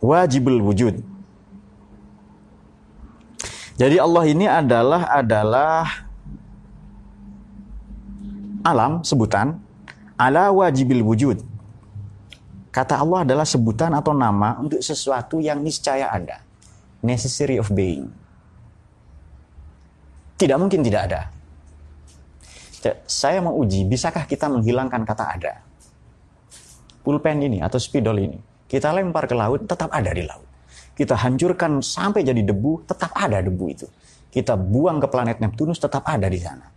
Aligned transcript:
wajibul 0.00 0.58
wujud. 0.64 0.98
Jadi 3.80 3.96
Allah 3.96 4.24
ini 4.28 4.44
adalah 4.44 5.08
adalah 5.08 6.04
alam 8.60 9.00
sebutan 9.00 9.56
ala 10.20 10.52
wajibil 10.52 11.00
wujud. 11.00 11.40
Kata 12.68 13.00
Allah 13.00 13.24
adalah 13.24 13.48
sebutan 13.48 13.90
atau 13.96 14.12
nama 14.12 14.60
untuk 14.60 14.78
sesuatu 14.84 15.40
yang 15.40 15.64
niscaya 15.64 16.12
ada. 16.12 16.44
Necessary 17.00 17.56
of 17.56 17.72
being. 17.72 18.12
Tidak 20.36 20.56
mungkin 20.60 20.84
tidak 20.84 21.02
ada. 21.08 21.20
Saya 23.04 23.44
mau 23.44 23.56
uji, 23.60 23.84
bisakah 23.84 24.24
kita 24.24 24.48
menghilangkan 24.48 25.04
kata 25.04 25.24
ada? 25.36 25.52
Pulpen 27.04 27.44
ini 27.44 27.60
atau 27.60 27.76
spidol 27.76 28.16
ini, 28.20 28.40
kita 28.70 28.94
lempar 28.94 29.26
ke 29.26 29.34
laut, 29.34 29.66
tetap 29.66 29.90
ada 29.90 30.14
di 30.14 30.22
laut. 30.22 30.46
Kita 30.94 31.18
hancurkan 31.18 31.82
sampai 31.82 32.22
jadi 32.22 32.38
debu, 32.38 32.86
tetap 32.86 33.10
ada 33.18 33.42
debu 33.42 33.64
itu. 33.66 33.90
Kita 34.30 34.54
buang 34.54 35.02
ke 35.02 35.10
planet 35.10 35.42
Neptunus, 35.42 35.82
tetap 35.82 36.06
ada 36.06 36.30
di 36.30 36.38
sana. 36.38 36.70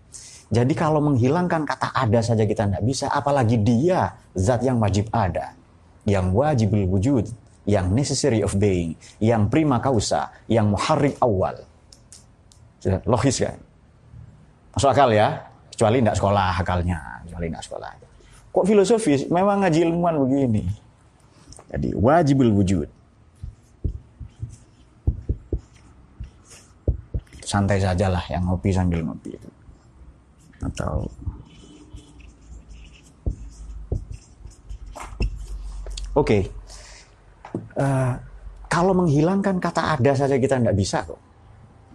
Jadi 0.49 0.73
kalau 0.73 1.05
menghilangkan 1.05 1.69
kata 1.69 1.93
ada 1.93 2.17
saja 2.25 2.49
kita 2.49 2.65
tidak 2.65 2.81
bisa, 2.81 3.13
apalagi 3.13 3.61
dia 3.61 4.09
zat 4.33 4.65
yang 4.65 4.81
wajib 4.81 5.05
ada, 5.13 5.53
yang 6.09 6.33
wajibul 6.33 6.81
wujud, 6.97 7.29
yang 7.69 7.93
necessary 7.93 8.41
of 8.41 8.57
being, 8.57 8.97
yang 9.21 9.45
prima 9.45 9.77
causa, 9.77 10.33
yang 10.49 10.73
muharrik 10.73 11.13
awal. 11.21 11.61
Logis 13.05 13.37
kan? 13.37 13.57
Masuk 14.73 14.89
akal 14.89 15.13
ya? 15.13 15.45
Kecuali 15.69 16.01
tidak 16.01 16.17
sekolah 16.17 16.57
akalnya, 16.57 16.99
kecuali 17.25 17.45
tidak 17.53 17.63
sekolah. 17.69 17.89
Kok 18.53 18.65
filosofis? 18.65 19.25
Memang 19.29 19.61
ngaji 19.61 19.79
ilmuwan 19.89 20.17
begini. 20.21 20.82
Jadi 21.73 21.89
wajibul 21.97 22.53
wujud. 22.53 22.85
Santai 27.41 27.81
sajalah 27.81 28.21
yang 28.29 28.45
ngopi 28.45 28.69
sambil 28.73 29.01
ngopi 29.01 29.37
atau 30.63 31.05
Oke, 36.13 36.29
okay. 36.29 36.41
uh, 37.73 37.81
eh, 37.81 38.13
kalau 38.69 38.93
menghilangkan 38.93 39.57
kata 39.57 39.97
ada 39.97 40.13
saja 40.13 40.37
kita 40.37 40.61
tidak 40.61 40.77
bisa 40.77 41.01
kok. 41.01 41.17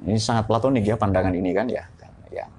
Ini 0.02 0.18
sangat 0.18 0.50
platonik 0.50 0.82
ya 0.82 0.98
pandangan 0.98 1.30
ini 1.30 1.54
kan 1.54 1.70
ya. 1.70 1.86
Yang 2.34 2.50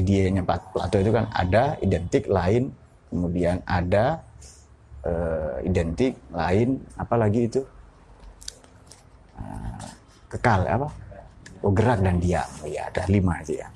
idenya 0.00 0.40
Plato 0.48 0.96
itu 0.96 1.12
kan 1.12 1.28
ada 1.28 1.76
identik 1.84 2.24
lain, 2.24 2.72
kemudian 3.12 3.60
ada 3.68 4.24
uh, 5.04 5.60
identik 5.62 6.18
lain, 6.32 6.80
apalagi 6.98 7.46
itu 7.46 7.60
uh, 9.38 9.84
kekal 10.32 10.66
apa? 10.66 10.88
Oh 11.64 11.72
gerak 11.72 12.04
dan 12.04 12.20
diam. 12.20 12.48
Ya 12.68 12.92
ada 12.92 13.08
lima 13.08 13.40
itu 13.40 13.60
ya. 13.60 13.68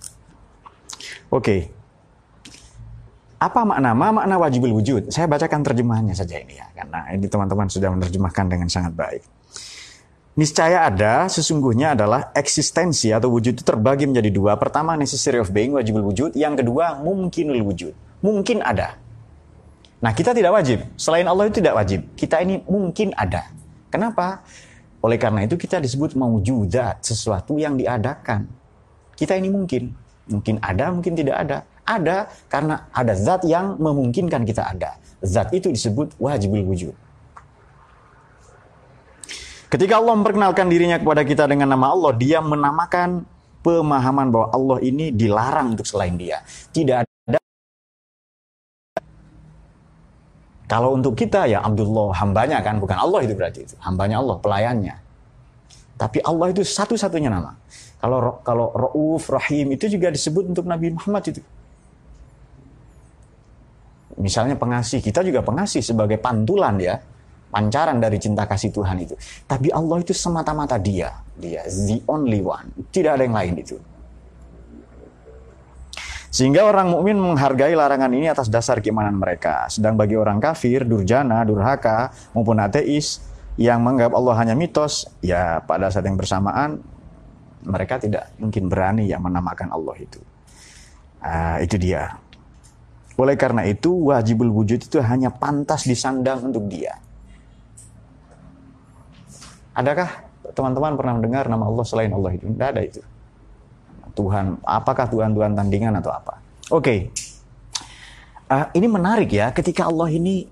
Oke. 1.32 1.72
Apa 3.38 3.62
makna? 3.62 3.94
Ma 3.94 4.10
makna 4.10 4.34
wajibul 4.34 4.74
wujud? 4.74 5.14
Saya 5.14 5.30
bacakan 5.30 5.62
terjemahannya 5.62 6.10
saja 6.10 6.42
ini 6.42 6.58
ya, 6.58 6.66
karena 6.74 7.06
ini 7.14 7.30
teman-teman 7.30 7.70
sudah 7.70 7.94
menerjemahkan 7.94 8.50
dengan 8.50 8.66
sangat 8.66 8.98
baik. 8.98 9.22
Niscaya 10.38 10.86
ada, 10.86 11.26
sesungguhnya 11.26 11.98
adalah 11.98 12.30
eksistensi 12.30 13.10
atau 13.10 13.26
wujud 13.30 13.58
itu 13.58 13.64
terbagi 13.66 14.06
menjadi 14.06 14.30
dua. 14.30 14.54
Pertama, 14.54 14.94
necessary 14.94 15.42
of 15.42 15.50
being, 15.50 15.74
wajibul 15.74 16.06
wujud. 16.06 16.34
Yang 16.38 16.62
kedua, 16.62 16.98
mungkinul 17.02 17.58
wujud. 17.66 17.90
Mungkin 18.22 18.62
ada. 18.62 18.98
Nah, 19.98 20.14
kita 20.14 20.30
tidak 20.30 20.54
wajib. 20.54 20.86
Selain 20.94 21.26
Allah 21.26 21.50
itu 21.50 21.58
tidak 21.58 21.74
wajib. 21.74 22.06
Kita 22.14 22.38
ini 22.38 22.62
mungkin 22.70 23.10
ada. 23.18 23.50
Kenapa? 23.90 24.46
Oleh 25.02 25.18
karena 25.18 25.42
itu 25.42 25.58
kita 25.58 25.82
disebut 25.82 26.14
mewujudat, 26.14 27.02
sesuatu 27.02 27.58
yang 27.58 27.74
diadakan. 27.74 28.46
Kita 29.18 29.34
ini 29.34 29.50
mungkin. 29.50 29.90
Mungkin 30.30 30.62
ada, 30.62 30.94
mungkin 30.94 31.18
tidak 31.18 31.36
ada. 31.42 31.58
Ada 31.88 32.30
karena 32.46 32.86
ada 32.94 33.14
zat 33.16 33.42
yang 33.48 33.80
memungkinkan 33.80 34.44
kita 34.46 34.70
ada. 34.70 35.00
Zat 35.24 35.50
itu 35.50 35.72
disebut 35.72 36.14
wajibul 36.20 36.62
wujud. 36.62 36.94
Ketika 39.68 40.00
Allah 40.00 40.14
memperkenalkan 40.16 40.70
dirinya 40.70 40.96
kepada 40.96 41.26
kita 41.26 41.44
dengan 41.50 41.74
nama 41.74 41.92
Allah, 41.92 42.12
dia 42.16 42.38
menamakan 42.40 43.26
pemahaman 43.60 44.30
bahwa 44.30 44.48
Allah 44.54 44.78
ini 44.80 45.10
dilarang 45.12 45.74
untuk 45.76 45.84
selain 45.84 46.14
dia. 46.16 46.40
Tidak 46.72 47.04
ada 47.04 47.17
Kalau 50.68 50.92
untuk 50.92 51.16
kita 51.16 51.48
ya 51.48 51.64
Abdullah 51.64 52.12
hambanya 52.20 52.60
kan 52.60 52.76
bukan 52.76 53.00
Allah 53.00 53.24
itu 53.24 53.32
berarti 53.32 53.64
itu 53.64 53.74
hambanya 53.80 54.20
Allah 54.20 54.36
pelayannya. 54.36 54.96
Tapi 55.98 56.22
Allah 56.22 56.52
itu 56.52 56.62
satu-satunya 56.62 57.32
nama. 57.32 57.56
Kalau 57.98 58.38
kalau 58.46 58.70
Rauf, 58.70 59.26
Rahim 59.32 59.74
itu 59.74 59.90
juga 59.90 60.12
disebut 60.12 60.54
untuk 60.54 60.68
Nabi 60.68 60.94
Muhammad 60.94 61.34
itu. 61.34 61.42
Misalnya 64.18 64.54
pengasih, 64.54 65.02
kita 65.02 65.22
juga 65.26 65.42
pengasih 65.42 65.82
sebagai 65.82 66.18
pantulan 66.18 66.78
ya, 66.78 66.98
pancaran 67.50 67.98
dari 67.98 68.18
cinta 68.22 68.46
kasih 68.46 68.70
Tuhan 68.70 68.98
itu. 69.02 69.14
Tapi 69.46 69.70
Allah 69.74 69.98
itu 70.02 70.14
semata-mata 70.14 70.78
dia, 70.78 71.22
dia 71.38 71.66
the 71.66 72.02
only 72.06 72.42
one, 72.42 72.70
tidak 72.94 73.18
ada 73.18 73.22
yang 73.26 73.34
lain 73.34 73.54
itu. 73.62 73.78
Sehingga 76.28 76.68
orang 76.68 76.92
mukmin 76.92 77.16
menghargai 77.16 77.72
larangan 77.72 78.12
ini 78.12 78.28
atas 78.28 78.52
dasar 78.52 78.84
keimanan 78.84 79.16
mereka. 79.16 79.64
Sedang 79.72 79.96
bagi 79.96 80.12
orang 80.12 80.36
kafir, 80.36 80.84
durjana, 80.84 81.40
durhaka 81.48 82.12
maupun 82.36 82.60
ateis 82.60 83.24
yang 83.56 83.80
menganggap 83.80 84.12
Allah 84.12 84.34
hanya 84.44 84.54
mitos, 84.54 85.08
ya 85.24 85.64
pada 85.64 85.88
saat 85.88 86.04
yang 86.04 86.20
bersamaan 86.20 86.84
mereka 87.64 87.98
tidak 87.98 88.30
mungkin 88.38 88.70
berani 88.70 89.08
ya 89.08 89.18
menamakan 89.18 89.72
Allah 89.72 89.96
itu. 89.98 90.20
Uh, 91.18 91.58
itu 91.64 91.74
dia. 91.80 92.14
Oleh 93.18 93.34
karena 93.34 93.66
itu 93.66 93.90
wajibul 93.90 94.46
wujud 94.54 94.78
itu 94.78 95.02
hanya 95.02 95.34
pantas 95.34 95.82
disandang 95.88 96.38
untuk 96.54 96.70
dia. 96.70 96.94
Adakah 99.74 100.06
teman-teman 100.54 100.94
pernah 100.94 101.18
mendengar 101.18 101.50
nama 101.50 101.66
Allah 101.66 101.82
selain 101.82 102.14
Allah 102.14 102.30
itu? 102.38 102.46
Tidak 102.46 102.68
ada 102.70 102.82
itu. 102.82 103.02
Tuhan, 104.18 104.58
apakah 104.66 105.06
Tuhan-Tuhan 105.06 105.54
tandingan 105.54 105.94
atau 106.02 106.10
apa? 106.10 106.42
Oke. 106.74 106.82
Okay. 106.82 107.00
Uh, 108.50 108.66
ini 108.74 108.90
menarik 108.90 109.30
ya, 109.30 109.54
ketika 109.54 109.86
Allah 109.86 110.10
ini 110.10 110.50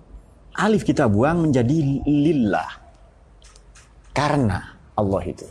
alif 0.54 0.86
kita 0.86 1.10
buang 1.10 1.50
menjadi 1.50 2.06
lillah. 2.06 2.70
Karena 4.14 4.78
Allah 4.94 5.22
itu. 5.26 5.44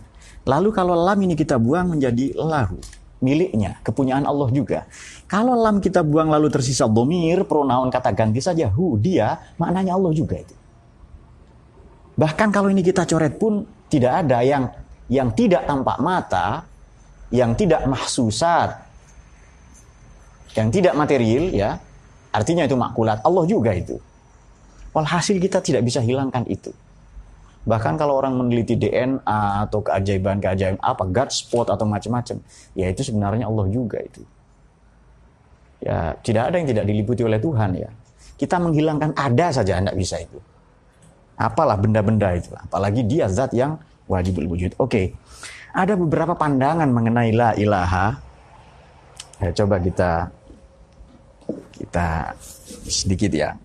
Lalu 0.46 0.70
kalau 0.72 0.96
lam 0.96 1.20
ini 1.26 1.36
kita 1.36 1.58
buang 1.58 1.98
menjadi 1.98 2.38
lahu, 2.38 2.78
miliknya, 3.22 3.82
kepunyaan 3.82 4.26
Allah 4.26 4.50
juga. 4.54 4.86
Kalau 5.26 5.58
lam 5.58 5.82
kita 5.82 6.06
buang 6.06 6.30
lalu 6.30 6.54
tersisa 6.54 6.86
domir, 6.86 7.46
pronoun 7.50 7.90
kata 7.90 8.14
ganti 8.14 8.42
saja 8.42 8.70
hu, 8.70 8.98
dia, 9.02 9.42
maknanya 9.58 9.98
Allah 9.98 10.14
juga 10.14 10.38
itu. 10.38 10.56
Bahkan 12.16 12.50
kalau 12.54 12.70
ini 12.70 12.86
kita 12.86 13.04
coret 13.10 13.36
pun 13.36 13.66
tidak 13.90 14.26
ada 14.26 14.40
yang 14.46 14.70
yang 15.10 15.30
tidak 15.34 15.66
tampak 15.70 15.98
mata, 16.02 16.66
yang 17.36 17.52
tidak 17.60 17.84
mahsusat, 17.84 18.80
yang 20.56 20.72
tidak 20.72 20.96
material 20.96 21.52
ya, 21.52 21.76
artinya 22.32 22.64
itu 22.64 22.80
makulat 22.80 23.20
Allah 23.28 23.44
juga 23.44 23.76
itu. 23.76 24.00
Walhasil 24.96 25.36
kita 25.44 25.60
tidak 25.60 25.84
bisa 25.84 26.00
hilangkan 26.00 26.48
itu. 26.48 26.72
Bahkan 27.68 28.00
kalau 28.00 28.16
orang 28.16 28.40
meneliti 28.40 28.80
DNA 28.80 29.68
atau 29.68 29.84
keajaiban-keajaiban 29.84 30.80
apa, 30.80 31.04
God 31.04 31.30
spot 31.34 31.68
atau 31.68 31.84
macam-macam, 31.84 32.40
ya 32.78 32.88
itu 32.88 33.02
sebenarnya 33.04 33.50
Allah 33.50 33.68
juga 33.68 34.00
itu. 34.00 34.24
Ya, 35.84 36.16
tidak 36.24 36.54
ada 36.54 36.56
yang 36.62 36.70
tidak 36.72 36.86
diliputi 36.88 37.22
oleh 37.28 37.42
Tuhan 37.42 37.76
ya. 37.76 37.90
Kita 38.40 38.62
menghilangkan 38.62 39.12
ada 39.18 39.52
saja 39.52 39.82
tidak 39.82 39.98
bisa 39.98 40.22
itu. 40.24 40.40
Apalah 41.36 41.76
benda-benda 41.76 42.32
itu, 42.32 42.56
apalagi 42.56 43.04
dia 43.04 43.28
zat 43.28 43.52
yang 43.52 43.76
wajib 44.08 44.40
wujud. 44.46 44.72
Oke. 44.80 45.18
Ada 45.76 46.00
beberapa 46.00 46.40
pandangan 46.40 46.88
mengenai 46.88 47.36
la 47.36 47.52
ilaha. 47.60 48.16
Ya, 49.44 49.52
coba 49.52 49.76
kita 49.84 50.32
kita 51.76 52.32
sedikit 52.88 53.36
ya. 53.36 53.60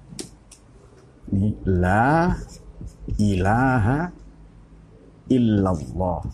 Ini 1.31 1.55
la 1.71 2.35
ilaha 3.15 4.11
illallah. 5.31 6.27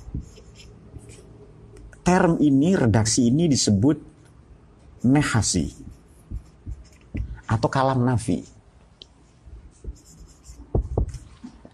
Term 2.01 2.41
ini, 2.41 2.73
redaksi 2.73 3.29
ini 3.29 3.45
disebut 3.45 4.01
nehasi 5.05 5.69
atau 7.45 7.69
kalam 7.69 8.01
nafi. 8.01 8.41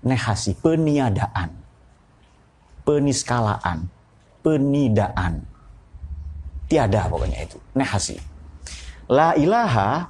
Nehasi, 0.03 0.59
peniadaan, 0.59 1.62
peniskalaan, 2.83 3.87
penidaan. 4.43 5.43
Tiada 6.67 7.11
pokoknya 7.11 7.45
itu, 7.45 7.59
nehasi. 7.77 8.17
La 9.11 9.37
ilaha, 9.37 10.09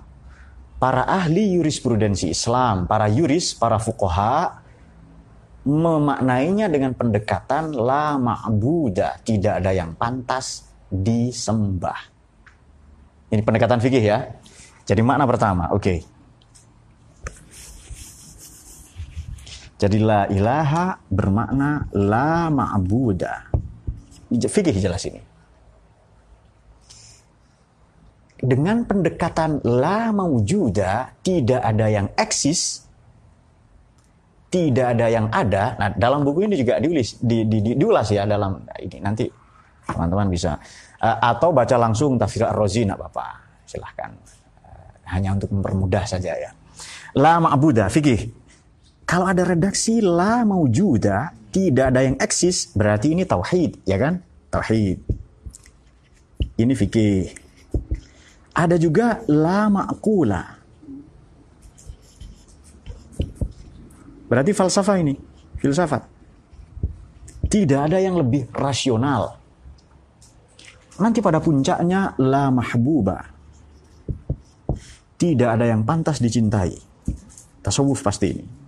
para 0.78 1.02
ahli 1.06 1.58
jurisprudensi 1.58 2.30
Islam, 2.30 2.86
para 2.86 3.10
yuris, 3.10 3.54
para 3.56 3.82
fukoha, 3.82 4.62
memaknainya 5.62 6.66
dengan 6.66 6.94
pendekatan 6.94 7.74
la 7.74 8.18
ma'buda, 8.18 9.22
tidak 9.22 9.62
ada 9.62 9.70
yang 9.74 9.94
pantas 9.94 10.66
disembah. 10.90 11.98
Ini 13.32 13.40
pendekatan 13.40 13.80
fikih 13.80 14.04
ya. 14.04 14.18
Jadi 14.84 15.00
makna 15.00 15.24
pertama, 15.24 15.72
oke. 15.72 15.82
Okay. 15.82 16.11
Jadi 19.82 19.98
la 19.98 20.30
ilaha 20.30 20.94
bermakna 21.10 21.90
la 21.98 22.46
ma'buda. 22.54 23.50
Fikih 24.30 24.78
jelas 24.78 25.02
ini. 25.10 25.18
Dengan 28.42 28.86
pendekatan 28.86 29.62
la 29.62 30.14
mawjuda, 30.14 31.18
tidak 31.22 31.62
ada 31.62 31.86
yang 31.86 32.06
eksis, 32.14 32.86
tidak 34.50 34.98
ada 34.98 35.06
yang 35.10 35.26
ada. 35.30 35.78
Nah, 35.78 35.90
dalam 35.94 36.26
buku 36.26 36.50
ini 36.50 36.58
juga 36.58 36.82
diulis, 36.82 37.22
di, 37.22 37.46
di, 37.46 37.58
di, 37.62 37.72
diulas 37.78 38.10
ya 38.10 38.26
dalam 38.26 38.66
ini 38.82 38.98
nanti 38.98 39.30
teman-teman 39.86 40.26
bisa 40.26 40.58
uh, 40.98 41.18
atau 41.22 41.54
baca 41.54 41.78
langsung 41.78 42.18
tafsir 42.18 42.42
Ar-Razi 42.42 42.82
nak 42.82 42.98
Bapak. 42.98 43.62
Silahkan. 43.62 44.10
Uh, 44.62 44.90
hanya 45.10 45.38
untuk 45.38 45.54
mempermudah 45.54 46.02
saja 46.02 46.34
ya. 46.34 46.50
La 47.14 47.38
ma'budah 47.38 47.86
fikih. 47.94 48.41
Kalau 49.12 49.28
ada 49.28 49.44
redaksi 49.44 50.00
la 50.00 50.40
maujuda, 50.40 51.36
tidak 51.52 51.92
ada 51.92 52.00
yang 52.00 52.16
eksis, 52.16 52.72
berarti 52.72 53.12
ini 53.12 53.28
tauhid, 53.28 53.84
ya 53.84 54.00
kan? 54.00 54.24
Tauhid. 54.48 55.04
Ini 56.56 56.72
fikih. 56.72 57.28
Ada 58.56 58.80
juga 58.80 59.20
la 59.28 59.68
ma'kula. 59.68 60.56
Berarti 64.32 64.56
falsafah 64.56 64.96
ini, 64.96 65.12
filsafat. 65.60 66.08
Tidak 67.52 67.80
ada 67.84 68.00
yang 68.00 68.16
lebih 68.16 68.48
rasional. 68.56 69.36
Nanti 71.04 71.20
pada 71.20 71.36
puncaknya 71.36 72.16
la 72.16 72.48
mahbuba. 72.48 73.28
Tidak 75.20 75.48
ada 75.52 75.68
yang 75.68 75.84
pantas 75.84 76.16
dicintai. 76.16 76.72
Tasawuf 77.60 78.00
pasti 78.00 78.28
ini. 78.32 78.61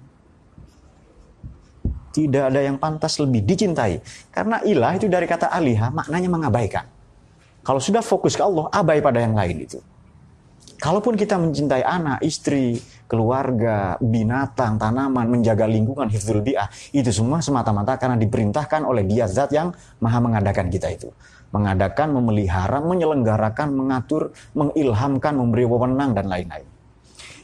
Tidak 2.15 2.47
ada 2.47 2.63
yang 2.63 2.79
pantas 2.79 3.19
lebih 3.19 3.43
dicintai. 3.43 3.99
Karena 4.31 4.63
ilah 4.63 4.95
itu 4.95 5.11
dari 5.11 5.27
kata 5.27 5.51
alihah 5.51 5.91
maknanya 5.91 6.31
mengabaikan. 6.31 6.87
Kalau 7.67 7.83
sudah 7.83 8.07
fokus 8.07 8.39
ke 8.39 8.43
Allah, 8.45 8.71
abai 8.71 9.03
pada 9.03 9.19
yang 9.19 9.35
lain 9.35 9.67
itu. 9.67 9.83
Kalaupun 10.79 11.17
kita 11.17 11.41
mencintai 11.41 11.81
anak, 11.81 12.21
istri, 12.21 12.77
keluarga, 13.09 13.97
binatang, 14.05 14.77
tanaman, 14.77 15.27
menjaga 15.33 15.65
lingkungan, 15.65 16.13
hifzul 16.13 16.45
bi'ah, 16.45 16.69
itu 16.93 17.09
semua 17.09 17.41
semata-mata 17.41 17.97
karena 17.97 18.21
diperintahkan 18.21 18.85
oleh 18.85 19.03
dia 19.09 19.25
zat 19.25 19.49
yang 19.51 19.73
maha 19.99 20.21
mengadakan 20.21 20.69
kita 20.69 20.93
itu. 20.93 21.09
Mengadakan, 21.57 22.13
memelihara, 22.13 22.85
menyelenggarakan, 22.85 23.73
mengatur, 23.73 24.37
mengilhamkan, 24.53 25.33
memberi 25.33 25.65
wewenang, 25.65 26.13
dan 26.13 26.29
lain-lain. 26.29 26.69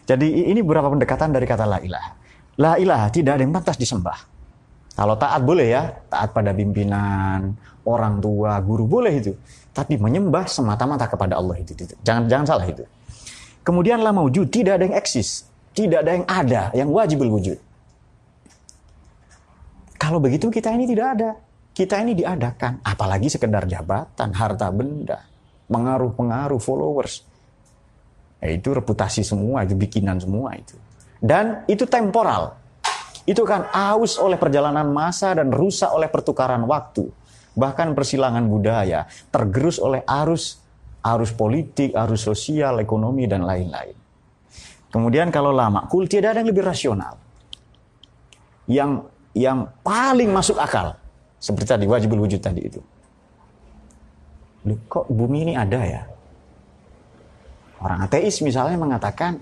Jadi 0.04 0.50
ini 0.52 0.60
beberapa 0.60 0.90
pendekatan 0.92 1.32
dari 1.32 1.46
kata 1.48 1.64
la 1.64 1.78
ilaha. 1.80 2.12
La 2.60 2.76
ilaha 2.76 3.08
tidak 3.08 3.40
ada 3.40 3.42
yang 3.46 3.54
pantas 3.56 3.80
disembah. 3.80 4.39
Kalau 4.94 5.14
taat 5.16 5.40
boleh 5.46 5.68
ya, 5.70 5.82
taat 6.10 6.34
pada 6.34 6.50
pimpinan, 6.52 7.54
orang 7.86 8.20
tua, 8.20 8.58
guru 8.60 8.84
boleh 8.84 9.12
itu. 9.16 9.32
Tapi 9.70 9.96
menyembah 9.96 10.44
semata-mata 10.50 11.06
kepada 11.06 11.38
Allah 11.38 11.56
itu. 11.62 11.72
Jangan 12.02 12.26
jangan 12.26 12.46
salah 12.46 12.66
itu. 12.66 12.84
Kemudian 13.62 14.02
lama 14.02 14.26
wujud, 14.26 14.50
tidak 14.50 14.80
ada 14.80 14.84
yang 14.90 14.96
eksis. 14.98 15.46
Tidak 15.70 16.02
ada 16.02 16.12
yang 16.18 16.26
ada, 16.26 16.62
yang 16.74 16.88
wajib 16.90 17.22
wujud. 17.22 17.56
Kalau 20.00 20.18
begitu 20.18 20.50
kita 20.50 20.74
ini 20.74 20.88
tidak 20.90 21.06
ada. 21.16 21.30
Kita 21.70 22.02
ini 22.02 22.18
diadakan. 22.18 22.82
Apalagi 22.82 23.30
sekedar 23.30 23.64
jabatan, 23.70 24.34
harta 24.34 24.68
benda, 24.74 25.22
pengaruh-pengaruh, 25.70 26.58
followers. 26.58 27.22
Ya, 28.42 28.56
itu 28.56 28.74
reputasi 28.74 29.22
semua, 29.22 29.62
itu 29.62 29.76
bikinan 29.78 30.18
semua 30.18 30.56
itu. 30.56 30.74
Dan 31.20 31.62
itu 31.68 31.84
temporal. 31.84 32.56
Itu 33.30 33.46
kan 33.46 33.70
aus 33.70 34.18
oleh 34.18 34.34
perjalanan 34.34 34.90
masa 34.90 35.38
dan 35.38 35.54
rusak 35.54 35.86
oleh 35.94 36.10
pertukaran 36.10 36.66
waktu. 36.66 37.06
Bahkan 37.54 37.94
persilangan 37.94 38.42
budaya, 38.50 39.06
tergerus 39.30 39.78
oleh 39.78 40.02
arus 40.02 40.58
arus 41.00 41.32
politik, 41.32 41.96
arus 41.96 42.26
sosial, 42.26 42.82
ekonomi, 42.82 43.24
dan 43.24 43.46
lain-lain. 43.46 43.96
Kemudian 44.90 45.30
kalau 45.30 45.54
lama, 45.54 45.86
kul 45.86 46.10
tidak 46.10 46.34
ada 46.34 46.42
yang 46.42 46.50
lebih 46.50 46.66
rasional. 46.66 47.14
Yang 48.66 49.06
yang 49.32 49.70
paling 49.86 50.28
masuk 50.34 50.58
akal. 50.58 50.98
Seperti 51.38 51.78
tadi, 51.78 51.84
wajibul 51.86 52.20
wujud 52.26 52.42
tadi 52.42 52.66
itu. 52.66 52.82
Loh, 54.66 54.76
kok 54.90 55.08
bumi 55.08 55.48
ini 55.48 55.54
ada 55.56 55.80
ya? 55.80 56.02
Orang 57.80 58.04
ateis 58.04 58.44
misalnya 58.44 58.76
mengatakan, 58.76 59.40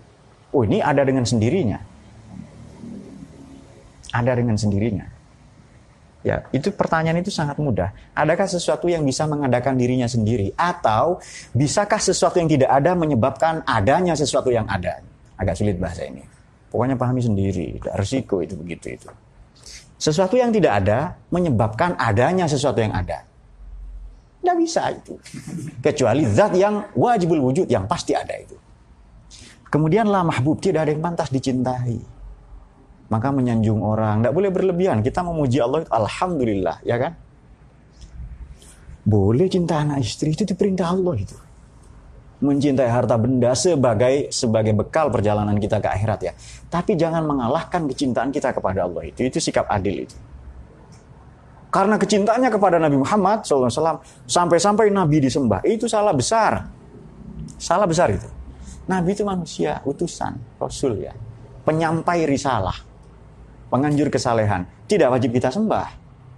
oh 0.55 0.63
ini 0.63 0.79
ada 0.79 1.03
dengan 1.03 1.27
sendirinya. 1.27 1.98
Ada 4.13 4.33
dengan 4.37 4.57
sendirinya. 4.57 5.19
Ya, 6.27 6.43
itu 6.51 6.75
pertanyaan 6.75 7.23
itu 7.23 7.31
sangat 7.31 7.63
mudah. 7.63 7.95
Adakah 8.13 8.51
sesuatu 8.51 8.91
yang 8.91 9.07
bisa 9.07 9.23
mengadakan 9.31 9.79
dirinya 9.79 10.11
sendiri 10.11 10.51
atau 10.59 11.23
bisakah 11.55 12.03
sesuatu 12.03 12.43
yang 12.43 12.51
tidak 12.51 12.75
ada 12.75 12.99
menyebabkan 12.99 13.63
adanya 13.63 14.19
sesuatu 14.19 14.51
yang 14.51 14.67
ada? 14.67 14.99
Agak 15.39 15.55
sulit 15.55 15.79
bahasa 15.79 16.03
ini. 16.11 16.27
Pokoknya 16.69 16.99
pahami 16.99 17.23
sendiri, 17.23 17.79
resiko 17.95 18.43
itu 18.43 18.59
begitu 18.59 18.99
itu. 18.99 19.09
Sesuatu 19.95 20.35
yang 20.35 20.51
tidak 20.51 20.85
ada 20.85 21.15
menyebabkan 21.31 21.95
adanya 21.97 22.51
sesuatu 22.51 22.83
yang 22.83 22.93
ada. 22.93 23.23
Tidak 24.43 24.57
bisa 24.59 24.91
itu. 24.91 25.15
Kecuali 25.87 26.27
zat 26.27 26.53
yang 26.59 26.83
wajibul 26.99 27.41
wujud 27.41 27.71
yang 27.71 27.87
pasti 27.87 28.19
ada 28.19 28.35
itu. 28.35 28.59
Kemudian 29.71 30.11
lah 30.11 30.27
mahbub 30.27 30.59
tidak 30.59 30.89
ada 30.89 30.91
yang 30.93 31.05
pantas 31.05 31.31
dicintai 31.31 32.18
maka 33.09 33.29
menyanjung 33.33 33.81
orang. 33.81 34.21
Tidak 34.21 34.35
boleh 34.37 34.51
berlebihan. 34.53 35.01
Kita 35.01 35.25
memuji 35.25 35.59
Allah 35.61 35.85
itu 35.85 35.91
Alhamdulillah, 35.93 36.77
ya 36.85 36.97
kan? 37.01 37.13
Boleh 39.09 39.49
cinta 39.49 39.81
anak 39.81 40.05
istri 40.05 40.37
itu 40.37 40.45
diperintah 40.45 40.93
Allah 40.93 41.17
itu. 41.17 41.37
Mencintai 42.39 42.87
harta 42.87 43.19
benda 43.19 43.51
sebagai 43.57 44.31
sebagai 44.31 44.71
bekal 44.71 45.11
perjalanan 45.11 45.59
kita 45.59 45.83
ke 45.83 45.89
akhirat 45.91 46.21
ya. 46.23 46.33
Tapi 46.71 46.95
jangan 46.95 47.25
mengalahkan 47.27 47.89
kecintaan 47.91 48.31
kita 48.31 48.55
kepada 48.55 48.87
Allah 48.87 49.09
itu. 49.09 49.27
Itu 49.27 49.43
sikap 49.43 49.67
adil 49.67 50.07
itu. 50.07 50.15
Karena 51.69 51.99
kecintaannya 51.99 52.49
kepada 52.53 52.77
Nabi 52.79 52.97
Muhammad 53.01 53.45
SAW 53.45 54.01
sampai-sampai 54.25 54.89
Nabi 54.89 55.25
disembah 55.25 55.65
itu 55.67 55.91
salah 55.91 56.15
besar. 56.15 56.69
Salah 57.59 57.89
besar 57.89 58.13
itu. 58.15 58.29
Nabi 58.89 59.13
itu 59.13 59.27
manusia, 59.27 59.83
utusan, 59.85 60.39
Rasul 60.57 61.05
ya. 61.05 61.13
Penyampai 61.67 62.25
risalah 62.25 62.88
penganjur 63.69 64.09
kesalehan. 64.13 64.65
Tidak 64.89 65.09
wajib 65.09 65.33
kita 65.33 65.53
sembah. 65.53 65.89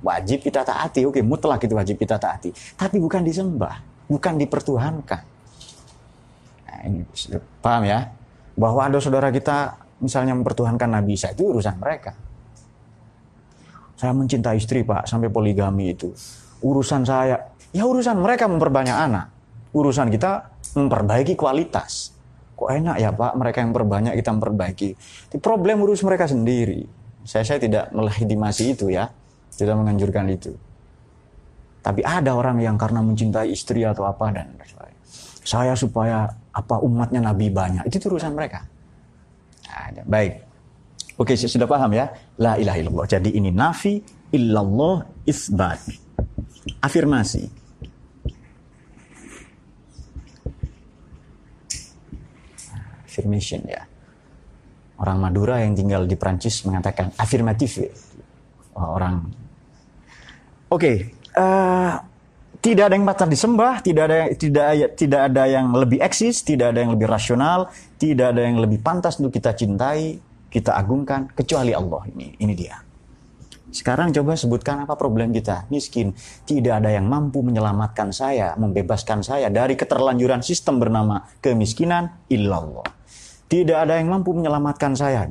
Wajib 0.01 0.43
kita 0.43 0.67
taati. 0.67 1.07
Oke, 1.07 1.23
mutlak 1.23 1.63
itu 1.65 1.75
wajib 1.75 1.97
kita 1.99 2.19
taati. 2.19 2.51
Tapi 2.77 2.97
bukan 2.99 3.23
disembah. 3.23 3.83
Bukan 4.11 4.39
dipertuhankan. 4.41 5.23
Nah, 6.67 6.81
ini 6.87 7.07
paham 7.63 7.83
ya? 7.87 8.11
Bahwa 8.59 8.91
ada 8.91 8.99
saudara 8.99 9.31
kita 9.31 9.79
misalnya 10.01 10.35
mempertuhankan 10.35 10.89
Nabi 10.89 11.15
Isa 11.15 11.31
itu 11.31 11.53
urusan 11.53 11.77
mereka. 11.79 12.17
Saya 14.01 14.17
mencintai 14.17 14.57
istri 14.57 14.81
pak 14.81 15.05
sampai 15.05 15.29
poligami 15.29 15.93
itu. 15.93 16.09
Urusan 16.65 17.05
saya, 17.05 17.53
ya 17.71 17.85
urusan 17.85 18.17
mereka 18.17 18.49
memperbanyak 18.49 18.97
anak. 18.97 19.29
Urusan 19.77 20.09
kita 20.09 20.49
memperbaiki 20.73 21.37
kualitas. 21.37 22.17
Kok 22.57 22.69
enak 22.73 22.97
ya 22.97 23.13
pak 23.13 23.33
mereka 23.37 23.61
yang 23.61 23.73
perbanyak 23.77 24.17
kita 24.17 24.31
memperbaiki. 24.33 24.89
Problem 25.41 25.85
urus 25.85 26.01
mereka 26.01 26.25
sendiri. 26.25 27.00
Saya 27.25 27.45
saya 27.45 27.59
tidak 27.61 27.93
melegitimasi 27.93 28.75
itu 28.77 28.89
ya, 28.93 29.13
tidak 29.53 29.77
menganjurkan 29.77 30.27
itu. 30.33 30.53
Tapi 31.81 32.05
ada 32.05 32.37
orang 32.37 32.61
yang 32.61 32.77
karena 32.77 33.01
mencintai 33.01 33.49
istri 33.53 33.85
atau 33.85 34.05
apa 34.05 34.29
dan 34.33 34.53
saya 35.41 35.73
supaya 35.73 36.29
apa 36.53 36.77
umatnya 36.85 37.25
Nabi 37.25 37.49
banyak 37.49 37.89
itu 37.89 37.97
urusan 38.05 38.37
mereka. 38.37 38.61
Ada. 39.65 40.05
Baik. 40.05 40.45
Oke, 41.17 41.37
saya 41.37 41.49
sudah 41.49 41.69
paham 41.69 41.93
ya. 41.97 42.13
La 42.37 42.61
ilaha 42.61 42.77
illallah. 42.81 43.07
Jadi 43.09 43.33
ini 43.33 43.49
nafi 43.49 44.01
illallah 44.33 45.09
isbat. 45.25 45.81
Afirmasi. 46.85 47.49
Affirmation 53.09 53.61
ya 53.67 53.90
orang 55.01 55.17
Madura 55.19 55.65
yang 55.65 55.73
tinggal 55.73 56.05
di 56.05 56.15
Prancis 56.15 56.63
mengatakan 56.69 57.11
afirmatif 57.17 57.81
orang 58.77 59.27
oke 60.69 60.81
okay, 60.81 60.97
uh, 61.35 61.41
eh, 61.41 61.95
tidak 62.61 62.93
ada 62.93 62.95
yang 63.01 63.09
patah 63.09 63.29
disembah 63.29 63.75
tidak 63.81 64.05
ada 64.07 64.19
tidak 64.37 64.67
tidak 64.95 65.21
ada 65.33 65.43
yang 65.49 65.67
lebih 65.73 65.99
eksis 66.05 66.45
tidak 66.45 66.77
ada 66.77 66.85
yang 66.85 66.93
lebih 66.93 67.09
rasional 67.09 67.73
tidak 67.97 68.37
ada 68.37 68.45
yang 68.45 68.61
lebih 68.61 68.85
pantas 68.85 69.17
untuk 69.17 69.33
kita 69.33 69.57
cintai 69.57 70.21
kita 70.53 70.77
agungkan 70.77 71.33
kecuali 71.33 71.73
Allah 71.73 72.05
ini 72.13 72.37
ini 72.37 72.55
dia 72.55 72.77
Sekarang 73.71 74.11
coba 74.11 74.35
sebutkan 74.35 74.83
apa 74.83 74.99
problem 74.99 75.31
kita. 75.31 75.71
Miskin. 75.71 76.11
Tidak 76.43 76.75
ada 76.75 76.91
yang 76.91 77.07
mampu 77.07 77.39
menyelamatkan 77.39 78.11
saya, 78.11 78.59
membebaskan 78.59 79.23
saya 79.23 79.47
dari 79.47 79.79
keterlanjuran 79.79 80.43
sistem 80.43 80.83
bernama 80.83 81.23
kemiskinan 81.39 82.27
illallah. 82.27 83.00
Tidak 83.51 83.75
ada 83.75 83.99
yang 83.99 84.15
mampu 84.15 84.31
menyelamatkan 84.31 84.95
saya. 84.95 85.27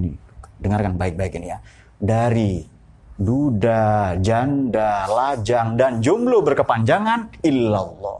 Dengarkan 0.60 1.00
baik-baik 1.00 1.40
ini 1.40 1.56
ya. 1.56 1.64
Dari 1.96 2.68
duda, 3.16 4.16
janda, 4.20 5.08
lajang, 5.08 5.80
dan 5.80 6.04
jomblo 6.04 6.44
berkepanjangan 6.44 7.40
illallah. 7.48 8.20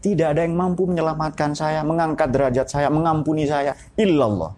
Tidak 0.00 0.32
ada 0.32 0.48
yang 0.48 0.56
mampu 0.56 0.88
menyelamatkan 0.88 1.52
saya, 1.52 1.84
mengangkat 1.84 2.32
derajat 2.32 2.72
saya, 2.72 2.88
mengampuni 2.88 3.44
saya 3.44 3.76
illallah. 4.00 4.56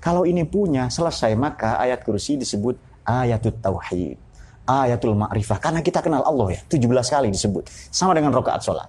Kalau 0.00 0.24
ini 0.24 0.48
punya 0.48 0.88
selesai 0.88 1.36
maka 1.36 1.76
ayat 1.76 2.00
kursi 2.02 2.40
disebut 2.40 2.74
ayatul 3.04 3.54
tauhid, 3.60 4.16
ayatul 4.64 5.14
ma'rifah. 5.14 5.58
Karena 5.60 5.84
kita 5.84 6.00
kenal 6.00 6.24
Allah 6.24 6.56
ya, 6.56 6.60
17 6.64 6.88
kali 7.12 7.28
disebut. 7.28 7.68
Sama 7.92 8.16
dengan 8.16 8.32
rokaat 8.32 8.64
sholat. 8.64 8.88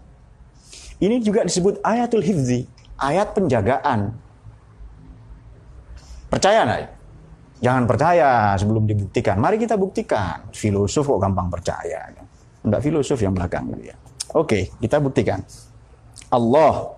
Ini 1.04 1.20
juga 1.20 1.44
disebut 1.44 1.84
ayatul 1.84 2.24
hifzi, 2.24 2.66
ayat 2.96 3.36
penjagaan. 3.36 4.23
Percaya 6.34 6.66
nggak? 6.66 6.82
Jangan 7.62 7.84
percaya 7.86 8.30
sebelum 8.58 8.90
dibuktikan. 8.90 9.38
Mari 9.38 9.62
kita 9.62 9.78
buktikan. 9.78 10.50
Filosof 10.50 11.06
kok 11.06 11.22
gampang 11.22 11.54
percaya. 11.54 12.10
Enggak 12.66 12.82
filosof 12.82 13.22
yang 13.22 13.38
belakang 13.38 13.70
gitu 13.70 13.94
ya. 13.94 13.96
Oke, 14.34 14.74
kita 14.82 14.98
buktikan. 14.98 15.46
Allah 16.34 16.98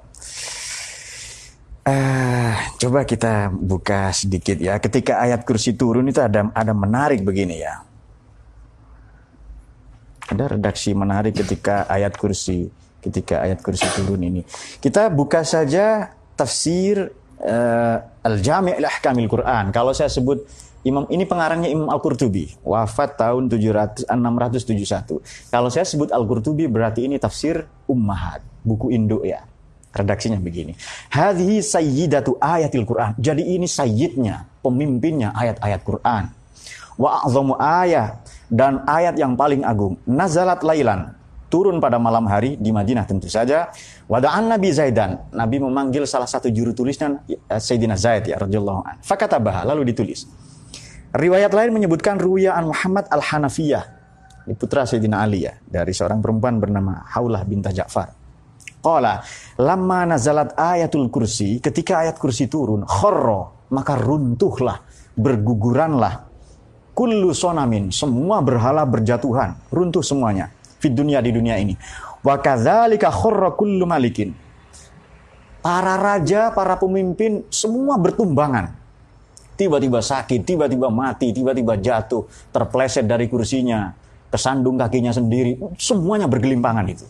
Uh, 1.86 2.58
coba 2.82 3.06
kita 3.06 3.54
buka 3.54 4.10
sedikit 4.10 4.58
ya. 4.58 4.82
Ketika 4.82 5.22
ayat 5.22 5.46
kursi 5.46 5.78
turun 5.78 6.10
itu 6.10 6.18
ada 6.18 6.50
ada 6.58 6.74
menarik 6.74 7.22
begini 7.22 7.62
ya. 7.62 7.86
Ada 10.26 10.58
redaksi 10.58 10.98
menarik 10.98 11.38
ketika 11.38 11.86
ayat 11.86 12.18
kursi 12.18 12.74
ketika 13.06 13.46
ayat 13.46 13.62
kursi 13.62 13.86
turun 13.94 14.18
ini. 14.18 14.42
Kita 14.82 15.14
buka 15.14 15.46
saja 15.46 16.10
tafsir 16.34 17.14
uh, 17.46 17.98
Al-Jami' 18.26 18.74
al-Ahkamil 18.82 19.30
Quran. 19.30 19.70
Kalau 19.70 19.94
saya 19.94 20.10
sebut 20.10 20.42
Imam 20.86 21.06
ini 21.10 21.26
pengarangnya 21.26 21.70
Imam 21.70 21.90
Al-Qurtubi, 21.90 22.58
wafat 22.62 23.18
tahun 23.18 23.50
700, 23.50 24.06
671. 24.10 25.50
Kalau 25.50 25.70
saya 25.70 25.86
sebut 25.86 26.14
Al-Qurtubi 26.14 26.66
berarti 26.70 27.06
ini 27.06 27.22
tafsir 27.22 27.66
Ummahat, 27.90 28.42
buku 28.62 28.94
induk 28.94 29.26
ya. 29.26 29.46
Redaksinya 29.96 30.38
begini. 30.38 30.76
Hadhi 31.10 31.64
sayyidatu 31.64 32.38
ayatil 32.38 32.86
Quran. 32.86 33.16
Jadi 33.16 33.56
ini 33.56 33.66
sayyidnya, 33.66 34.46
pemimpinnya 34.60 35.32
ayat-ayat 35.34 35.82
Quran. 35.82 36.24
Wa 37.00 37.24
a'zamu 37.24 37.56
ayat 37.58 38.22
dan 38.52 38.84
ayat 38.86 39.16
yang 39.18 39.34
paling 39.34 39.64
agung. 39.66 39.98
Nazalat 40.06 40.62
lailan. 40.62 41.16
Turun 41.56 41.80
pada 41.80 41.96
malam 41.96 42.28
hari 42.28 42.60
di 42.60 42.76
Madinah 42.76 43.08
tentu 43.08 43.32
saja. 43.32 43.72
Wada'an 44.12 44.52
Nabi 44.52 44.76
Zaidan. 44.76 45.32
Nabi 45.32 45.64
memanggil 45.64 46.04
salah 46.04 46.28
satu 46.28 46.52
juru 46.52 46.76
tulisnya 46.76 47.24
eh, 47.32 47.64
Sayyidina 47.64 47.96
Zaid 47.96 48.28
ya 48.28 48.36
radhiyallahu 48.36 48.84
an. 48.84 49.00
Lalu 49.64 49.96
ditulis. 49.96 50.28
Riwayat 51.16 51.56
lain 51.56 51.72
menyebutkan 51.72 52.20
ruwayat 52.20 52.60
Muhammad 52.60 53.08
Al-Hanafiyah. 53.08 53.88
Putra 54.60 54.84
Sayyidina 54.84 55.24
Ali 55.24 55.48
ya. 55.48 55.56
Dari 55.64 55.96
seorang 55.96 56.20
perempuan 56.20 56.60
bernama 56.60 57.08
Haulah 57.08 57.48
binta 57.48 57.72
Ja'far. 57.72 58.12
Qala, 58.84 59.24
lama 59.56 60.00
nazalat 60.12 60.60
ayatul 60.60 61.08
kursi, 61.08 61.64
ketika 61.64 62.04
ayat 62.04 62.20
kursi 62.20 62.52
turun, 62.52 62.84
khorro, 62.84 63.66
maka 63.72 63.96
runtuhlah, 63.96 64.84
berguguranlah. 65.16 66.28
Kullu 66.92 67.32
sonamin, 67.32 67.96
semua 67.96 68.44
berhala 68.44 68.84
berjatuhan, 68.84 69.56
runtuh 69.72 70.04
semuanya. 70.04 70.55
Di 70.86 70.90
dunia 70.94 71.18
di 71.26 71.34
dunia 71.34 71.58
ini. 71.58 71.74
Wa 72.22 72.38
kadzalika 72.38 73.10
khorro 73.10 73.58
kullu 73.58 73.90
malikin. 73.90 74.38
Para 75.66 75.98
raja, 75.98 76.54
para 76.54 76.78
pemimpin, 76.78 77.42
semua 77.50 77.98
bertumbangan. 77.98 78.70
Tiba-tiba 79.58 79.98
sakit, 79.98 80.46
tiba-tiba 80.46 80.94
mati, 80.94 81.34
tiba-tiba 81.34 81.74
jatuh, 81.80 82.30
terpleset 82.54 83.10
dari 83.10 83.26
kursinya, 83.26 83.98
kesandung 84.30 84.78
kakinya 84.78 85.10
sendiri, 85.10 85.58
semuanya 85.80 86.30
bergelimpangan 86.30 86.86
itu 86.86 87.08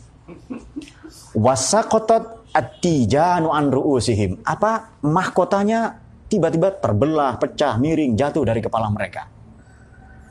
wasakotot 1.36 2.48
atijanu 2.55 3.51
an 3.51 3.70
ru'usihim. 3.70 4.39
Apa 4.48 5.03
mahkotanya 5.03 6.00
tiba-tiba 6.32 6.72
terbelah, 6.79 7.36
pecah, 7.36 7.75
miring, 7.75 8.15
jatuh 8.15 8.48
dari 8.48 8.63
kepala 8.63 8.88
mereka. 8.89 9.27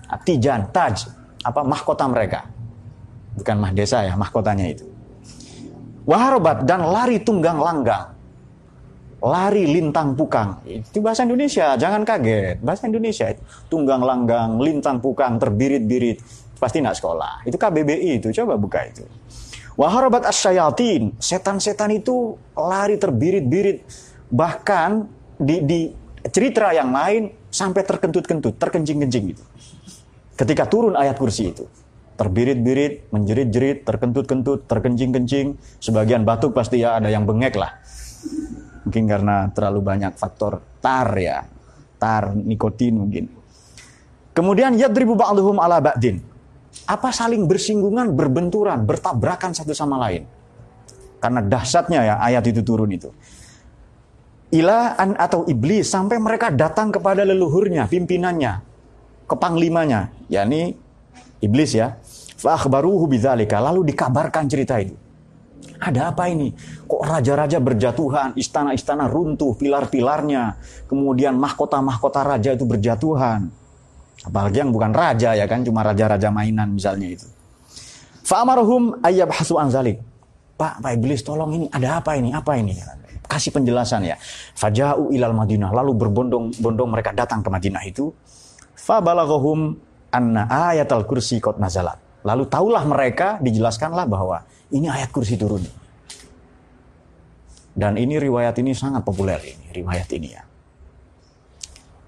Atijan, 0.09 0.73
taj, 0.73 1.13
apa 1.45 1.61
mahkota 1.63 2.09
mereka. 2.09 2.49
Bukan 3.35 3.57
mahdesa 3.59 4.07
ya, 4.07 4.15
mahkotanya 4.15 4.71
itu. 4.71 4.87
Waharobat 6.05 6.69
dan 6.69 6.85
lari 6.85 7.19
tunggang 7.21 7.59
langgang. 7.59 8.13
Lari 9.25 9.65
lintang 9.65 10.13
pukang. 10.13 10.61
Itu 10.69 11.01
bahasa 11.01 11.25
Indonesia, 11.25 11.75
jangan 11.81 12.05
kaget. 12.05 12.61
Bahasa 12.61 12.85
Indonesia. 12.85 13.33
Tunggang 13.73 14.05
langgang, 14.05 14.61
lintang 14.61 15.01
pukang, 15.01 15.41
terbirit-birit. 15.41 16.21
Pasti 16.61 16.85
nak 16.85 17.01
sekolah. 17.01 17.41
Itu 17.49 17.57
KBBI 17.57 18.21
itu, 18.21 18.29
coba 18.37 18.61
buka 18.61 18.85
itu. 18.85 19.09
Waharabat 19.75 20.29
asyayatin, 20.29 21.17
setan-setan 21.19 21.91
itu 21.97 22.37
lari 22.55 23.01
terbirit-birit. 23.01 23.83
Bahkan 24.29 24.91
di, 25.41 25.57
di 25.65 25.81
cerita 26.29 26.71
yang 26.71 26.95
lain 26.95 27.33
sampai 27.49 27.83
terkentut-kentut, 27.83 28.61
terkencing-kencing 28.61 29.25
gitu. 29.35 29.45
Ketika 30.37 30.69
turun 30.69 30.95
ayat 30.95 31.17
kursi 31.17 31.51
itu. 31.51 31.65
Terbirit-birit, 32.15 33.11
menjerit-jerit, 33.11 33.83
terkentut-kentut, 33.83 34.71
terkencing-kencing. 34.71 35.59
Sebagian 35.83 36.23
batuk 36.23 36.55
pasti 36.55 36.83
ya 36.83 37.03
ada 37.03 37.11
yang 37.11 37.27
bengek 37.27 37.59
lah. 37.59 37.75
Mungkin 38.87 39.05
karena 39.11 39.51
terlalu 39.51 39.81
banyak 39.83 40.13
faktor 40.15 40.63
tar 40.79 41.11
ya. 41.19 41.43
Tar, 41.99 42.37
nikotin 42.37 43.01
mungkin. 43.01 43.27
Kemudian 44.35 44.79
yadribu 44.79 45.15
ba'duhum 45.19 45.59
ala 45.59 45.79
ba'din 45.83 46.35
apa 46.85 47.15
saling 47.15 47.47
bersinggungan, 47.47 48.13
berbenturan, 48.13 48.83
bertabrakan 48.85 49.55
satu 49.55 49.73
sama 49.73 49.97
lain. 50.09 50.27
Karena 51.23 51.41
dahsyatnya 51.41 52.01
ya 52.05 52.15
ayat 52.21 52.45
itu 52.51 52.61
turun 52.61 52.91
itu. 52.93 53.09
Ilaan 54.53 55.17
atau 55.17 55.49
iblis 55.49 55.89
sampai 55.89 56.21
mereka 56.21 56.53
datang 56.53 56.93
kepada 56.93 57.25
leluhurnya, 57.25 57.89
pimpinannya, 57.89 58.61
kepanglimanya, 59.25 60.13
yakni 60.29 60.77
iblis 61.45 61.77
ya. 61.77 62.01
Fa'akhbaruhu 62.35 63.09
bidzalika, 63.09 63.63
lalu 63.63 63.95
dikabarkan 63.95 64.45
cerita 64.49 64.81
itu. 64.81 64.97
Ada 65.81 66.13
apa 66.13 66.29
ini? 66.29 66.53
Kok 66.85 67.03
raja-raja 67.05 67.61
berjatuhan, 67.61 68.37
istana-istana 68.37 69.09
runtuh, 69.09 69.57
pilar-pilarnya, 69.57 70.57
kemudian 70.89 71.37
mahkota-mahkota 71.37 72.21
raja 72.25 72.57
itu 72.57 72.65
berjatuhan 72.65 73.53
Apalagi 74.25 74.65
yang 74.65 74.73
bukan 74.73 74.95
raja 74.97 75.37
ya 75.37 75.45
kan, 75.45 75.61
cuma 75.61 75.85
raja-raja 75.85 76.33
mainan 76.33 76.73
misalnya 76.73 77.13
itu. 77.13 77.29
Fa'amaruhum 78.25 79.05
ayyab 79.05 79.29
hasu 79.35 79.61
anzalik. 79.61 80.01
Pak, 80.57 80.81
Pak 80.81 80.93
Iblis 80.97 81.21
tolong 81.21 81.51
ini, 81.53 81.67
ada 81.69 82.01
apa 82.01 82.17
ini, 82.17 82.33
apa 82.33 82.57
ini? 82.57 82.73
Kasih 83.29 83.53
penjelasan 83.53 84.07
ya. 84.07 84.17
Faja'u 84.57 85.13
ilal 85.13 85.37
Madinah, 85.37 85.75
lalu 85.75 85.93
berbondong-bondong 85.99 86.89
mereka 86.89 87.11
datang 87.13 87.45
ke 87.45 87.53
Madinah 87.53 87.85
itu. 87.85 88.15
Fabalaghum 88.79 89.77
anna 90.15 90.47
ayat 90.47 90.87
al-kursi 90.95 91.43
kot 91.43 91.59
nazalat. 91.59 91.99
Lalu 92.23 92.47
taulah 92.47 92.87
mereka, 92.87 93.43
dijelaskanlah 93.43 94.07
bahwa 94.07 94.47
ini 94.71 94.87
ayat 94.87 95.11
kursi 95.11 95.35
turun. 95.35 95.61
Dan 97.75 97.99
ini 97.99 98.23
riwayat 98.23 98.55
ini 98.63 98.71
sangat 98.71 99.03
populer 99.03 99.43
ini, 99.43 99.67
riwayat 99.75 100.09
ini 100.15 100.29
ya. 100.31 100.43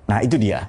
Nah 0.07 0.23
itu 0.23 0.39
dia. 0.39 0.63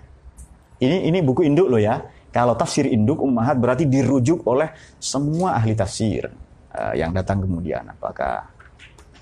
Ini 0.82 1.06
ini 1.13 1.22
buku 1.22 1.46
induk 1.46 1.70
loh 1.70 1.77
ya. 1.77 2.01
Kalau 2.34 2.58
tafsir 2.58 2.89
induk 2.89 3.22
ummahat 3.22 3.62
berarti 3.62 3.86
dirujuk 3.86 4.46
oleh 4.50 4.74
semua 4.98 5.58
ahli 5.58 5.77
tafsir 5.77 6.27
uh, 6.74 6.94
yang 6.98 7.13
datang 7.13 7.46
kemudian. 7.46 7.86
Apakah 7.94 8.46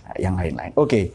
uh, 0.08 0.18
yang 0.20 0.40
lain-lain? 0.40 0.72
Oke. 0.80 0.88
Okay. 0.88 1.06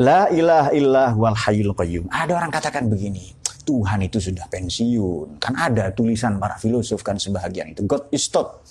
La 0.00 0.28
ilaha 0.32 0.70
illah 0.72 1.10
wal 1.16 1.36
hayyul 1.36 1.72
qayyum. 1.76 2.08
Ada 2.08 2.32
orang 2.36 2.52
katakan 2.52 2.88
begini. 2.88 3.31
Tuhan 3.62 4.02
itu 4.04 4.18
sudah 4.18 4.46
pensiun. 4.50 5.38
Kan 5.38 5.54
ada 5.56 5.94
tulisan 5.94 6.36
para 6.42 6.58
filosof 6.58 7.00
kan 7.06 7.16
sebahagian 7.16 7.72
itu. 7.72 7.86
God 7.86 8.10
is 8.10 8.26
stop. 8.26 8.62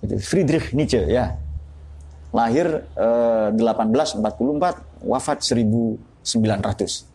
Itu 0.00 0.16
Friedrich 0.18 0.72
Nietzsche 0.72 1.04
ya. 1.04 1.36
Lahir 2.30 2.86
uh, 2.94 3.50
1844, 3.52 5.04
wafat 5.04 5.38
1900 5.42 7.10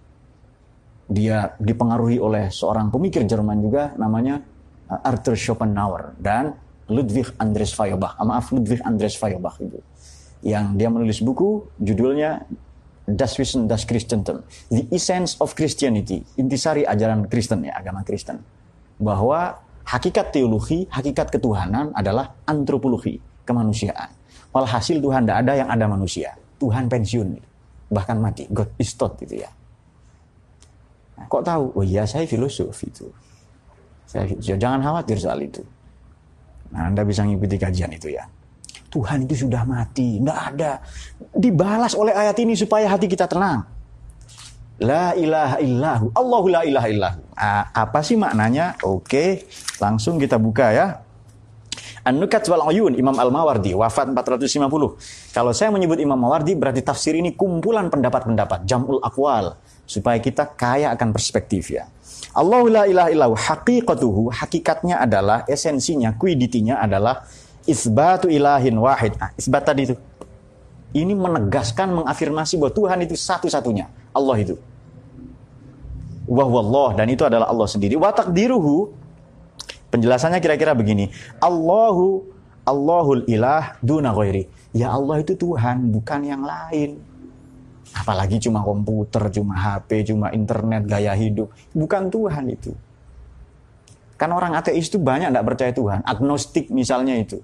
dia 1.05 1.53
dipengaruhi 1.61 2.17
oleh 2.17 2.49
seorang 2.49 2.89
pemikir 2.89 3.29
Jerman 3.29 3.61
juga 3.61 3.93
namanya 3.95 4.41
uh, 4.89 5.05
Arthur 5.05 5.37
Schopenhauer 5.37 6.17
dan 6.17 6.57
Ludwig 6.89 7.33
Andres 7.41 7.73
Feuerbach. 7.73 8.17
Ah, 8.17 8.25
maaf 8.25 8.53
Ludwig 8.53 8.81
Andres 8.85 9.17
Feuerbach 9.17 9.57
itu. 9.61 9.81
Yang 10.45 10.65
dia 10.77 10.89
menulis 10.89 11.19
buku 11.21 11.65
judulnya 11.81 12.45
Das 13.05 13.37
Wissen 13.37 13.69
das 13.69 13.85
Christentum. 13.85 14.41
The 14.73 14.89
Essence 14.89 15.37
of 15.37 15.53
Christianity. 15.53 16.25
Intisari 16.41 16.89
ajaran 16.89 17.29
Kristen 17.29 17.61
ya, 17.61 17.77
agama 17.77 18.01
Kristen. 18.01 18.41
bahwa 18.99 19.59
hakikat 19.83 20.31
teologi, 20.31 20.87
hakikat 20.87 21.31
ketuhanan 21.31 21.91
adalah 21.91 22.35
antropologi, 22.47 23.19
kemanusiaan. 23.43 24.11
Walhasil 24.55 25.03
Tuhan 25.03 25.27
tidak 25.27 25.37
ada 25.43 25.53
yang 25.59 25.69
ada 25.69 25.85
manusia. 25.91 26.31
Tuhan 26.55 26.87
pensiun, 26.87 27.35
bahkan 27.91 28.15
mati. 28.15 28.47
God 28.47 28.71
is 28.79 28.95
taught 28.95 29.19
gitu 29.19 29.43
ya. 29.43 29.51
Nah, 31.19 31.27
kok 31.27 31.43
tahu? 31.43 31.75
Oh 31.75 31.83
iya, 31.83 32.07
saya 32.07 32.23
filosof 32.23 32.75
itu. 32.87 33.07
Saya, 34.07 34.31
jangan 34.39 34.79
khawatir 34.79 35.19
soal 35.19 35.43
itu. 35.43 35.63
Nah, 36.71 36.87
Anda 36.87 37.03
bisa 37.03 37.27
mengikuti 37.27 37.59
kajian 37.59 37.91
itu 37.91 38.15
ya. 38.15 38.23
Tuhan 38.95 39.27
itu 39.27 39.43
sudah 39.43 39.67
mati, 39.67 40.23
tidak 40.23 40.39
ada. 40.55 40.71
Dibalas 41.35 41.91
oleh 41.99 42.15
ayat 42.15 42.39
ini 42.39 42.55
supaya 42.55 42.87
hati 42.87 43.11
kita 43.11 43.27
tenang. 43.27 43.67
La 44.79 45.11
ilaha 45.15 45.59
illahu. 45.59 46.05
Allahu 46.15 46.47
la 46.47 46.61
ilaha 46.63 46.87
illahu. 46.87 47.19
apa 47.75 47.99
sih 47.99 48.15
maknanya? 48.15 48.79
Oke, 48.87 49.43
langsung 49.83 50.15
kita 50.15 50.39
buka 50.39 50.71
ya. 50.71 50.87
An-Nukat 52.05 52.47
wal 52.47 52.69
Uyun 52.71 52.93
Imam 52.95 53.17
Al-Mawardi 53.17 53.75
wafat 53.75 54.07
450. 54.15 55.35
Kalau 55.35 55.51
saya 55.51 55.73
menyebut 55.75 55.99
Imam 55.99 56.15
Mawardi 56.15 56.55
berarti 56.55 56.85
tafsir 56.85 57.19
ini 57.19 57.35
kumpulan 57.35 57.91
pendapat-pendapat 57.91 58.63
jamul 58.63 59.03
akwal 59.03 59.59
supaya 59.83 60.21
kita 60.23 60.55
kaya 60.55 60.93
akan 60.95 61.11
perspektif 61.11 61.73
ya. 61.73 61.89
Allahu 62.35 62.67
la 62.67 62.83
ilaha 62.85 63.09
illahu 63.09 63.35
haqiqatuhu 63.35 64.31
hakikatnya 64.31 65.01
adalah 65.01 65.47
esensinya 65.47 66.13
kuiditinya 66.13 66.83
adalah 66.83 67.23
isbatu 67.65 68.29
ilahin 68.29 68.77
wahid. 68.77 69.17
Nah, 69.17 69.33
isbat 69.37 69.65
tadi 69.65 69.91
itu. 69.91 69.95
Ini 70.95 71.11
menegaskan 71.11 71.91
mengafirmasi 71.91 72.55
bahwa 72.55 72.71
Tuhan 72.71 72.97
itu 73.03 73.19
satu-satunya. 73.19 73.91
Allah 74.15 74.37
itu. 74.39 74.55
Wahwallah 76.25 76.97
dan 76.97 77.11
itu 77.11 77.27
adalah 77.27 77.51
Allah 77.51 77.67
sendiri. 77.67 77.99
Wa 77.99 78.15
takdiruhu 78.15 78.95
penjelasannya 79.91 80.39
kira-kira 80.39 80.71
begini. 80.71 81.11
Allahu 81.43 82.23
Allahul 82.65 83.29
ilah 83.29 83.77
duna 83.83 84.09
ghairi. 84.15 84.49
Ya 84.73 84.89
Allah 84.91 85.21
itu 85.21 85.37
Tuhan, 85.37 85.93
bukan 85.93 86.19
yang 86.25 86.41
lain. 86.41 86.97
Apalagi 87.93 88.41
cuma 88.41 88.65
komputer, 88.65 89.29
cuma 89.31 89.55
HP, 89.55 90.11
cuma 90.11 90.33
internet, 90.33 90.83
gaya 90.89 91.13
hidup. 91.13 91.53
Bukan 91.71 92.09
Tuhan 92.09 92.49
itu. 92.49 92.73
Kan 94.17 94.33
orang 94.33 94.57
ateis 94.57 94.89
itu 94.89 94.97
banyak 94.97 95.31
tidak 95.31 95.45
percaya 95.47 95.71
Tuhan. 95.71 95.99
Agnostik 96.03 96.73
misalnya 96.73 97.15
itu. 97.15 97.39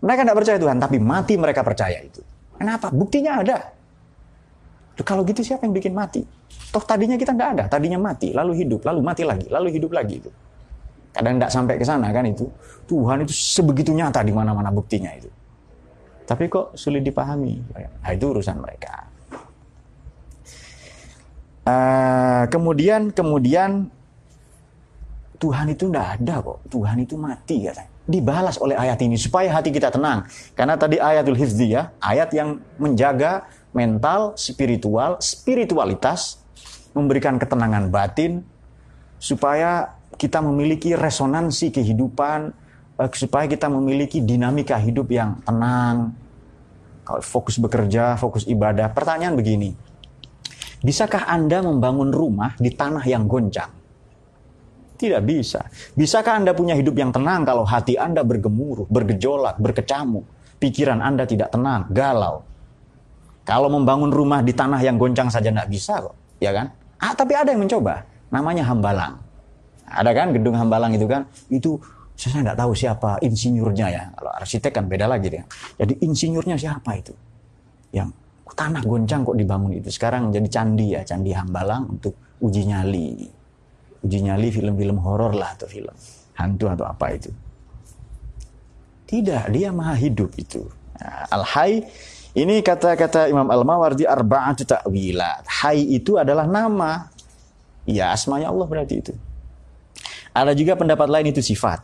Mereka 0.00 0.20
tidak 0.24 0.36
percaya 0.40 0.56
Tuhan, 0.56 0.76
tapi 0.80 0.96
mati 0.96 1.34
mereka 1.36 1.60
percaya 1.60 1.98
itu. 2.00 2.24
Kenapa? 2.56 2.88
Buktinya 2.88 3.40
ada. 3.40 3.56
Loh, 4.96 5.04
kalau 5.04 5.24
gitu 5.24 5.40
siapa 5.40 5.64
yang 5.64 5.72
bikin 5.76 5.96
mati? 5.96 6.20
Toh 6.72 6.84
tadinya 6.84 7.16
kita 7.16 7.32
tidak 7.32 7.48
ada, 7.56 7.64
tadinya 7.72 7.96
mati, 7.96 8.36
lalu 8.36 8.64
hidup, 8.64 8.84
lalu 8.84 9.00
mati 9.00 9.22
lagi, 9.24 9.48
lalu 9.48 9.72
hidup 9.76 9.92
lagi 9.96 10.20
itu. 10.20 10.30
Kadang 11.10 11.40
tidak 11.40 11.50
sampai 11.50 11.74
ke 11.80 11.84
sana 11.84 12.08
kan 12.14 12.24
itu. 12.28 12.46
Tuhan 12.86 13.26
itu 13.26 13.34
sebegitu 13.34 13.90
nyata 13.90 14.22
di 14.22 14.30
mana-mana 14.30 14.70
buktinya 14.70 15.10
itu. 15.16 15.26
Tapi 16.22 16.46
kok 16.46 16.78
sulit 16.78 17.02
dipahami? 17.02 17.58
Nah, 17.74 18.10
itu 18.14 18.24
urusan 18.30 18.62
mereka. 18.62 19.10
Uh, 21.66 22.46
kemudian 22.48 23.10
kemudian 23.10 23.90
Tuhan 25.42 25.74
itu 25.74 25.90
tidak 25.90 26.22
ada 26.22 26.34
kok. 26.38 26.58
Tuhan 26.70 26.96
itu 27.02 27.14
mati 27.18 27.66
katanya. 27.66 27.89
Dibalas 28.10 28.58
oleh 28.58 28.74
ayat 28.74 28.98
ini 29.06 29.14
supaya 29.14 29.54
hati 29.54 29.70
kita 29.70 29.94
tenang. 29.94 30.26
Karena 30.58 30.74
tadi 30.74 30.98
ayatul 30.98 31.38
hifzi 31.38 31.78
ya, 31.78 31.94
ayat 32.02 32.34
yang 32.34 32.58
menjaga 32.74 33.46
mental, 33.70 34.34
spiritual, 34.34 35.22
spiritualitas, 35.22 36.42
memberikan 36.90 37.38
ketenangan 37.38 37.86
batin, 37.86 38.42
supaya 39.22 39.94
kita 40.18 40.42
memiliki 40.42 40.98
resonansi 40.98 41.70
kehidupan, 41.70 42.50
eh, 42.98 43.10
supaya 43.14 43.46
kita 43.46 43.70
memiliki 43.70 44.18
dinamika 44.18 44.74
hidup 44.74 45.06
yang 45.14 45.38
tenang, 45.46 46.18
kalau 47.06 47.22
fokus 47.22 47.56
bekerja, 47.58 48.18
fokus 48.18 48.46
ibadah. 48.46 48.90
Pertanyaan 48.90 49.38
begini, 49.38 49.74
bisakah 50.82 51.30
Anda 51.30 51.62
membangun 51.62 52.10
rumah 52.10 52.58
di 52.58 52.74
tanah 52.74 53.06
yang 53.06 53.30
goncang? 53.30 53.79
Tidak 55.00 55.22
bisa. 55.24 55.64
Bisakah 55.96 56.44
Anda 56.44 56.52
punya 56.52 56.76
hidup 56.76 56.92
yang 56.92 57.08
tenang 57.08 57.48
kalau 57.48 57.64
hati 57.64 57.96
Anda 57.96 58.20
bergemuruh, 58.20 58.84
bergejolak, 58.92 59.56
berkecamuk, 59.56 60.28
pikiran 60.60 61.00
Anda 61.00 61.24
tidak 61.24 61.48
tenang, 61.56 61.88
galau? 61.88 62.44
Kalau 63.48 63.72
membangun 63.72 64.12
rumah 64.12 64.44
di 64.44 64.52
tanah 64.52 64.76
yang 64.84 65.00
goncang 65.00 65.32
saja 65.32 65.48
tidak 65.48 65.72
bisa 65.72 66.04
kok, 66.04 66.12
ya 66.36 66.52
kan? 66.52 66.68
Ah, 67.00 67.16
tapi 67.16 67.32
ada 67.32 67.48
yang 67.48 67.64
mencoba, 67.64 68.04
namanya 68.28 68.68
hambalang. 68.68 69.16
Ada 69.88 70.12
kan 70.12 70.36
gedung 70.36 70.52
hambalang 70.52 70.92
itu 70.92 71.08
kan? 71.08 71.24
Itu 71.48 71.80
saya 72.12 72.44
tidak 72.44 72.60
tahu 72.60 72.72
siapa 72.76 73.16
insinyurnya 73.24 73.86
ya. 73.88 74.02
Kalau 74.12 74.30
arsitek 74.36 74.72
kan 74.76 74.84
beda 74.84 75.08
lagi 75.08 75.32
dia. 75.32 75.48
Jadi 75.80 75.96
insinyurnya 76.04 76.60
siapa 76.60 76.92
itu? 76.92 77.16
Yang 77.96 78.12
tanah 78.52 78.84
goncang 78.84 79.24
kok 79.24 79.32
dibangun 79.40 79.80
itu. 79.80 79.88
Sekarang 79.88 80.28
jadi 80.28 80.44
candi 80.44 80.92
ya, 80.92 81.00
candi 81.08 81.32
hambalang 81.32 81.88
untuk 81.96 82.12
uji 82.44 82.68
nyali. 82.68 83.39
Uji 84.00 84.18
nyali 84.24 84.48
film-film 84.48 84.96
horor 85.04 85.36
lah 85.36 85.52
atau 85.56 85.68
film 85.68 85.92
hantu 86.40 86.72
atau 86.72 86.88
apa 86.88 87.06
itu. 87.12 87.30
Tidak, 89.04 89.50
dia 89.52 89.74
maha 89.74 89.98
hidup 89.98 90.32
itu. 90.38 90.64
Nah, 90.96 91.26
Al-Hayy 91.28 91.84
ini 92.30 92.62
kata-kata 92.62 93.26
Imam 93.26 93.50
Al-Mawardi 93.50 94.06
arba'atu 94.06 94.62
ta'wilat. 94.62 95.50
Hai 95.50 95.82
itu 95.82 96.14
adalah 96.14 96.46
nama. 96.46 97.10
Ya, 97.82 98.14
asmanya 98.14 98.54
Allah 98.54 98.66
berarti 98.70 98.94
itu. 99.02 99.12
Ada 100.30 100.54
juga 100.54 100.78
pendapat 100.78 101.10
lain 101.10 101.34
itu 101.34 101.42
sifat. 101.42 101.82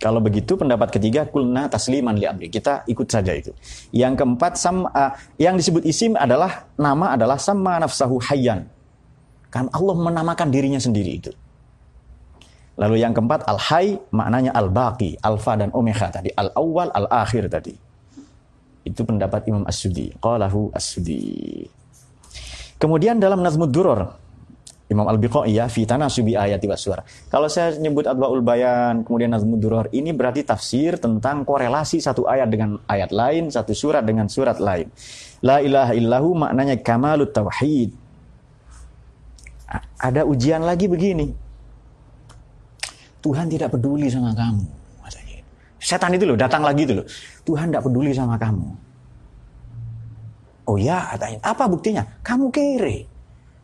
Kalau 0.00 0.18
begitu 0.18 0.58
pendapat 0.58 0.90
ketiga 0.90 1.28
kulna 1.28 1.70
tasliman 1.70 2.18
li 2.18 2.26
amri. 2.26 2.50
Kita 2.50 2.82
ikut 2.90 3.06
saja 3.06 3.30
itu. 3.30 3.54
Yang 3.94 4.24
keempat 4.24 4.58
sama 4.58 4.90
uh, 4.90 5.12
yang 5.38 5.54
disebut 5.54 5.86
isim 5.86 6.18
adalah 6.18 6.66
nama 6.74 7.14
adalah 7.14 7.38
sama 7.38 7.78
nafsahu 7.78 8.18
hayyan. 8.26 8.66
Kan 9.50 9.66
Allah 9.74 9.94
menamakan 9.98 10.48
dirinya 10.48 10.78
sendiri 10.78 11.18
itu. 11.18 11.32
Lalu 12.80 13.02
yang 13.04 13.12
keempat 13.12 13.44
al-hay 13.44 14.00
maknanya 14.08 14.56
al-baqi, 14.56 15.20
alfa 15.20 15.58
dan 15.58 15.68
omega 15.76 16.08
tadi, 16.08 16.32
al-awwal, 16.32 16.88
al-akhir 16.94 17.52
tadi. 17.52 17.76
Itu 18.86 19.04
pendapat 19.04 19.44
Imam 19.44 19.68
As-Sudi. 19.68 20.16
Qalahu 20.16 20.72
As-Sudi. 20.72 21.68
Kemudian 22.80 23.20
dalam 23.20 23.44
Nazmud 23.44 23.68
Duror, 23.68 24.16
Imam 24.88 25.04
Al-Biqai 25.04 25.52
ya, 25.52 25.68
fi 25.68 25.84
tanasubi 25.84 26.32
ayati 26.32 26.64
suara. 26.80 27.04
Kalau 27.28 27.52
saya 27.52 27.76
nyebut 27.76 28.08
Adwaul 28.08 28.40
Bayan, 28.40 29.04
kemudian 29.04 29.30
Nazmud 29.30 29.60
Duror, 29.60 29.86
ini 29.92 30.16
berarti 30.16 30.42
tafsir 30.42 30.96
tentang 30.96 31.44
korelasi 31.44 32.00
satu 32.00 32.24
ayat 32.24 32.48
dengan 32.48 32.80
ayat 32.88 33.12
lain, 33.12 33.52
satu 33.52 33.76
surat 33.76 34.02
dengan 34.02 34.32
surat 34.32 34.56
lain. 34.56 34.88
La 35.44 35.60
ilaha 35.60 35.92
illahu 35.92 36.32
maknanya 36.32 36.80
kamalut 36.80 37.30
tauhid. 37.36 37.99
Ada 40.00 40.26
ujian 40.26 40.66
lagi 40.66 40.90
begini. 40.90 41.30
Tuhan 43.20 43.46
tidak 43.46 43.76
peduli 43.76 44.10
sama 44.10 44.34
kamu. 44.34 44.80
Setan 45.80 46.12
itu 46.12 46.28
loh 46.28 46.36
datang 46.36 46.60
lagi 46.60 46.84
itu 46.84 46.92
loh. 46.92 47.06
Tuhan 47.48 47.72
tidak 47.72 47.88
peduli 47.88 48.12
sama 48.12 48.36
kamu. 48.36 48.68
Oh 50.68 50.76
ya, 50.76 51.16
katanya. 51.16 51.40
Apa 51.40 51.64
buktinya? 51.66 52.04
Kamu 52.20 52.52
kere. 52.52 53.08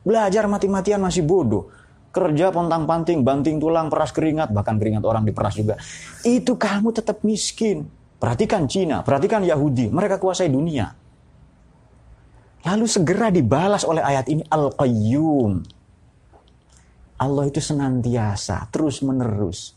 Belajar 0.00 0.48
mati-matian 0.48 0.98
masih 0.98 1.22
bodoh. 1.22 1.68
Kerja 2.10 2.48
pontang-panting, 2.48 3.20
banting 3.20 3.60
tulang, 3.60 3.92
peras 3.92 4.10
keringat, 4.16 4.48
bahkan 4.48 4.80
keringat 4.80 5.04
orang 5.04 5.28
diperas 5.28 5.60
juga. 5.60 5.76
Itu 6.24 6.56
kamu 6.56 6.96
tetap 6.96 7.20
miskin. 7.20 7.84
Perhatikan 8.16 8.64
Cina, 8.64 9.04
perhatikan 9.04 9.44
Yahudi, 9.44 9.92
mereka 9.92 10.16
kuasai 10.16 10.48
dunia. 10.48 10.96
Lalu 12.64 12.88
segera 12.88 13.28
dibalas 13.28 13.84
oleh 13.84 14.00
ayat 14.00 14.26
ini 14.32 14.40
Al-Qayyum. 14.48 15.75
Allah 17.16 17.44
itu 17.48 17.60
senantiasa, 17.64 18.68
terus-menerus 18.68 19.76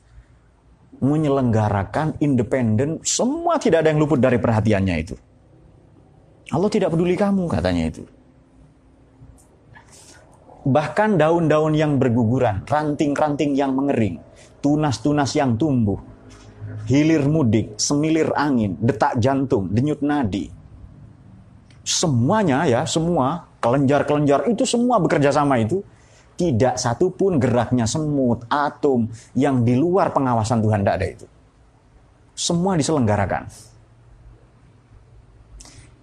menyelenggarakan 0.99 2.19
independen, 2.19 2.99
semua 3.07 3.55
tidak 3.55 3.87
ada 3.87 3.95
yang 3.95 4.03
luput 4.03 4.19
dari 4.19 4.35
perhatiannya 4.35 4.95
itu. 4.99 5.15
Allah 6.51 6.67
tidak 6.67 6.91
peduli 6.91 7.15
kamu 7.15 7.47
katanya 7.47 7.83
itu. 7.87 8.03
Bahkan 10.67 11.15
daun-daun 11.15 11.71
yang 11.71 11.95
berguguran, 11.95 12.67
ranting-ranting 12.67 13.55
yang 13.55 13.71
mengering, 13.71 14.19
tunas-tunas 14.59 15.31
yang 15.39 15.55
tumbuh, 15.55 16.03
hilir 16.91 17.23
mudik, 17.31 17.79
semilir 17.79 18.35
angin, 18.35 18.75
detak 18.83 19.15
jantung, 19.23 19.71
denyut 19.71 20.03
nadi. 20.03 20.51
Semuanya 21.87 22.67
ya, 22.67 22.83
semua 22.83 23.47
kelenjar-kelenjar 23.63 24.51
itu 24.51 24.67
semua 24.67 24.99
bekerja 24.99 25.31
sama 25.31 25.63
itu 25.63 25.79
tidak 26.39 26.79
satu 26.79 27.11
pun 27.11 27.35
geraknya 27.35 27.83
semut, 27.83 28.47
atom 28.47 29.11
yang 29.35 29.67
di 29.67 29.75
luar 29.75 30.15
pengawasan 30.15 30.63
Tuhan 30.63 30.87
tidak 30.87 30.95
ada 30.95 31.07
itu. 31.11 31.27
Semua 32.31 32.79
diselenggarakan. 32.79 33.43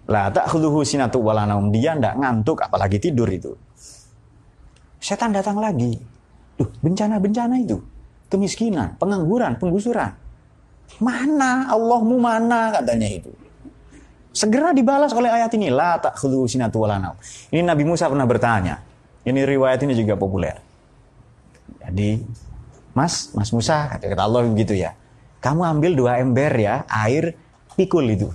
Lah 0.05 0.29
tak 0.29 0.53
khuluhu 0.53 0.85
sinatu 0.85 1.17
walanaum. 1.25 1.73
Dia 1.73 1.97
tidak 1.97 2.21
ngantuk 2.21 2.61
apalagi 2.61 3.01
tidur 3.01 3.25
itu. 3.33 3.57
Setan 5.01 5.33
datang 5.33 5.57
lagi. 5.57 5.97
Duh, 6.53 6.69
bencana-bencana 6.85 7.57
itu. 7.57 7.81
kemiskinan, 8.27 8.99
pengangguran, 8.99 9.55
penggusuran. 9.55 10.11
Mana 10.99 11.71
Allahmu 11.71 12.19
mana 12.19 12.75
katanya 12.75 13.07
itu. 13.07 13.31
Segera 14.35 14.75
dibalas 14.75 15.15
oleh 15.15 15.31
ayat 15.31 15.47
ini 15.55 15.71
la 15.71 15.95
ta'khudhu 15.95 16.43
sinatu 16.43 16.83
walanau. 16.83 17.15
Ini 17.55 17.63
Nabi 17.63 17.87
Musa 17.87 18.11
pernah 18.11 18.27
bertanya. 18.27 18.83
Ini 19.27 19.43
riwayat 19.43 19.83
ini 19.83 19.91
juga 19.91 20.15
populer. 20.15 20.55
Jadi, 21.83 22.23
Mas, 22.95 23.35
Mas 23.35 23.51
Musa, 23.51 23.91
kata, 23.91 24.15
Allah 24.15 24.47
begitu 24.47 24.71
ya. 24.71 24.95
Kamu 25.43 25.67
ambil 25.67 25.91
dua 25.99 26.23
ember 26.23 26.55
ya, 26.55 26.87
air 26.87 27.35
pikul 27.75 28.07
itu. 28.07 28.31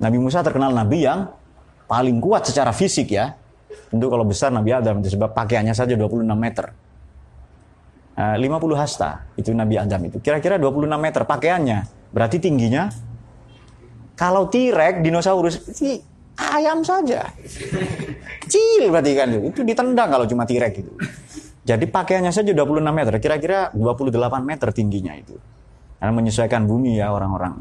Nabi 0.00 0.16
Musa 0.16 0.40
terkenal 0.40 0.72
Nabi 0.72 1.04
yang 1.04 1.28
paling 1.84 2.16
kuat 2.18 2.48
secara 2.48 2.72
fisik 2.72 3.12
ya. 3.12 3.36
Tentu 3.92 4.08
kalau 4.08 4.24
besar 4.24 4.48
Nabi 4.48 4.72
Adam 4.72 5.04
itu 5.04 5.12
sebab 5.12 5.36
pakaiannya 5.36 5.76
saja 5.76 5.92
26 5.94 6.24
meter. 6.32 6.72
Uh, 8.16 8.32
eh, 8.40 8.48
50 8.48 8.80
hasta 8.80 9.28
itu 9.36 9.52
Nabi 9.52 9.76
Adam 9.76 10.00
itu. 10.08 10.16
Kira-kira 10.24 10.56
26 10.56 10.88
meter 10.96 11.22
pakaiannya. 11.28 11.78
Berarti 12.10 12.40
tingginya 12.40 12.88
kalau 14.16 14.48
T-Rex 14.48 15.04
dinosaurus 15.04 15.60
ayam 16.36 16.84
saja. 16.84 17.32
Kecil 18.46 18.92
berarti 18.92 19.12
kan 19.16 19.28
itu. 19.32 19.62
Ditendang 19.64 20.08
kalau 20.12 20.24
cuma 20.28 20.44
T-Rex 20.44 20.72
itu. 20.80 20.92
Jadi 21.66 21.84
pakaiannya 21.90 22.30
saja 22.30 22.54
26 22.54 22.78
meter, 22.94 23.14
kira-kira 23.18 23.74
28 23.74 24.14
meter 24.46 24.70
tingginya 24.70 25.18
itu. 25.18 25.34
Karena 25.98 26.12
menyesuaikan 26.14 26.62
bumi 26.62 27.02
ya 27.02 27.10
orang-orang 27.10 27.58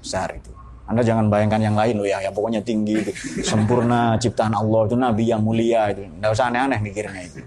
besar 0.00 0.32
itu. 0.32 0.48
Anda 0.88 1.04
jangan 1.04 1.28
bayangkan 1.28 1.60
yang 1.60 1.76
lain 1.76 2.00
loh 2.00 2.08
ya, 2.08 2.24
ya 2.24 2.32
pokoknya 2.32 2.64
tinggi 2.64 3.04
itu. 3.04 3.12
Sempurna 3.44 4.16
ciptaan 4.16 4.56
Allah 4.56 4.88
itu 4.88 4.96
nabi 4.96 5.24
yang 5.28 5.44
mulia 5.44 5.92
itu. 5.92 6.08
Tidak 6.08 6.30
usah 6.32 6.48
aneh-aneh 6.48 6.80
mikirnya 6.80 7.22
itu. 7.28 7.44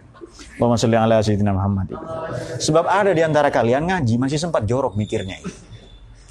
Allahumma 0.56 0.78
sholli 0.80 0.98
ala 0.98 1.18
sayyidina 1.20 1.52
Muhammad 1.52 1.88
itu. 1.92 2.06
Sebab 2.70 2.86
ada 2.88 3.12
di 3.12 3.22
antara 3.26 3.50
kalian 3.52 3.90
ngaji 3.90 4.16
masih 4.22 4.40
sempat 4.40 4.64
jorok 4.64 4.96
mikirnya 4.96 5.42
itu. 5.42 5.52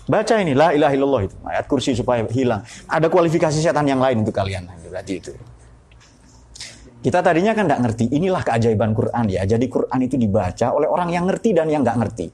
Baca 0.05 0.35
ini 0.37 0.53
la 0.53 0.77
ilaha 0.77 0.93
illallah 0.93 1.23
itu 1.25 1.37
ayat 1.49 1.65
kursi 1.65 1.97
supaya 1.97 2.29
hilang. 2.29 2.61
Ada 2.85 3.09
kualifikasi 3.09 3.57
setan 3.57 3.89
yang 3.89 4.05
lain 4.05 4.21
untuk 4.21 4.37
kalian. 4.37 4.69
Berarti 4.85 5.13
itu. 5.17 5.33
Kita 7.05 7.21
tadinya 7.25 7.57
kan 7.57 7.69
nggak 7.69 7.81
ngerti. 7.85 8.05
Inilah 8.13 8.45
keajaiban 8.45 8.93
Quran 8.93 9.29
ya. 9.33 9.45
Jadi 9.49 9.65
Quran 9.69 10.01
itu 10.05 10.17
dibaca 10.21 10.73
oleh 10.73 10.89
orang 10.89 11.09
yang 11.13 11.25
ngerti 11.29 11.57
dan 11.57 11.73
yang 11.73 11.85
nggak 11.85 12.01
ngerti. 12.01 12.27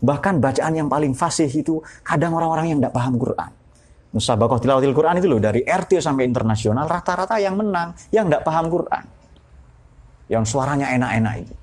Bahkan 0.00 0.40
bacaan 0.40 0.72
yang 0.76 0.88
paling 0.88 1.12
fasih 1.16 1.48
itu 1.48 1.80
kadang 2.04 2.36
orang-orang 2.36 2.72
yang 2.72 2.78
nggak 2.80 2.92
paham 2.92 3.16
Quran. 3.16 3.50
Musabakoh 4.08 4.56
tilawatil 4.56 4.96
Quran 4.96 5.20
itu 5.20 5.28
loh 5.28 5.40
dari 5.40 5.60
RT 5.60 6.00
sampai 6.00 6.24
internasional 6.24 6.88
rata-rata 6.88 7.36
yang 7.36 7.56
menang 7.60 7.92
yang 8.08 8.28
nggak 8.32 8.44
paham 8.44 8.72
Quran. 8.72 9.04
Yang 10.28 10.44
suaranya 10.56 10.92
enak-enak 10.92 11.34
itu. 11.44 11.54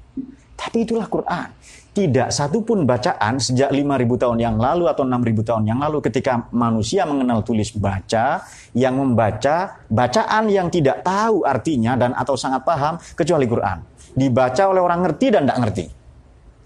Tapi 0.55 0.87
itulah 0.87 1.05
Quran 1.05 1.51
tidak 1.95 2.27
satu 2.35 2.59
pun 2.59 2.83
bacaan 2.83 3.39
sejak 3.39 3.71
5.000 3.71 4.03
tahun 4.19 4.37
yang 4.43 4.59
lalu 4.59 4.91
atau 4.91 5.07
6.000 5.07 5.47
tahun 5.47 5.63
yang 5.63 5.79
lalu 5.79 6.03
ketika 6.03 6.51
manusia 6.51 7.07
mengenal 7.07 7.39
tulis 7.39 7.71
baca 7.71 8.43
yang 8.75 8.99
membaca 8.99 9.79
bacaan 9.87 10.51
yang 10.51 10.67
tidak 10.67 11.07
tahu 11.07 11.47
artinya 11.47 11.95
dan 11.95 12.11
atau 12.11 12.35
sangat 12.35 12.67
paham 12.67 12.99
kecuali 13.15 13.47
Quran. 13.47 13.79
Dibaca 14.11 14.63
oleh 14.67 14.83
orang 14.83 15.07
ngerti 15.07 15.27
dan 15.31 15.47
tidak 15.47 15.59
ngerti. 15.63 15.85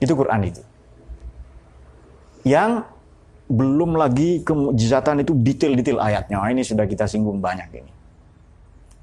Itu 0.01 0.13
Quran 0.17 0.41
itu. 0.49 0.61
Yang 2.49 2.89
belum 3.53 4.01
lagi 4.01 4.41
kemujizatan 4.41 5.21
itu 5.21 5.37
detail-detail 5.37 6.01
ayatnya. 6.01 6.41
Ini 6.41 6.65
sudah 6.65 6.89
kita 6.89 7.05
singgung 7.05 7.37
banyak 7.37 7.69
ini 7.77 7.98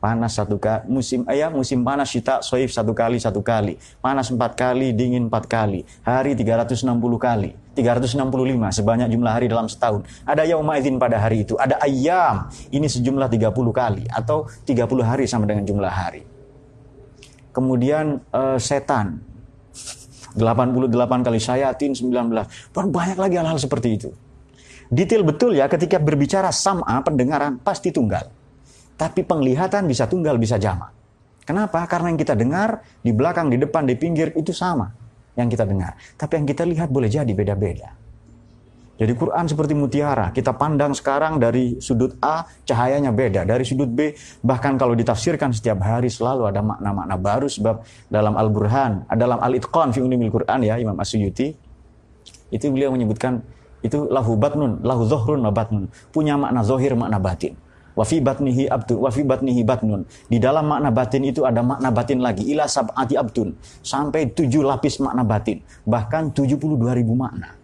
panas 0.06 0.38
satu 0.38 0.62
kali 0.62 0.86
musim 0.86 1.26
ayah 1.26 1.50
musim 1.50 1.82
panas 1.82 2.14
kita 2.14 2.38
soif 2.38 2.70
satu 2.70 2.94
kali 2.94 3.18
satu 3.18 3.42
kali. 3.42 3.74
Panas 3.98 4.30
empat 4.30 4.54
kali 4.54 4.94
dingin 4.94 5.26
empat 5.26 5.50
kali. 5.50 5.82
Hari 6.06 6.38
360 6.38 6.86
kali 7.18 7.50
365 7.74 8.14
sebanyak 8.70 9.08
jumlah 9.10 9.32
hari 9.34 9.50
dalam 9.50 9.66
setahun. 9.66 10.06
Ada 10.22 10.46
yaumaidzin 10.46 11.02
pada 11.02 11.18
hari 11.18 11.42
itu 11.42 11.58
ada 11.58 11.74
ayam 11.82 12.46
ini 12.70 12.86
sejumlah 12.86 13.26
30 13.26 13.50
kali 13.74 14.06
atau 14.06 14.46
30 14.46 14.86
hari 15.02 15.26
sama 15.26 15.50
dengan 15.50 15.66
jumlah 15.66 15.90
hari. 15.90 16.22
Kemudian 17.50 18.22
uh, 18.30 18.62
setan. 18.62 19.26
88 20.36 20.92
kali 21.24 21.40
sayatin 21.40 21.96
19 21.96 22.12
dan 22.76 22.86
banyak 22.92 23.16
lagi 23.16 23.40
hal-hal 23.40 23.56
seperti 23.56 23.96
itu. 23.96 24.12
Detail 24.92 25.24
betul 25.24 25.56
ya 25.56 25.64
ketika 25.64 25.96
berbicara 25.96 26.52
sama 26.52 27.00
pendengaran 27.00 27.56
pasti 27.56 27.88
tunggal 27.88 28.35
tapi 28.96 29.22
penglihatan 29.22 29.84
bisa 29.84 30.08
tunggal, 30.08 30.40
bisa 30.40 30.56
jamak. 30.56 30.92
Kenapa? 31.46 31.86
Karena 31.86 32.10
yang 32.10 32.18
kita 32.18 32.34
dengar 32.34 32.82
di 33.04 33.14
belakang, 33.14 33.52
di 33.52 33.60
depan, 33.60 33.86
di 33.86 33.94
pinggir 33.94 34.34
itu 34.34 34.50
sama 34.50 34.90
yang 35.38 35.46
kita 35.46 35.62
dengar. 35.62 35.94
Tapi 36.18 36.42
yang 36.42 36.46
kita 36.48 36.66
lihat 36.66 36.88
boleh 36.90 37.06
jadi 37.06 37.30
beda-beda. 37.30 37.94
Jadi 38.96 39.12
Quran 39.12 39.44
seperti 39.44 39.76
mutiara, 39.76 40.32
kita 40.32 40.56
pandang 40.56 40.96
sekarang 40.96 41.36
dari 41.36 41.76
sudut 41.84 42.16
A 42.24 42.48
cahayanya 42.64 43.12
beda, 43.12 43.44
dari 43.44 43.60
sudut 43.60 43.92
B 43.92 44.16
bahkan 44.40 44.80
kalau 44.80 44.96
ditafsirkan 44.96 45.52
setiap 45.52 45.84
hari 45.84 46.08
selalu 46.08 46.48
ada 46.48 46.64
makna-makna 46.64 47.20
baru 47.20 47.44
sebab 47.44 47.84
dalam 48.08 48.40
Al-Burhan, 48.40 49.04
dalam 49.12 49.36
Al-Itqan 49.36 49.92
fi 49.92 50.00
Ulumil 50.00 50.32
Quran 50.32 50.64
ya 50.64 50.80
Imam 50.80 50.96
Asyuyuti 50.96 51.52
itu 52.48 52.64
beliau 52.72 52.88
menyebutkan 52.88 53.44
itu 53.84 54.08
lahu 54.08 54.32
batnun, 54.40 54.80
lahu 54.80 55.04
zohrun 55.04 55.44
batnun, 55.52 55.92
punya 56.08 56.40
makna 56.40 56.64
zohir, 56.64 56.96
makna 56.96 57.20
batin. 57.20 57.52
Wafi 57.96 58.20
batnihi 58.20 58.68
abdun, 58.68 59.00
wafi 59.00 59.24
batnihi 59.24 59.64
batnun. 59.64 60.04
Di 60.28 60.36
dalam 60.36 60.68
makna 60.68 60.92
batin 60.92 61.24
itu 61.24 61.48
ada 61.48 61.64
makna 61.64 61.88
batin 61.88 62.20
lagi. 62.20 62.44
Ila 62.52 62.68
sab'ati 62.68 63.16
abdun. 63.16 63.56
Sampai 63.80 64.28
tujuh 64.36 64.60
lapis 64.60 65.00
makna 65.00 65.24
batin. 65.24 65.64
Bahkan 65.88 66.36
72 66.36 66.60
ribu 66.92 67.16
makna. 67.16 67.56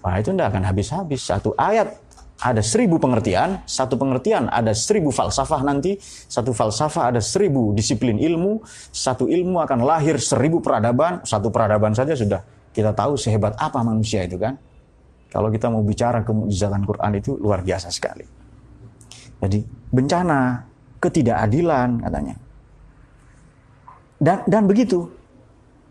Wah 0.00 0.16
itu 0.16 0.32
tidak 0.32 0.56
akan 0.56 0.62
habis-habis. 0.64 1.20
Satu 1.20 1.52
ayat 1.60 1.92
ada 2.40 2.60
seribu 2.60 3.00
pengertian, 3.00 3.64
satu 3.64 3.96
pengertian 3.96 4.48
ada 4.52 4.76
seribu 4.76 5.08
falsafah 5.08 5.64
nanti, 5.64 5.96
satu 6.28 6.52
falsafah 6.52 7.12
ada 7.12 7.20
seribu 7.20 7.72
disiplin 7.72 8.20
ilmu, 8.20 8.60
satu 8.92 9.24
ilmu 9.24 9.60
akan 9.64 9.84
lahir 9.84 10.20
seribu 10.20 10.60
peradaban, 10.60 11.24
satu 11.24 11.48
peradaban 11.48 11.96
saja 11.96 12.12
sudah 12.12 12.44
kita 12.76 12.92
tahu 12.92 13.16
sehebat 13.16 13.56
apa 13.56 13.80
manusia 13.80 14.24
itu 14.24 14.36
kan. 14.36 14.56
Kalau 15.32 15.48
kita 15.48 15.72
mau 15.72 15.80
bicara 15.84 16.24
kemujizatan 16.24 16.84
Quran 16.84 17.12
itu 17.18 17.36
luar 17.40 17.64
biasa 17.64 17.88
sekali. 17.88 18.35
Jadi 19.42 19.60
bencana, 19.92 20.64
ketidakadilan 21.00 22.00
katanya. 22.02 22.36
Dan 24.16 24.38
dan 24.48 24.62
begitu. 24.64 25.04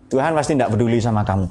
Tuhan 0.09 0.33
pasti 0.37 0.53
tidak 0.53 0.73
peduli 0.73 1.01
sama 1.01 1.25
kamu. 1.25 1.49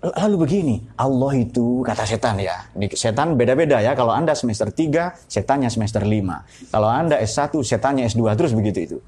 Lalu 0.00 0.36
begini, 0.40 0.76
Allah 0.96 1.32
itu 1.36 1.84
kata 1.84 2.08
setan 2.08 2.40
ya. 2.40 2.56
Setan 2.96 3.36
beda-beda 3.36 3.84
ya. 3.84 3.92
Kalau 3.92 4.16
Anda 4.16 4.32
semester 4.32 4.72
3, 4.72 5.12
setannya 5.28 5.68
semester 5.68 6.00
5. 6.00 6.72
Kalau 6.72 6.88
Anda 6.88 7.20
S1, 7.20 7.52
setannya 7.60 8.08
S2 8.08 8.24
terus 8.32 8.56
begitu 8.56 8.78
itu. 8.80 8.98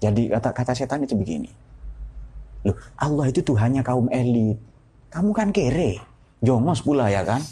Jadi 0.00 0.32
kata 0.32 0.56
kata 0.56 0.72
setan 0.72 1.04
itu 1.04 1.12
begini. 1.12 1.52
Loh, 2.64 2.76
Allah 2.96 3.28
itu 3.28 3.44
Tuhannya 3.44 3.84
kaum 3.84 4.08
elit. 4.08 4.56
Kamu 5.12 5.36
kan 5.36 5.52
kere. 5.52 6.00
Jongos 6.40 6.80
pula 6.80 7.12
ya 7.12 7.20
kan? 7.20 7.44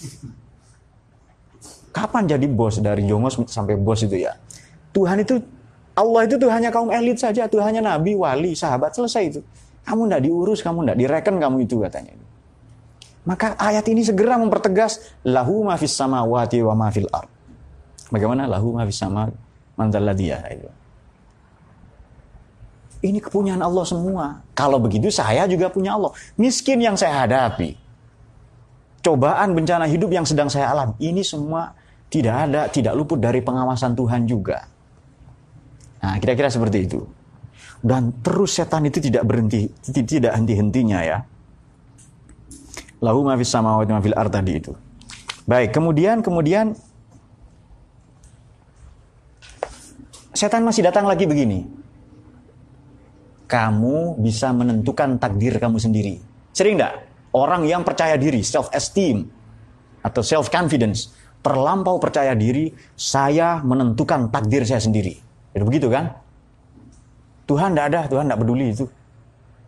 Kapan 1.98 2.30
jadi 2.30 2.46
bos 2.46 2.78
dari 2.78 3.02
jongos 3.10 3.42
sampai 3.50 3.74
bos 3.74 4.06
itu 4.06 4.22
ya? 4.22 4.38
Tuhan 4.94 5.18
itu 5.26 5.42
Allah 5.98 6.30
itu 6.30 6.38
Tuhannya 6.38 6.70
kaum 6.70 6.94
elit 6.94 7.18
saja, 7.18 7.50
Tuhannya 7.50 7.82
nabi, 7.82 8.14
wali, 8.14 8.54
sahabat 8.54 8.94
selesai 8.94 9.22
itu. 9.34 9.40
Kamu 9.82 10.06
tidak 10.06 10.22
diurus, 10.22 10.62
kamu 10.62 10.86
tidak 10.86 10.96
direken 11.02 11.42
kamu 11.42 11.66
itu 11.66 11.82
katanya. 11.82 12.14
Maka 13.26 13.58
ayat 13.58 13.82
ini 13.90 14.06
segera 14.06 14.38
mempertegas 14.38 15.18
lahu 15.26 15.66
ma 15.66 15.74
fis 15.74 15.90
samawati 15.98 16.62
wa 16.62 16.78
ma 16.78 16.88
fil. 16.94 17.10
Bagaimana 18.14 18.46
lahu 18.46 18.78
ma 18.78 18.86
fis 18.86 18.94
sama 18.94 19.26
manzaladiyah 19.74 20.42
itu. 20.54 20.70
Ini 22.98 23.18
kepunyaan 23.22 23.62
Allah 23.62 23.86
semua. 23.86 24.42
Kalau 24.54 24.78
begitu 24.78 25.10
saya 25.10 25.46
juga 25.50 25.70
punya 25.70 25.98
Allah. 25.98 26.14
Miskin 26.38 26.78
yang 26.78 26.94
saya 26.94 27.26
hadapi. 27.26 27.78
Cobaan 29.02 29.54
bencana 29.54 29.86
hidup 29.86 30.10
yang 30.10 30.26
sedang 30.26 30.50
saya 30.50 30.74
alami. 30.74 30.98
Ini 30.98 31.22
semua 31.22 31.77
tidak 32.08 32.34
ada, 32.48 32.60
tidak 32.72 32.96
luput 32.96 33.20
dari 33.20 33.44
pengawasan 33.44 33.92
Tuhan 33.92 34.24
juga. 34.24 34.64
Nah, 36.00 36.16
kira-kira 36.16 36.48
seperti 36.48 36.88
itu. 36.88 37.04
Dan 37.78 38.10
terus 38.24 38.56
setan 38.58 38.88
itu 38.88 38.98
tidak 38.98 39.28
berhenti, 39.28 39.68
tidak 39.84 40.34
henti-hentinya 40.34 40.98
ya. 41.04 41.18
Lahu 42.98 43.22
ma 43.22 43.38
fis 43.38 43.52
samawati 43.52 43.92
ma 43.94 44.02
fil 44.02 44.16
tadi 44.16 44.52
itu. 44.58 44.72
Baik, 45.46 45.70
kemudian 45.70 46.18
kemudian 46.18 46.74
setan 50.34 50.66
masih 50.66 50.82
datang 50.82 51.06
lagi 51.06 51.28
begini. 51.28 51.62
Kamu 53.48 54.20
bisa 54.20 54.52
menentukan 54.52 55.16
takdir 55.16 55.56
kamu 55.56 55.80
sendiri. 55.80 56.20
Sering 56.52 56.76
enggak? 56.76 57.06
Orang 57.32 57.64
yang 57.64 57.86
percaya 57.86 58.18
diri, 58.18 58.42
self 58.42 58.68
esteem 58.74 59.24
atau 60.02 60.20
self 60.20 60.50
confidence 60.50 61.14
terlampau 61.44 61.96
percaya 62.02 62.34
diri, 62.34 62.72
saya 62.98 63.62
menentukan 63.62 64.28
takdir 64.32 64.66
saya 64.66 64.82
sendiri. 64.82 65.16
Itu 65.54 65.64
begitu 65.64 65.88
kan? 65.88 66.14
Tuhan 67.48 67.72
tidak 67.72 67.86
ada, 67.94 68.00
Tuhan 68.10 68.24
tidak 68.28 68.40
peduli 68.44 68.66
itu. 68.74 68.84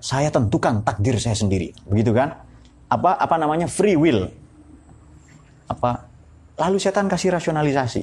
Saya 0.00 0.28
tentukan 0.32 0.84
takdir 0.84 1.16
saya 1.20 1.36
sendiri. 1.36 1.72
Begitu 1.88 2.12
kan? 2.12 2.50
apa 2.90 3.10
apa 3.16 3.34
namanya 3.38 3.70
free 3.70 3.94
will. 3.94 4.26
Apa 5.70 6.10
lalu 6.58 6.76
setan 6.82 7.06
kasih 7.06 7.30
rasionalisasi. 7.38 8.02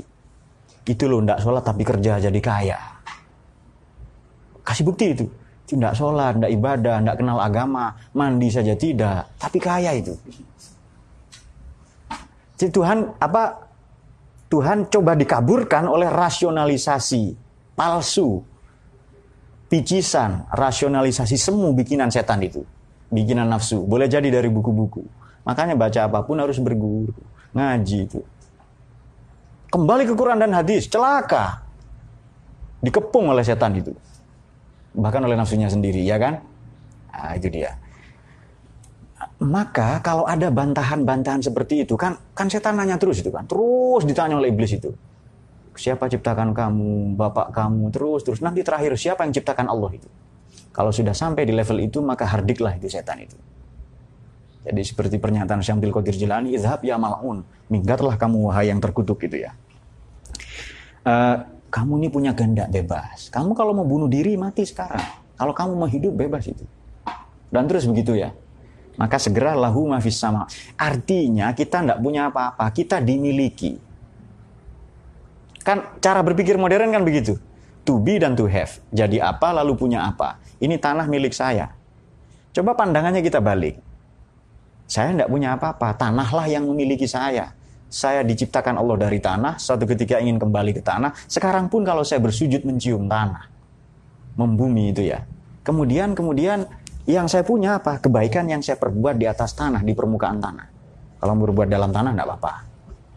Itu 0.88 1.04
loh 1.12 1.20
ndak 1.20 1.44
sholat 1.44 1.68
tapi 1.68 1.84
kerja 1.84 2.24
jadi 2.24 2.40
kaya. 2.40 2.80
Kasih 4.64 4.88
bukti 4.88 5.12
itu. 5.12 5.28
Tidak 5.68 5.92
sholat, 6.00 6.40
tidak 6.40 6.52
ibadah, 6.56 7.04
tidak 7.04 7.18
kenal 7.20 7.44
agama, 7.44 7.92
mandi 8.16 8.48
saja 8.48 8.72
tidak, 8.80 9.28
tapi 9.36 9.60
kaya 9.60 10.00
itu. 10.00 10.16
Jadi 12.58 12.72
Tuhan 12.74 12.98
apa 13.22 13.70
Tuhan 14.50 14.90
coba 14.90 15.14
dikaburkan 15.14 15.86
oleh 15.86 16.10
rasionalisasi 16.10 17.38
palsu, 17.78 18.42
picisan, 19.70 20.50
rasionalisasi 20.50 21.38
semu 21.38 21.76
bikinan 21.78 22.10
setan 22.10 22.42
itu, 22.42 22.66
bikinan 23.14 23.46
nafsu. 23.46 23.86
Boleh 23.86 24.10
jadi 24.10 24.26
dari 24.34 24.50
buku-buku. 24.50 25.06
Makanya 25.46 25.78
baca 25.78 26.00
apa 26.10 26.20
pun 26.26 26.42
harus 26.42 26.58
berguru, 26.58 27.14
ngaji 27.54 27.98
itu. 28.10 28.20
Kembali 29.68 30.08
ke 30.08 30.16
Quran 30.16 30.42
dan 30.42 30.56
hadis, 30.56 30.90
celaka. 30.90 31.62
Dikepung 32.82 33.30
oleh 33.30 33.44
setan 33.44 33.76
itu. 33.76 33.94
Bahkan 34.96 35.22
oleh 35.28 35.36
nafsunya 35.38 35.68
sendiri, 35.68 36.02
ya 36.08 36.18
kan? 36.18 36.40
Nah, 37.12 37.36
itu 37.36 37.52
dia 37.52 37.76
maka 39.38 40.02
kalau 40.02 40.26
ada 40.26 40.50
bantahan-bantahan 40.50 41.42
seperti 41.42 41.86
itu 41.86 41.94
kan 41.94 42.18
kan 42.34 42.50
setan 42.50 42.78
nanya 42.78 42.98
terus 42.98 43.22
itu 43.22 43.30
kan. 43.30 43.46
Terus 43.46 44.06
ditanya 44.06 44.38
oleh 44.38 44.54
iblis 44.54 44.74
itu. 44.78 44.94
Siapa 45.78 46.10
ciptakan 46.10 46.58
kamu? 46.58 47.18
Bapak 47.18 47.54
kamu? 47.54 47.94
Terus 47.94 48.22
terus. 48.26 48.40
Nanti 48.42 48.66
terakhir 48.66 48.98
siapa 48.98 49.26
yang 49.26 49.34
ciptakan 49.34 49.70
Allah 49.70 49.94
itu? 49.94 50.10
Kalau 50.74 50.94
sudah 50.94 51.14
sampai 51.14 51.46
di 51.46 51.54
level 51.54 51.82
itu 51.82 52.02
maka 52.02 52.26
hardiklah 52.26 52.78
itu 52.78 52.90
setan 52.90 53.22
itu. 53.26 53.38
Jadi 54.68 54.82
seperti 54.84 55.16
pernyataan 55.22 55.62
Syambil 55.62 55.94
Qadir 55.96 56.18
Jilani 56.18 56.54
izhab 56.54 56.84
ya 56.84 57.00
mal'un 57.00 57.46
minggatlah 57.72 58.20
kamu 58.20 58.52
wahai 58.52 58.70
yang 58.74 58.82
terkutuk 58.82 59.22
gitu 59.22 59.38
ya. 59.48 59.54
Uh, 61.08 61.46
kamu 61.70 62.04
ini 62.04 62.08
punya 62.10 62.32
ganda 62.34 62.66
bebas. 62.68 63.30
Kamu 63.30 63.54
kalau 63.54 63.72
mau 63.74 63.86
bunuh 63.86 64.10
diri 64.10 64.34
mati 64.36 64.66
sekarang. 64.66 65.02
Kalau 65.38 65.54
kamu 65.54 65.74
mau 65.78 65.90
hidup 65.90 66.14
bebas 66.14 66.50
itu. 66.50 66.66
Dan 67.48 67.70
terus 67.70 67.88
begitu 67.88 68.18
ya 68.18 68.34
maka 68.98 69.22
segera 69.22 69.54
lahu 69.54 69.88
mafis 69.88 70.18
sama. 70.18 70.50
Artinya 70.76 71.54
kita 71.54 71.86
tidak 71.86 72.00
punya 72.02 72.34
apa-apa, 72.34 72.66
kita 72.74 72.98
dimiliki. 73.00 73.78
Kan 75.62 76.02
cara 76.02 76.26
berpikir 76.26 76.58
modern 76.58 76.92
kan 76.92 77.06
begitu. 77.06 77.38
To 77.86 78.02
be 78.02 78.20
dan 78.20 78.36
to 78.36 78.50
have. 78.50 78.84
Jadi 78.92 79.22
apa 79.24 79.56
lalu 79.56 79.78
punya 79.78 80.04
apa. 80.04 80.42
Ini 80.60 80.76
tanah 80.76 81.08
milik 81.08 81.32
saya. 81.32 81.72
Coba 82.52 82.74
pandangannya 82.74 83.22
kita 83.22 83.38
balik. 83.40 83.80
Saya 84.88 85.14
tidak 85.14 85.30
punya 85.30 85.54
apa-apa, 85.54 85.94
tanahlah 85.94 86.48
yang 86.48 86.66
memiliki 86.66 87.06
saya. 87.06 87.54
Saya 87.88 88.24
diciptakan 88.24 88.80
Allah 88.80 88.98
dari 89.00 89.20
tanah, 89.20 89.60
suatu 89.60 89.88
ketika 89.88 90.20
ingin 90.20 90.40
kembali 90.40 90.76
ke 90.76 90.82
tanah. 90.84 91.12
Sekarang 91.28 91.68
pun 91.72 91.84
kalau 91.84 92.04
saya 92.04 92.20
bersujud 92.24 92.64
mencium 92.64 93.08
tanah. 93.08 93.48
Membumi 94.40 94.96
itu 94.96 95.04
ya. 95.08 95.24
Kemudian 95.68 96.16
kemudian 96.16 96.64
yang 97.08 97.32
saya 97.32 97.48
punya 97.48 97.80
apa? 97.80 98.04
Kebaikan 98.04 98.52
yang 98.52 98.60
saya 98.60 98.76
perbuat 98.76 99.16
di 99.16 99.26
atas 99.26 99.56
tanah, 99.56 99.80
di 99.80 99.96
permukaan 99.96 100.44
tanah. 100.44 100.68
Kalau 101.18 101.34
berbuat 101.40 101.72
dalam 101.72 101.90
tanah 101.90 102.12
tidak 102.12 102.28
apa-apa. 102.28 102.54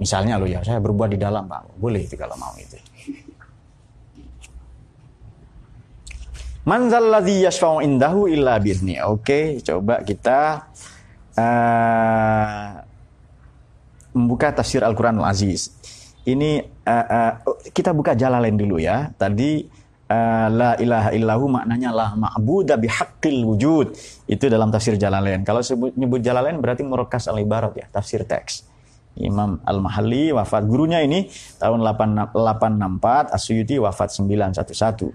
Misalnya 0.00 0.40
lo 0.40 0.48
ya, 0.48 0.64
saya 0.64 0.80
berbuat 0.80 1.12
di 1.12 1.18
dalam 1.20 1.44
Pak. 1.44 1.76
Boleh 1.76 2.06
itu 2.06 2.16
kalau 2.16 2.38
mau 2.38 2.54
itu. 2.56 2.78
Manzalladzi 6.64 7.44
yashfa'u 7.44 7.82
indahu 7.84 8.30
illa 8.30 8.56
bi'idni. 8.62 9.02
Oke, 9.04 9.58
coba 9.60 10.06
kita 10.06 10.70
uh, 11.34 12.68
membuka 14.14 14.54
tafsir 14.54 14.86
Al-Qur'an 14.86 15.18
Al-Aziz. 15.18 15.74
Ini 16.24 16.62
uh, 16.86 17.06
uh, 17.10 17.32
kita 17.74 17.90
buka 17.90 18.14
Jalalain 18.14 18.54
dulu 18.54 18.78
ya. 18.78 19.10
Tadi 19.18 19.79
uh, 20.10 20.48
la 20.50 20.74
ilaha 20.82 21.14
illahu 21.14 21.46
maknanya 21.46 21.94
la 21.94 22.06
ma'budu 22.18 22.74
bihaqqil 22.74 23.46
wujud. 23.46 23.94
Itu 24.26 24.50
dalam 24.50 24.74
tafsir 24.74 24.98
Jalalain. 24.98 25.46
Kalau 25.46 25.62
sebut 25.62 25.94
nyebut 25.94 26.20
Jalalain 26.20 26.58
berarti 26.58 26.82
merekas 26.82 27.30
al-ibarat 27.30 27.78
ya, 27.78 27.86
tafsir 27.88 28.26
teks. 28.26 28.66
Imam 29.18 29.58
Al-Mahalli 29.66 30.30
wafat 30.30 30.64
gurunya 30.70 31.02
ini 31.02 31.28
tahun 31.58 31.82
864, 31.82 33.34
Asyuti 33.34 33.76
wafat 33.82 34.14
911. 34.14 35.10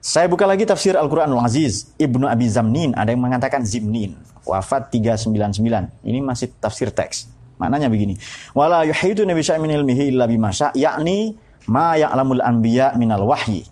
Saya 0.00 0.30
buka 0.30 0.46
lagi 0.46 0.62
tafsir 0.62 0.94
Al-Quran 0.94 1.34
Al-Aziz. 1.34 1.90
Ibnu 1.98 2.30
Abi 2.30 2.46
Zamnin, 2.46 2.94
ada 2.94 3.10
yang 3.10 3.26
mengatakan 3.26 3.66
Zimnin. 3.66 4.14
Wafat 4.46 4.94
399. 4.94 6.06
Ini 6.06 6.18
masih 6.22 6.54
tafsir 6.62 6.94
teks. 6.94 7.26
Maknanya 7.58 7.90
begini. 7.90 8.14
Wala 8.54 8.86
yuhidu 8.86 9.26
nabi 9.26 9.42
syai'min 9.42 9.74
ilmihi 9.74 10.14
illa 10.14 10.30
bimasya, 10.30 10.78
yakni 10.78 11.34
ma 11.66 11.98
ya'lamul 11.98 12.38
anbiya 12.38 12.94
minal 12.94 13.26
wahyi. 13.26 13.66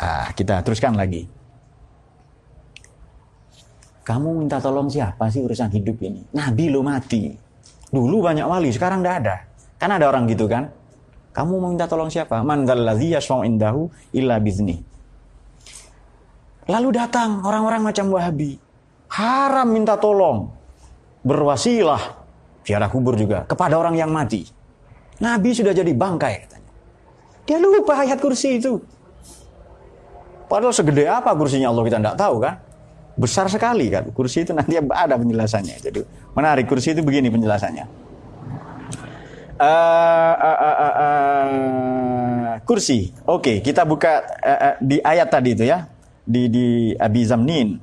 Ah, 0.00 0.32
kita 0.32 0.64
teruskan 0.64 0.96
lagi. 0.96 1.28
Kamu 4.00 4.32
minta 4.32 4.56
tolong 4.56 4.88
siapa 4.88 5.28
sih 5.28 5.44
urusan 5.44 5.68
hidup 5.76 6.00
ini? 6.00 6.24
Nabi 6.32 6.72
lo 6.72 6.80
mati. 6.80 7.28
Dulu 7.92 8.24
banyak 8.24 8.48
wali, 8.48 8.72
sekarang 8.72 9.04
tidak 9.04 9.14
ada. 9.22 9.36
Kan 9.76 9.92
ada 9.92 10.08
orang 10.08 10.24
gitu 10.24 10.48
kan? 10.48 10.72
Kamu 11.36 11.60
mau 11.60 11.70
minta 11.70 11.84
tolong 11.84 12.08
siapa? 12.08 12.40
Man 12.42 12.64
indahu 12.66 13.92
illa 14.16 14.40
bizni. 14.40 14.82
Lalu 16.66 16.88
datang 16.96 17.44
orang-orang 17.44 17.82
macam 17.84 18.08
Wahabi. 18.10 18.58
Haram 19.10 19.68
minta 19.68 20.00
tolong. 20.00 20.48
Berwasilah. 21.22 22.18
Tiada 22.62 22.88
kubur 22.88 23.18
juga. 23.18 23.44
Kepada 23.44 23.76
orang 23.76 23.98
yang 23.98 24.10
mati. 24.10 24.46
Nabi 25.20 25.50
sudah 25.52 25.74
jadi 25.74 25.92
bangkai 25.92 26.34
katanya. 26.46 26.70
Dia 27.44 27.58
lupa 27.58 28.00
ayat 28.00 28.22
kursi 28.22 28.62
itu. 28.62 28.78
Padahal 30.50 30.74
segede 30.74 31.06
apa 31.06 31.30
kursinya 31.38 31.70
Allah 31.70 31.86
kita 31.86 32.02
tidak 32.02 32.18
tahu 32.18 32.42
kan. 32.42 32.58
Besar 33.14 33.46
sekali 33.46 33.86
kan. 33.86 34.10
Kursi 34.10 34.42
itu 34.42 34.50
nanti 34.50 34.74
ada 34.74 35.14
penjelasannya. 35.14 35.76
Jadi 35.78 36.02
menarik. 36.34 36.66
Kursi 36.66 36.90
itu 36.90 37.06
begini 37.06 37.30
penjelasannya. 37.30 37.86
Uh, 39.60 40.34
uh, 40.40 40.58
uh, 40.58 40.76
uh, 40.80 40.94
uh, 41.04 42.52
kursi. 42.64 43.12
Oke, 43.28 43.28
okay, 43.28 43.56
kita 43.60 43.84
buka 43.84 44.24
uh, 44.40 44.50
uh, 44.72 44.74
di 44.80 44.98
ayat 45.04 45.28
tadi 45.28 45.52
itu 45.54 45.68
ya. 45.68 45.86
Di 46.24 46.48
di 46.48 46.96
Abi 46.96 47.22
Zamnin 47.28 47.76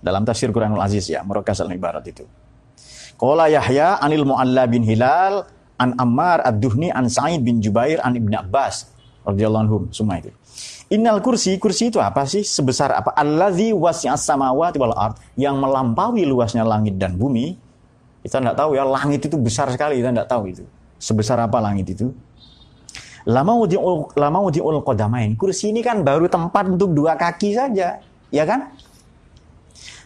dalam 0.00 0.24
tafsir 0.24 0.48
Quranul 0.50 0.80
Aziz 0.80 1.06
ya, 1.12 1.20
Merokas 1.22 1.60
al-Ibarat 1.60 2.02
itu. 2.08 2.24
Qala 3.20 3.46
Yahya 3.52 4.00
anil 4.00 4.24
Mu'alla 4.24 4.64
bin 4.66 4.82
Hilal 4.82 5.46
an 5.78 5.94
Ammar 6.00 6.42
ad-Duhni 6.48 6.90
an 6.90 7.06
Sa'id 7.12 7.44
bin 7.44 7.60
Jubair 7.60 8.00
an 8.02 8.16
Ibn 8.16 8.48
Abbas 8.48 8.90
radhiyallahu 9.22 9.62
anhum 9.68 9.82
semua 9.92 10.18
itu. 10.18 10.32
Innal 10.92 11.24
kursi, 11.24 11.56
kursi 11.56 11.88
itu 11.88 11.96
apa 12.04 12.28
sih? 12.28 12.44
Sebesar 12.44 12.92
apa? 12.92 13.16
Allazi 13.16 13.72
wasi'as 13.72 14.28
samawati 14.28 14.76
wal 14.76 14.92
ard, 14.92 15.16
yang 15.40 15.56
melampaui 15.56 16.28
luasnya 16.28 16.68
langit 16.68 17.00
dan 17.00 17.16
bumi. 17.16 17.56
Kita 18.20 18.44
tidak 18.44 18.60
tahu 18.60 18.76
ya, 18.76 18.84
langit 18.84 19.24
itu 19.24 19.40
besar 19.40 19.72
sekali, 19.72 20.04
kita 20.04 20.12
tidak 20.12 20.28
tahu 20.28 20.52
itu. 20.52 20.64
Sebesar 21.00 21.40
apa 21.40 21.64
langit 21.64 21.96
itu? 21.96 22.12
Lama 23.24 23.56
udi'ul, 23.56 24.12
lama 24.20 24.38
udi'ul 24.44 24.84
qadamain. 24.84 25.32
Kursi 25.32 25.72
ini 25.72 25.80
kan 25.80 26.04
baru 26.04 26.28
tempat 26.28 26.68
untuk 26.68 26.92
dua 26.92 27.16
kaki 27.16 27.56
saja, 27.56 27.96
ya 28.28 28.44
kan? 28.44 28.68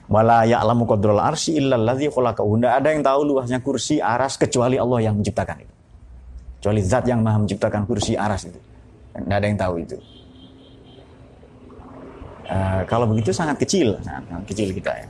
Wala 0.07 0.47
ya'lamu 0.47 0.87
qadral 0.87 1.19
arsy 1.19 1.59
illa 1.59 1.75
allazi 1.75 2.07
khalaqahu. 2.15 2.63
Tidak 2.63 2.73
ada 2.79 2.89
yang 2.95 3.03
tahu 3.03 3.21
luasnya 3.27 3.59
kursi 3.59 3.99
aras 3.99 4.39
kecuali 4.39 4.79
Allah 4.79 5.11
yang 5.11 5.19
menciptakan 5.19 5.67
itu. 5.67 5.75
Kecuali 6.63 6.81
zat 6.87 7.11
yang 7.11 7.27
maha 7.27 7.43
menciptakan 7.43 7.83
kursi 7.91 8.15
aras 8.15 8.47
itu. 8.47 8.61
Tidak 9.19 9.35
ada 9.35 9.47
yang 9.51 9.59
tahu 9.59 9.83
itu. 9.83 9.99
Uh, 12.47 12.83
kalau 12.87 13.11
begitu 13.11 13.35
sangat 13.35 13.59
kecil, 13.59 13.99
nah, 14.07 14.23
kecil 14.47 14.71
kita 14.71 14.93
ya. 14.95 15.07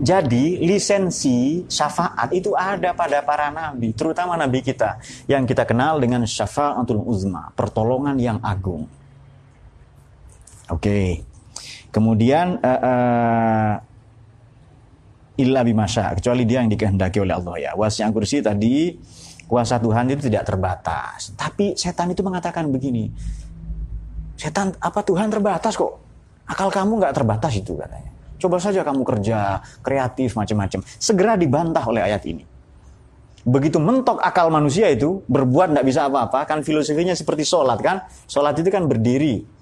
Jadi 0.00 0.60
lisensi 0.60 1.64
syafaat 1.64 2.34
itu 2.36 2.52
ada 2.52 2.92
pada 2.92 3.24
para 3.24 3.48
nabi, 3.48 3.96
terutama 3.96 4.36
nabi 4.36 4.60
kita 4.60 5.00
yang 5.24 5.48
kita 5.48 5.64
kenal 5.64 5.96
dengan 6.02 6.26
syafaatul 6.26 7.00
uzma, 7.06 7.54
pertolongan 7.56 8.18
yang 8.20 8.38
agung. 8.42 8.90
Oke. 10.68 10.82
Okay. 10.82 11.08
Kemudian 11.90 12.62
uh, 12.62 12.80
uh, 12.80 13.72
illa 15.40 15.60
bimasya, 15.66 16.14
kecuali 16.14 16.46
dia 16.46 16.62
yang 16.62 16.70
dikehendaki 16.70 17.18
oleh 17.18 17.34
Allah 17.34 17.56
ya. 17.58 17.70
Wasi'ah 17.74 18.14
kursi 18.14 18.38
tadi 18.38 18.94
kuasa 19.50 19.82
Tuhan 19.82 20.06
itu 20.14 20.30
tidak 20.30 20.46
terbatas. 20.46 21.34
Tapi 21.34 21.74
setan 21.74 22.14
itu 22.14 22.22
mengatakan 22.22 22.70
begini, 22.70 23.10
Setan 24.40 24.72
apa 24.80 25.04
Tuhan 25.04 25.28
terbatas 25.28 25.76
kok? 25.76 26.00
Akal 26.48 26.72
kamu 26.72 26.96
nggak 26.96 27.12
terbatas 27.12 27.52
itu 27.60 27.76
katanya. 27.76 28.08
Coba 28.40 28.56
saja 28.56 28.80
kamu 28.80 29.04
kerja 29.04 29.60
kreatif 29.84 30.32
macam-macam. 30.32 30.80
Segera 30.96 31.36
dibantah 31.36 31.84
oleh 31.84 32.00
ayat 32.00 32.24
ini. 32.24 32.48
Begitu 33.44 33.76
mentok 33.76 34.16
akal 34.24 34.48
manusia 34.48 34.88
itu 34.88 35.20
berbuat 35.28 35.76
tidak 35.76 35.84
bisa 35.84 36.08
apa-apa 36.08 36.48
kan 36.48 36.64
filosofinya 36.64 37.12
seperti 37.12 37.44
sholat 37.44 37.84
kan. 37.84 38.08
Sholat 38.24 38.56
itu 38.56 38.72
kan 38.72 38.88
berdiri. 38.88 39.60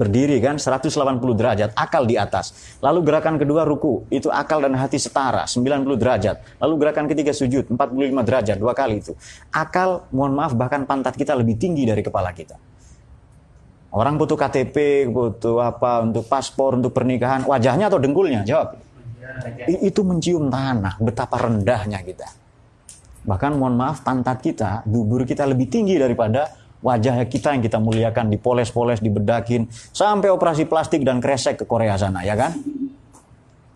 berdiri 0.00 0.40
kan 0.40 0.56
180 0.56 0.88
derajat, 1.36 1.76
akal 1.76 2.08
di 2.08 2.16
atas. 2.16 2.80
Lalu 2.80 3.04
gerakan 3.04 3.36
kedua 3.36 3.68
ruku, 3.68 4.08
itu 4.08 4.32
akal 4.32 4.64
dan 4.64 4.72
hati 4.72 4.96
setara 4.96 5.44
90 5.44 5.84
derajat. 6.00 6.40
Lalu 6.56 6.74
gerakan 6.80 7.04
ketiga 7.04 7.36
sujud 7.36 7.68
45 7.68 8.24
derajat, 8.24 8.56
dua 8.56 8.72
kali 8.72 9.04
itu. 9.04 9.12
Akal, 9.52 10.08
mohon 10.08 10.32
maaf 10.32 10.56
bahkan 10.56 10.88
pantat 10.88 11.20
kita 11.20 11.36
lebih 11.36 11.60
tinggi 11.60 11.84
dari 11.84 12.00
kepala 12.00 12.32
kita. 12.32 12.69
Orang 13.90 14.22
butuh 14.22 14.38
KTP, 14.38 15.10
butuh 15.10 15.66
apa 15.66 16.06
untuk 16.06 16.22
paspor, 16.30 16.78
untuk 16.78 16.94
pernikahan, 16.94 17.42
wajahnya 17.42 17.90
atau 17.90 17.98
dengkulnya? 17.98 18.46
Jawab. 18.46 18.78
Itu 19.66 20.06
mencium 20.06 20.46
tanah, 20.46 21.02
betapa 21.02 21.42
rendahnya 21.42 21.98
kita. 21.98 22.28
Bahkan 23.26 23.58
mohon 23.58 23.74
maaf 23.74 24.06
pantat 24.06 24.38
kita, 24.38 24.86
dubur 24.86 25.26
kita 25.26 25.42
lebih 25.42 25.66
tinggi 25.66 25.98
daripada 25.98 26.54
wajah 26.80 27.20
kita 27.26 27.52
yang 27.58 27.62
kita 27.66 27.82
muliakan 27.82 28.30
dipoles-poles, 28.30 29.02
dibedakin 29.02 29.68
sampai 29.70 30.30
operasi 30.30 30.64
plastik 30.70 31.02
dan 31.02 31.18
kresek 31.18 31.58
ke 31.60 31.64
Korea 31.66 31.98
sana, 31.98 32.22
ya 32.22 32.38
kan? 32.38 32.54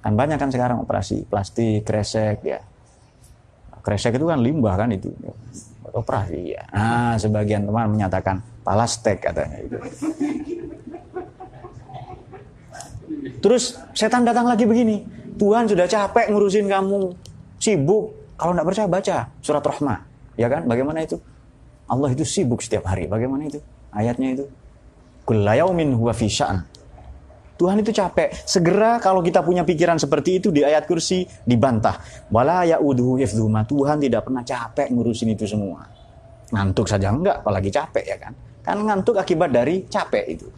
Kan 0.00 0.12
banyak 0.14 0.38
kan 0.38 0.48
sekarang 0.48 0.78
operasi 0.84 1.26
plastik, 1.26 1.82
kresek 1.82 2.38
ya. 2.46 2.62
Kresek 3.84 4.16
itu 4.16 4.30
kan 4.30 4.40
limbah 4.40 4.78
kan 4.78 4.88
itu. 4.94 5.10
Operasi 5.90 6.56
ya. 6.56 6.62
Nah, 6.72 7.14
sebagian 7.20 7.68
teman 7.68 7.92
menyatakan 7.92 8.53
palastek 8.64 9.20
katanya 9.20 9.60
itu. 9.60 9.78
Terus 13.44 13.76
setan 13.92 14.24
datang 14.24 14.48
lagi 14.48 14.64
begini. 14.64 15.04
Tuhan 15.36 15.68
sudah 15.68 15.84
capek 15.84 16.32
ngurusin 16.32 16.66
kamu. 16.66 17.12
Sibuk. 17.60 18.34
Kalau 18.40 18.56
nggak 18.56 18.66
percaya 18.66 18.88
baca 18.88 19.16
surat 19.44 19.62
Rahmah. 19.62 19.98
Ya 20.34 20.48
kan? 20.50 20.64
Bagaimana 20.66 21.04
itu? 21.04 21.20
Allah 21.84 22.10
itu 22.16 22.24
sibuk 22.24 22.64
setiap 22.64 22.88
hari. 22.88 23.04
Bagaimana 23.04 23.46
itu? 23.46 23.60
Ayatnya 23.92 24.34
itu. 24.34 24.44
Kullayaumin 25.28 25.92
huwa 25.94 26.16
fi 26.16 26.26
Tuhan 27.54 27.76
itu 27.78 27.94
capek. 27.94 28.34
Segera 28.42 28.98
kalau 28.98 29.22
kita 29.22 29.38
punya 29.44 29.62
pikiran 29.62 29.94
seperti 29.94 30.42
itu 30.42 30.50
di 30.50 30.66
ayat 30.66 30.90
kursi 30.90 31.22
dibantah. 31.46 32.02
Wala 32.32 32.66
ya'uduhu. 32.66 33.22
Tuhan 33.68 33.96
tidak 34.02 34.26
pernah 34.26 34.42
capek 34.42 34.90
ngurusin 34.90 35.36
itu 35.36 35.46
semua. 35.46 35.86
Ngantuk 36.50 36.90
saja 36.90 37.14
enggak, 37.14 37.46
apalagi 37.46 37.70
capek 37.70 38.04
ya 38.04 38.18
kan. 38.18 38.34
Kan 38.64 38.80
ngantuk 38.80 39.20
akibat 39.20 39.52
dari 39.52 39.84
capek 39.84 40.24
itu. 40.26 40.48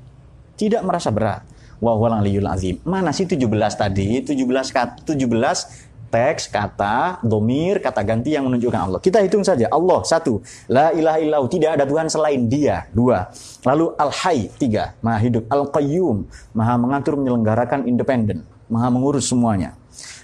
Tidak 0.57 0.81
merasa 0.87 1.11
berat. 1.11 1.43
Wa 1.83 1.93
huwal 1.93 2.17
azim. 2.49 2.81
Mana 2.87 3.13
sih 3.13 3.29
17 3.29 3.45
tadi? 3.77 4.25
17 4.25 5.05
17 5.05 5.87
teks, 6.07 6.49
kata, 6.49 7.21
domir, 7.21 7.83
kata 7.83 8.01
ganti 8.07 8.33
yang 8.33 8.47
menunjukkan 8.47 8.81
Allah. 8.81 9.01
Kita 9.03 9.21
hitung 9.21 9.43
saja. 9.43 9.69
Allah, 9.69 10.01
satu. 10.07 10.41
La 10.71 10.95
ilaha 10.95 11.19
illahu, 11.21 11.45
tidak 11.51 11.77
ada 11.77 11.85
Tuhan 11.85 12.07
selain 12.09 12.47
dia. 12.47 12.87
Dua. 12.95 13.29
Lalu 13.67 13.93
Al-Hay, 13.99 14.49
tiga. 14.57 14.97
Maha 15.03 15.19
hidup. 15.21 15.45
Al-Qayyum, 15.51 16.25
maha 16.57 16.75
mengatur, 16.79 17.19
menyelenggarakan 17.21 17.85
independen. 17.85 18.47
Maha 18.71 18.89
mengurus 18.91 19.29
semuanya. 19.29 19.75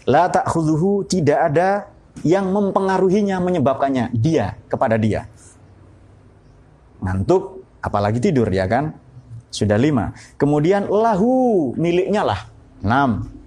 La 0.09 0.27
ta'khuduhu, 0.31 1.07
tidak 1.07 1.53
ada 1.53 1.93
yang 2.27 2.51
mempengaruhinya, 2.51 3.39
menyebabkannya. 3.43 4.15
Dia, 4.15 4.59
kepada 4.71 4.99
dia. 4.99 5.27
Ngantuk, 7.03 7.62
apalagi 7.83 8.23
tidur, 8.23 8.49
ya 8.49 8.65
kan? 8.71 8.95
Sudah 9.53 9.77
lima. 9.77 10.17
Kemudian 10.41 10.89
lahu, 10.89 11.75
miliknya 11.77 12.25
lah. 12.25 12.41
Enam 12.81 13.43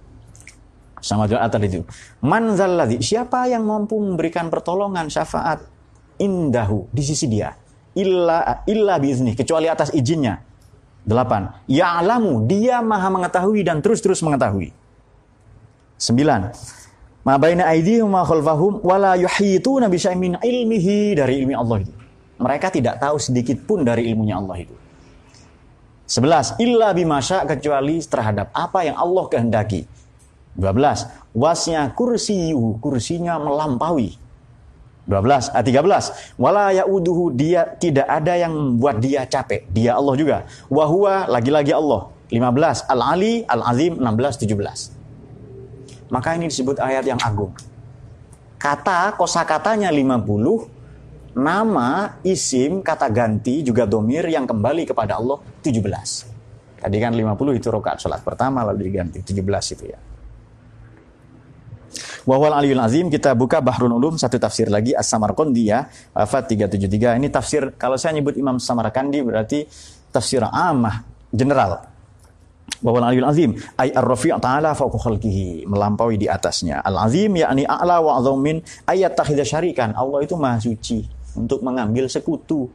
sama 1.06 1.30
doa 1.30 1.46
tadi 1.46 1.70
itu. 1.70 1.86
Man 2.18 2.58
zalladhi, 2.58 2.98
siapa 2.98 3.46
yang 3.46 3.62
mampu 3.62 3.94
memberikan 3.94 4.50
pertolongan 4.50 5.06
syafaat 5.06 5.62
indahu 6.18 6.90
di 6.90 7.02
sisi 7.06 7.30
dia? 7.30 7.54
Illa 7.96 8.66
illa 8.68 8.98
biizni, 8.98 9.38
kecuali 9.38 9.70
atas 9.70 9.94
izinnya. 9.94 10.42
Delapan. 11.06 11.62
Ya'lamu, 11.70 12.50
dia 12.50 12.82
maha 12.82 13.06
mengetahui 13.14 13.62
dan 13.62 13.78
terus-terus 13.78 14.20
mengetahui. 14.26 14.74
Sembilan. 15.96 16.50
Ma 17.22 17.38
baina 17.38 17.70
aydihim 17.70 18.10
wa 18.10 18.26
khalfahum 18.26 18.82
wala 18.82 19.14
yuhituna 19.14 19.86
bi 19.86 19.98
ilmihi 20.02 21.14
dari 21.14 21.42
ilmi 21.42 21.54
Allah 21.54 21.86
itu. 21.86 21.94
Mereka 22.36 22.68
tidak 22.68 23.00
tahu 23.00 23.16
sedikit 23.16 23.56
pun 23.64 23.80
dari 23.84 24.12
ilmunya 24.12 24.36
Allah 24.36 24.60
itu. 24.60 24.76
Sebelas. 26.06 26.54
Illa 26.62 26.94
bimasya 26.94 27.48
kecuali 27.48 27.98
terhadap 27.98 28.54
apa 28.54 28.86
yang 28.86 28.94
Allah 28.94 29.24
kehendaki. 29.26 29.88
12. 30.56 31.34
Wasnya 31.36 31.92
kursiyu, 31.92 32.80
kursinya 32.80 33.36
melampaui. 33.36 34.16
12, 35.06 35.54
ah, 35.54 35.62
13. 35.62 36.34
Wala 36.34 36.74
ya'uduhu, 36.74 37.30
dia 37.30 37.78
tidak 37.78 38.10
ada 38.10 38.34
yang 38.34 38.50
membuat 38.50 38.98
dia 38.98 39.22
capek. 39.22 39.62
Dia 39.70 39.94
Allah 39.94 40.14
juga. 40.18 40.36
Wahua, 40.66 41.30
lagi-lagi 41.30 41.70
Allah. 41.70 42.10
15. 42.30 42.82
Al-Ali, 42.90 43.46
Al-Azim, 43.46 44.02
16, 44.02 44.42
17. 44.42 44.90
Maka 46.10 46.34
ini 46.34 46.50
disebut 46.50 46.82
ayat 46.82 47.06
yang 47.06 47.22
agung. 47.22 47.54
Kata, 48.58 49.14
kosa 49.14 49.46
katanya 49.46 49.94
50, 49.94 50.66
nama, 51.36 52.16
isim, 52.24 52.80
kata 52.80 53.12
ganti, 53.12 53.60
juga 53.60 53.84
domir 53.84 54.24
yang 54.24 54.48
kembali 54.48 54.88
kepada 54.88 55.20
Allah 55.20 55.36
17. 55.60 56.32
Tadi 56.80 56.96
kan 56.96 57.12
50 57.12 57.60
itu 57.60 57.68
rokaat 57.68 58.00
sholat 58.00 58.24
pertama 58.24 58.64
lalu 58.64 58.88
diganti 58.88 59.20
17 59.20 59.76
itu 59.76 59.84
ya. 59.92 60.00
Wahwal 62.26 62.58
aliyul 62.58 62.82
azim 62.82 63.06
kita 63.06 63.38
buka 63.38 63.62
Bahrul 63.62 63.94
Ulum 63.94 64.18
satu 64.18 64.34
tafsir 64.36 64.66
lagi 64.66 64.90
As-Samarqandi 64.90 65.62
ya 65.62 65.86
Wafat 66.10 66.50
373 66.50 67.22
ini 67.22 67.30
tafsir 67.30 67.78
kalau 67.78 67.94
saya 67.94 68.18
nyebut 68.18 68.34
Imam 68.34 68.58
Samarqandi 68.58 69.22
berarti 69.22 69.62
tafsir 70.10 70.42
amah 70.42 71.06
general. 71.30 71.86
Wahwal 72.82 73.14
aliyul 73.14 73.28
azim 73.30 73.50
ay 73.78 73.94
ar-rafi' 73.94 74.34
ta'ala 74.36 74.74
fawqa 74.74 74.98
melampaui 75.70 76.18
di 76.18 76.26
atasnya. 76.26 76.82
Al-azim 76.82 77.30
yakni 77.34 77.62
a'la 77.62 78.02
wa 78.02 78.18
min 78.36 78.60
ayat 78.84 79.16
takhidha 79.16 79.46
syarikan. 79.46 79.94
Allah 79.96 80.26
itu 80.26 80.34
maha 80.34 80.60
suci 80.60 81.15
untuk 81.36 81.60
mengambil 81.62 82.08
sekutu 82.08 82.72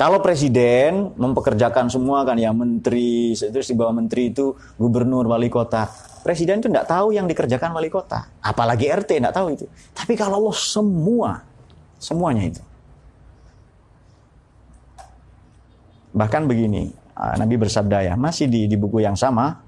kalau 0.00 0.16
presiden 0.24 1.12
mempekerjakan 1.12 1.92
semua 1.92 2.24
kan 2.24 2.40
ya 2.40 2.56
menteri, 2.56 3.36
terus 3.36 3.68
di 3.68 3.76
bawah 3.76 3.92
menteri 3.92 4.32
itu 4.32 4.56
gubernur, 4.80 5.28
wali 5.28 5.52
kota. 5.52 5.92
Presiden 6.24 6.64
itu 6.64 6.72
tidak 6.72 6.88
tahu 6.88 7.12
yang 7.12 7.28
dikerjakan 7.28 7.76
wali 7.76 7.92
kota. 7.92 8.24
Apalagi 8.40 8.88
RT 8.88 9.20
tidak 9.20 9.36
tahu 9.36 9.52
itu. 9.52 9.68
Tapi 9.92 10.16
kalau 10.16 10.40
Allah 10.40 10.56
semua, 10.56 11.44
semuanya 12.00 12.48
itu. 12.48 12.62
Bahkan 16.16 16.48
begini, 16.48 16.96
ah, 17.12 17.36
Nabi 17.36 17.60
bersabda 17.60 18.00
ya, 18.00 18.14
masih 18.16 18.48
di, 18.48 18.72
di 18.72 18.80
buku 18.80 19.04
yang 19.04 19.20
sama, 19.20 19.60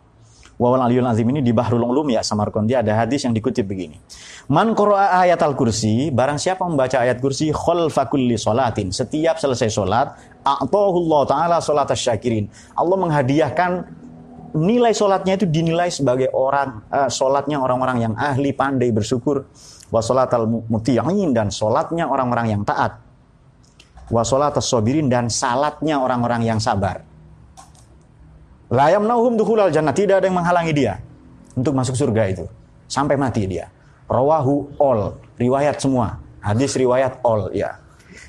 Wawal 0.62 0.86
Aliyul 0.86 1.10
Azim 1.10 1.26
ini 1.34 1.42
di 1.42 1.50
Bahrul 1.50 1.82
Ulum 1.82 2.06
ya 2.14 2.22
Samarkandi 2.22 2.78
ada 2.78 2.94
hadis 2.94 3.26
yang 3.26 3.34
dikutip 3.34 3.66
begini. 3.66 3.98
Man 4.46 4.78
qara'a 4.78 5.26
ayat 5.26 5.42
al-kursi, 5.42 6.14
barang 6.14 6.38
siapa 6.38 6.62
membaca 6.62 7.02
ayat 7.02 7.18
kursi 7.18 7.50
khalfa 7.50 8.06
kulli 8.06 8.38
salatin, 8.38 8.94
setiap 8.94 9.42
selesai 9.42 9.66
salat, 9.66 10.14
a'tahullah 10.46 11.26
taala 11.26 11.58
salat 11.58 11.90
syakirin. 11.98 12.46
Allah 12.78 12.94
menghadiahkan 12.94 13.70
nilai 14.54 14.92
sholatnya 14.94 15.34
itu 15.40 15.50
dinilai 15.50 15.88
sebagai 15.90 16.30
orang 16.30 16.84
uh, 16.92 17.10
sholatnya 17.10 17.58
orang-orang 17.58 18.04
yang 18.04 18.14
ahli 18.14 18.52
pandai 18.54 18.92
bersyukur 18.92 19.48
wa 19.90 20.00
sholatal 20.04 20.46
muti'in 20.46 21.32
dan 21.32 21.48
sholatnya 21.48 22.06
orang-orang 22.06 22.52
yang 22.52 22.62
taat 22.62 23.00
wa 24.12 24.20
sholatas 24.20 24.68
sobirin 24.68 25.08
dan 25.08 25.32
salatnya 25.32 25.96
orang-orang 26.04 26.44
yang 26.44 26.60
sabar 26.60 27.00
layam 28.72 29.04
nauhum 29.04 29.36
dukhulal 29.36 29.68
jannah 29.68 29.92
tidak 29.92 30.24
ada 30.24 30.32
yang 30.32 30.40
menghalangi 30.40 30.72
dia 30.72 30.96
untuk 31.52 31.76
masuk 31.76 31.92
surga 31.92 32.32
itu 32.32 32.44
sampai 32.88 33.20
mati 33.20 33.44
dia 33.44 33.68
rawahu 34.08 34.72
all 34.80 35.20
riwayat 35.36 35.76
semua 35.76 36.16
hadis 36.40 36.72
riwayat 36.80 37.20
all 37.20 37.52
ya 37.52 37.82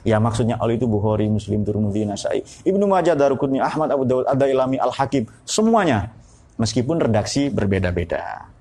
Ya 0.03 0.19
maksudnya 0.19 0.59
all 0.59 0.75
itu 0.75 0.83
Bukhari, 0.83 1.31
Muslim, 1.31 1.63
Turmudi, 1.63 2.03
Nasai, 2.03 2.43
Ibnu 2.67 2.87
Majah, 2.87 3.15
Daruqutni, 3.15 3.63
Ahmad, 3.63 3.87
Abu 3.91 4.03
Dawud, 4.03 4.27
Ad-Dailami, 4.27 4.75
Al-Hakim, 4.75 5.27
semuanya. 5.47 6.11
Meskipun 6.59 6.99
redaksi 6.99 7.47
berbeda-beda. 7.47 8.51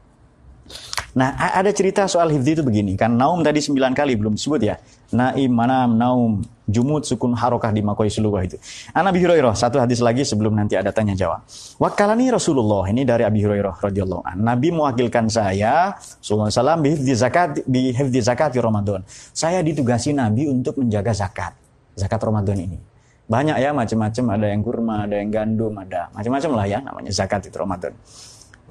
Nah, 1.13 1.37
ada 1.37 1.69
cerita 1.77 2.09
soal 2.09 2.33
hifdi 2.33 2.57
itu 2.57 2.63
begini. 2.65 2.97
Kan 2.97 3.21
naum 3.21 3.45
tadi 3.45 3.61
sembilan 3.61 3.93
kali 3.93 4.17
belum 4.17 4.33
disebut 4.33 4.61
ya. 4.65 4.81
Naim, 5.13 5.53
manam, 5.53 5.93
naum, 5.99 6.33
jumud, 6.73 7.05
sukun, 7.05 7.37
harokah 7.37 7.69
di 7.69 7.85
makoi 7.85 8.09
itu. 8.09 8.57
An 8.97 9.05
Abi 9.05 9.21
Hurairah, 9.21 9.53
satu 9.53 9.77
hadis 9.77 10.01
lagi 10.01 10.25
sebelum 10.25 10.57
nanti 10.57 10.75
ada 10.75 10.89
tanya 10.91 11.13
jawab. 11.13 11.45
Wakalani 11.77 12.33
Rasulullah, 12.33 12.89
ini 12.89 13.05
dari 13.05 13.29
Abi 13.29 13.45
Hurairah 13.45 13.77
radhiyallahu 13.79 14.25
an. 14.25 14.41
Nabi 14.41 14.73
mewakilkan 14.73 15.29
saya, 15.29 15.95
sallallahu 16.25 16.49
alaihi 16.49 16.57
wasallam, 16.57 16.79
bihifdi 16.81 17.13
zakat, 17.13 17.49
bihifdi 17.69 18.21
zakat 18.25 18.51
di 18.57 18.61
Ramadan. 18.65 19.05
Saya 19.37 19.61
ditugasi 19.61 20.17
Nabi 20.17 20.49
untuk 20.49 20.81
menjaga 20.81 21.13
zakat. 21.13 21.53
Zakat 21.93 22.19
Ramadan 22.25 22.57
ini. 22.57 22.81
Banyak 23.29 23.61
ya 23.61 23.71
macam-macam, 23.77 24.25
ada 24.35 24.47
yang 24.49 24.61
kurma, 24.65 24.95
ada 25.05 25.15
yang 25.21 25.31
gandum, 25.31 25.77
ada 25.79 26.09
macam-macam 26.11 26.51
lah 26.57 26.67
ya 26.67 26.79
namanya 26.81 27.13
zakat 27.13 27.45
itu 27.47 27.57
Ramadan. 27.61 27.93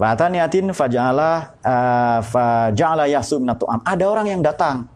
Fataniatin 0.01 0.73
faja'ala 0.73 1.61
uh, 1.61 2.19
faja'ala 2.25 3.05
yasum 3.05 3.45
am. 3.45 3.81
Ada 3.85 4.05
orang 4.09 4.27
yang 4.33 4.41
datang. 4.41 4.89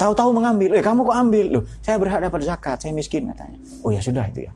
Tahu-tahu 0.00 0.32
mengambil. 0.32 0.72
Eh 0.72 0.80
kamu 0.80 1.04
kok 1.04 1.12
ambil? 1.12 1.46
Loh, 1.60 1.64
saya 1.84 2.00
berhak 2.00 2.24
dapat 2.24 2.40
zakat, 2.48 2.80
saya 2.80 2.96
miskin 2.96 3.28
katanya. 3.28 3.60
Oh 3.84 3.92
ya 3.92 4.00
sudah 4.00 4.24
itu 4.32 4.48
ya. 4.48 4.52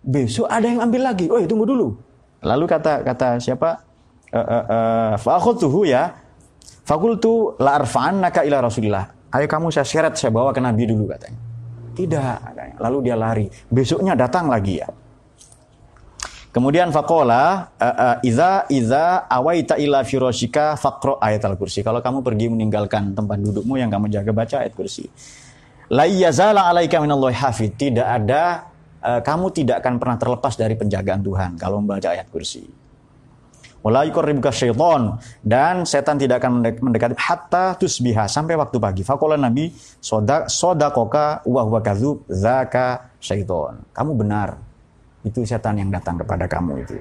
besok 0.00 0.48
ada 0.48 0.64
yang 0.68 0.84
ambil 0.84 1.08
lagi. 1.08 1.28
Oh, 1.32 1.40
tunggu 1.48 1.64
dulu. 1.64 1.96
Lalu 2.44 2.64
kata 2.68 3.04
kata 3.04 3.40
siapa? 3.40 3.80
Uh, 4.32 4.36
uh, 4.36 5.16
uh, 5.16 5.84
ya. 5.88 6.12
Fakultu 6.84 7.56
la 7.56 7.80
naka 8.12 8.44
ila 8.44 8.64
Rasulillah. 8.64 9.32
Ayo 9.32 9.46
kamu 9.46 9.70
saya 9.70 9.86
seret, 9.86 10.18
saya 10.18 10.34
bawa 10.34 10.50
ke 10.50 10.58
Nabi 10.58 10.90
dulu 10.90 11.06
katanya. 11.06 11.38
Tidak, 11.94 12.80
lalu 12.82 12.98
dia 13.06 13.16
lari. 13.16 13.46
Besoknya 13.70 14.18
datang 14.18 14.50
lagi 14.50 14.82
ya. 14.82 14.88
Kemudian 16.50 16.90
fakola 16.90 17.70
iza 18.26 18.66
iza 18.66 19.22
awaita 19.30 19.78
ila 19.78 20.02
firoshika 20.02 20.74
fakro 20.74 21.14
ayat 21.22 21.46
al 21.46 21.54
kursi. 21.54 21.86
Kalau 21.86 22.02
kamu 22.02 22.26
pergi 22.26 22.50
meninggalkan 22.50 23.14
tempat 23.14 23.38
dudukmu 23.38 23.78
yang 23.78 23.86
kamu 23.86 24.10
jaga 24.10 24.34
baca 24.34 24.56
ayat 24.66 24.74
kursi. 24.74 25.06
La 25.94 26.10
yazala 26.10 26.66
alaika 26.66 26.98
minallahi 26.98 27.38
hafid. 27.38 27.78
Tidak 27.78 28.02
ada 28.02 28.66
uh, 28.98 29.22
kamu 29.22 29.54
tidak 29.54 29.78
akan 29.78 30.02
pernah 30.02 30.18
terlepas 30.18 30.54
dari 30.58 30.74
penjagaan 30.74 31.22
Tuhan 31.22 31.50
kalau 31.54 31.78
membaca 31.78 32.10
ayat 32.10 32.26
kursi. 32.26 32.66
Wala 33.80 34.04
yuqarribuka 34.04 34.52
syaiton 34.52 35.22
dan 35.40 35.88
setan 35.88 36.20
tidak 36.20 36.44
akan 36.44 36.60
mendekati 36.60 37.16
hatta 37.16 37.78
tusbiha 37.78 38.26
sampai 38.26 38.58
waktu 38.58 38.76
pagi. 38.76 39.02
Faqala 39.06 39.38
Nabi 39.38 39.70
soda 40.02 40.50
sodakoka 40.50 41.46
wa 41.46 41.62
huwa 41.62 41.78
kadzub 41.78 42.26
zaka 42.26 43.14
syaiton. 43.22 43.86
Kamu 43.94 44.18
benar. 44.18 44.69
Itu 45.26 45.44
setan 45.44 45.76
yang 45.76 45.92
datang 45.92 46.20
kepada 46.20 46.48
kamu 46.48 46.72
itu. 46.84 46.96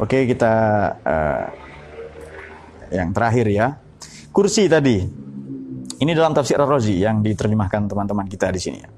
Oke, 0.00 0.24
kita 0.24 0.54
uh, 1.04 1.44
yang 2.92 3.12
terakhir 3.12 3.46
ya. 3.52 3.76
Kursi 4.32 4.70
tadi. 4.70 5.04
Ini 6.00 6.16
dalam 6.16 6.32
tafsir 6.32 6.56
Ar-Razi 6.56 6.96
yang 6.96 7.20
diterjemahkan 7.20 7.84
teman-teman 7.84 8.24
kita 8.24 8.48
di 8.48 8.60
sini 8.60 8.80
ya. 8.80 8.88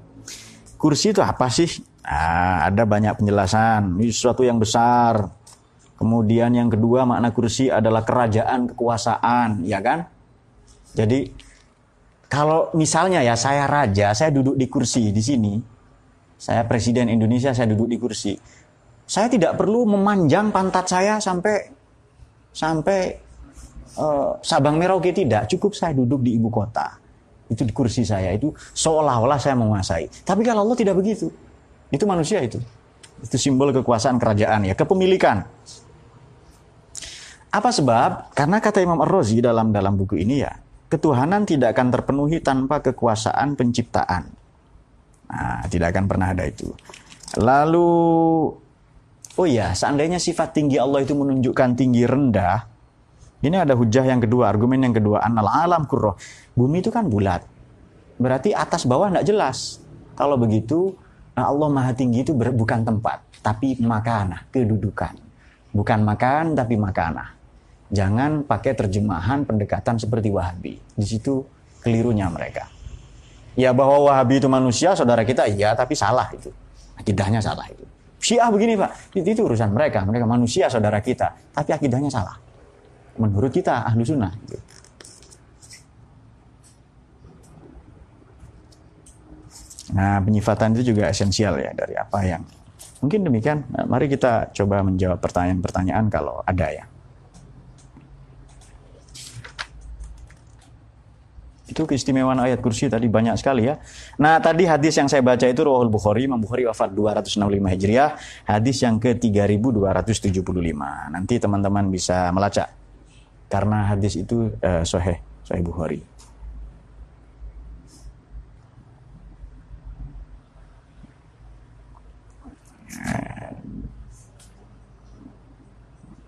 Kursi 0.79 1.11
itu 1.11 1.19
apa 1.19 1.51
sih? 1.51 1.67
Nah, 2.07 2.71
ada 2.71 2.87
banyak 2.87 3.19
penjelasan. 3.19 3.99
Ini 3.99 4.07
sesuatu 4.07 4.47
yang 4.47 4.55
besar, 4.55 5.27
Kemudian 6.03 6.51
yang 6.51 6.67
kedua 6.67 7.07
makna 7.07 7.31
kursi 7.31 7.71
adalah 7.71 8.03
kerajaan 8.03 8.75
kekuasaan, 8.75 9.63
ya 9.63 9.79
kan? 9.79 10.03
Jadi 10.91 11.31
kalau 12.27 12.75
misalnya 12.75 13.23
ya 13.23 13.39
saya 13.39 13.69
raja, 13.71 14.11
saya 14.11 14.35
duduk 14.35 14.59
di 14.59 14.67
kursi 14.67 15.15
di 15.15 15.23
sini, 15.23 15.55
saya 16.43 16.67
presiden 16.67 17.07
Indonesia, 17.07 17.55
saya 17.55 17.71
duduk 17.71 17.87
di 17.87 17.95
kursi. 17.95 18.35
Saya 19.07 19.31
tidak 19.31 19.55
perlu 19.55 19.87
memanjang 19.87 20.51
pantat 20.51 20.91
saya 20.91 21.15
sampai 21.23 21.71
sampai 22.51 22.99
uh, 23.95 24.35
Sabang 24.43 24.75
Merauke 24.75 25.15
tidak, 25.15 25.47
cukup 25.47 25.71
saya 25.71 25.95
duduk 25.95 26.19
di 26.19 26.35
ibu 26.35 26.51
kota. 26.51 26.99
Itu 27.47 27.63
di 27.63 27.71
kursi 27.71 28.03
saya 28.03 28.35
itu 28.35 28.51
seolah-olah 28.75 29.39
saya 29.39 29.55
menguasai. 29.55 30.27
Tapi 30.27 30.43
kalau 30.43 30.67
Allah 30.67 30.75
tidak 30.75 30.99
begitu. 30.99 31.31
Itu 31.87 32.03
manusia 32.03 32.43
itu. 32.43 32.59
Itu 33.23 33.39
simbol 33.39 33.71
kekuasaan 33.71 34.19
kerajaan 34.19 34.67
ya, 34.67 34.75
kepemilikan. 34.75 35.47
Apa 37.55 37.69
sebab? 37.71 38.35
Karena 38.35 38.59
kata 38.59 38.83
Imam 38.83 38.99
Ar-Razi 38.99 39.39
dalam 39.39 39.71
dalam 39.71 39.95
buku 39.95 40.19
ini 40.19 40.43
ya, 40.43 40.51
ketuhanan 40.91 41.47
tidak 41.47 41.71
akan 41.71 41.87
terpenuhi 41.87 42.43
tanpa 42.43 42.83
kekuasaan 42.83 43.55
penciptaan. 43.55 44.42
Nah, 45.33 45.65
tidak 45.65 45.97
akan 45.97 46.05
pernah 46.05 46.29
ada 46.29 46.45
itu. 46.45 46.69
Lalu, 47.41 47.89
oh 49.33 49.47
ya, 49.49 49.73
seandainya 49.73 50.21
sifat 50.21 50.53
tinggi 50.53 50.77
Allah 50.77 51.01
itu 51.01 51.17
menunjukkan 51.17 51.73
tinggi 51.73 52.05
rendah, 52.05 52.69
ini 53.43 53.59
ada 53.59 53.75
hujah 53.75 54.07
yang 54.07 54.23
kedua, 54.23 54.47
argumen 54.47 54.87
yang 54.87 54.95
kedua, 54.95 55.19
anal 55.19 55.51
alam 55.51 55.83
kurroh. 55.83 56.15
Bumi 56.55 56.79
itu 56.79 56.93
kan 56.93 57.11
bulat. 57.11 57.43
Berarti 58.15 58.55
atas 58.55 58.87
bawah 58.87 59.11
tidak 59.11 59.27
jelas. 59.27 59.83
Kalau 60.15 60.39
begitu, 60.39 60.95
nah 61.35 61.51
Allah 61.51 61.67
maha 61.67 61.91
tinggi 61.91 62.23
itu 62.23 62.31
bukan 62.31 62.87
tempat, 62.87 63.19
tapi 63.43 63.75
makanah, 63.83 64.47
kedudukan. 64.47 65.19
Bukan 65.75 65.99
makan, 66.07 66.55
tapi 66.55 66.79
makanah. 66.79 67.35
Jangan 67.91 68.47
pakai 68.47 68.79
terjemahan 68.79 69.43
pendekatan 69.43 69.99
seperti 69.99 70.31
Wahabi. 70.31 70.79
Di 70.95 71.05
situ 71.05 71.43
kelirunya 71.83 72.31
mereka. 72.31 72.72
Ya 73.53 73.69
bahwa 73.69 74.09
Wahabi 74.09 74.41
itu 74.41 74.49
manusia, 74.49 74.97
saudara 74.97 75.21
kita 75.21 75.45
iya, 75.45 75.77
tapi 75.77 75.93
salah 75.93 76.25
itu. 76.33 76.49
Akidahnya 76.97 77.37
salah 77.37 77.69
itu. 77.69 77.85
Syiah 78.23 78.47
begini 78.47 78.79
Pak, 78.79 79.13
itu, 79.19 79.27
itu 79.35 79.41
urusan 79.43 79.69
mereka. 79.75 80.01
Mereka 80.07 80.23
manusia 80.23 80.71
saudara 80.71 81.03
kita, 81.03 81.35
tapi 81.51 81.75
akidahnya 81.75 82.07
salah. 82.07 82.39
Menurut 83.19 83.51
kita 83.51 83.83
ahlu 83.83 84.01
sunnah. 84.01 84.31
Gitu. 84.47 84.57
Nah, 89.93 90.17
penyifatan 90.23 90.73
itu 90.73 90.95
juga 90.95 91.11
esensial 91.11 91.59
ya 91.61 91.69
dari 91.75 91.93
apa 91.93 92.19
yang 92.25 92.41
mungkin 93.03 93.27
demikian. 93.27 93.67
Mari 93.85 94.09
kita 94.09 94.49
coba 94.49 94.81
menjawab 94.81 95.21
pertanyaan-pertanyaan 95.21 96.09
kalau 96.09 96.41
ada 96.47 96.67
ya. 96.71 96.85
Itu 101.63 101.87
keistimewaan 101.87 102.43
ayat 102.43 102.59
kursi 102.59 102.91
tadi 102.91 103.07
banyak 103.07 103.39
sekali 103.39 103.71
ya. 103.71 103.79
Nah 104.19 104.35
tadi 104.43 104.67
hadis 104.67 104.99
yang 104.99 105.07
saya 105.07 105.23
baca 105.23 105.47
itu 105.47 105.63
Rawahul 105.63 105.87
Bukhari, 105.87 106.27
Imam 106.27 106.43
Bukhari 106.43 106.67
wafat 106.67 106.91
265 106.91 107.39
Hijriah, 107.71 108.19
hadis 108.43 108.83
yang 108.83 108.99
ke 108.99 109.15
3275. 109.15 110.43
Nanti 111.11 111.39
teman-teman 111.39 111.87
bisa 111.87 112.27
melacak. 112.35 112.67
Karena 113.47 113.87
hadis 113.87 114.19
itu 114.19 114.51
uh, 114.59 114.83
Soheh, 114.83 115.23
Soheh 115.47 115.63
Bukhari. 115.63 116.13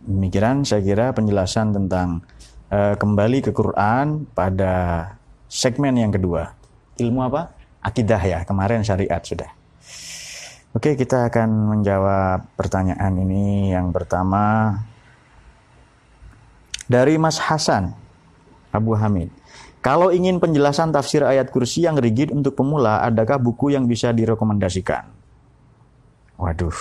Demikian 0.06 0.62
saya 0.62 0.86
kira 0.86 1.12
penjelasan 1.18 1.74
tentang 1.74 2.22
uh, 2.70 2.94
kembali 2.94 3.42
ke 3.42 3.52
Quran 3.52 4.30
pada 4.38 4.74
segmen 5.56 5.96
yang 5.96 6.12
kedua. 6.12 6.52
Ilmu 7.00 7.24
apa? 7.24 7.56
Akidah 7.80 8.20
ya, 8.20 8.44
kemarin 8.44 8.84
syariat 8.84 9.24
sudah. 9.24 9.48
Oke, 10.76 11.00
kita 11.00 11.32
akan 11.32 11.72
menjawab 11.72 12.52
pertanyaan 12.60 13.16
ini. 13.16 13.72
Yang 13.72 13.96
pertama 13.96 14.76
dari 16.92 17.16
Mas 17.16 17.40
Hasan 17.40 17.96
Abu 18.76 19.00
Hamid. 19.00 19.32
Kalau 19.80 20.12
ingin 20.12 20.42
penjelasan 20.42 20.92
tafsir 20.92 21.24
ayat 21.24 21.48
kursi 21.54 21.88
yang 21.88 21.96
rigid 21.96 22.34
untuk 22.34 22.58
pemula, 22.58 23.06
adakah 23.06 23.40
buku 23.40 23.72
yang 23.72 23.88
bisa 23.88 24.12
direkomendasikan? 24.12 25.08
Waduh. 26.36 26.76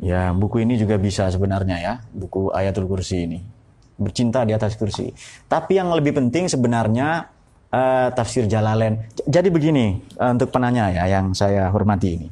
Ya, 0.00 0.32
buku 0.32 0.64
ini 0.64 0.80
juga 0.80 0.96
bisa 0.96 1.28
sebenarnya 1.28 1.76
ya, 1.78 1.94
buku 2.16 2.50
ayatul 2.56 2.88
kursi 2.88 3.28
ini 3.28 3.57
bercinta 3.98 4.46
di 4.46 4.54
atas 4.54 4.78
kursi. 4.78 5.10
Tapi 5.50 5.76
yang 5.76 5.90
lebih 5.90 6.14
penting 6.14 6.46
sebenarnya 6.46 7.28
uh, 7.74 8.08
tafsir 8.14 8.46
Jalalain. 8.46 9.10
Jadi 9.26 9.50
begini 9.50 9.98
uh, 10.16 10.32
untuk 10.32 10.54
penanya 10.54 10.94
ya 10.94 11.18
yang 11.18 11.34
saya 11.34 11.68
hormati 11.74 12.08
ini. 12.14 12.28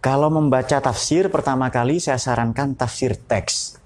Kalau 0.00 0.32
membaca 0.32 0.80
tafsir 0.80 1.28
pertama 1.28 1.68
kali 1.72 2.00
saya 2.00 2.20
sarankan 2.20 2.76
tafsir 2.76 3.16
teks. 3.16 3.80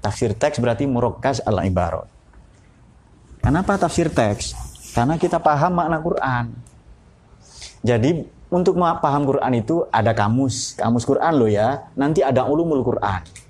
Tafsir 0.00 0.36
teks 0.36 0.60
berarti 0.60 0.84
murokkaz 0.84 1.44
al 1.44 1.64
ibarat. 1.64 2.08
Kenapa 3.40 3.76
tafsir 3.76 4.08
teks? 4.12 4.56
Karena 4.92 5.16
kita 5.20 5.40
paham 5.40 5.80
makna 5.80 6.00
Quran. 6.00 6.44
Jadi 7.84 8.24
untuk 8.52 8.76
paham 8.80 9.28
Quran 9.28 9.52
itu 9.60 9.84
ada 9.92 10.12
kamus, 10.12 10.76
kamus 10.76 11.04
Quran 11.08 11.32
loh 11.36 11.48
ya. 11.48 11.88
Nanti 11.96 12.20
ada 12.20 12.44
ulumul 12.44 12.84
Quran 12.84 13.43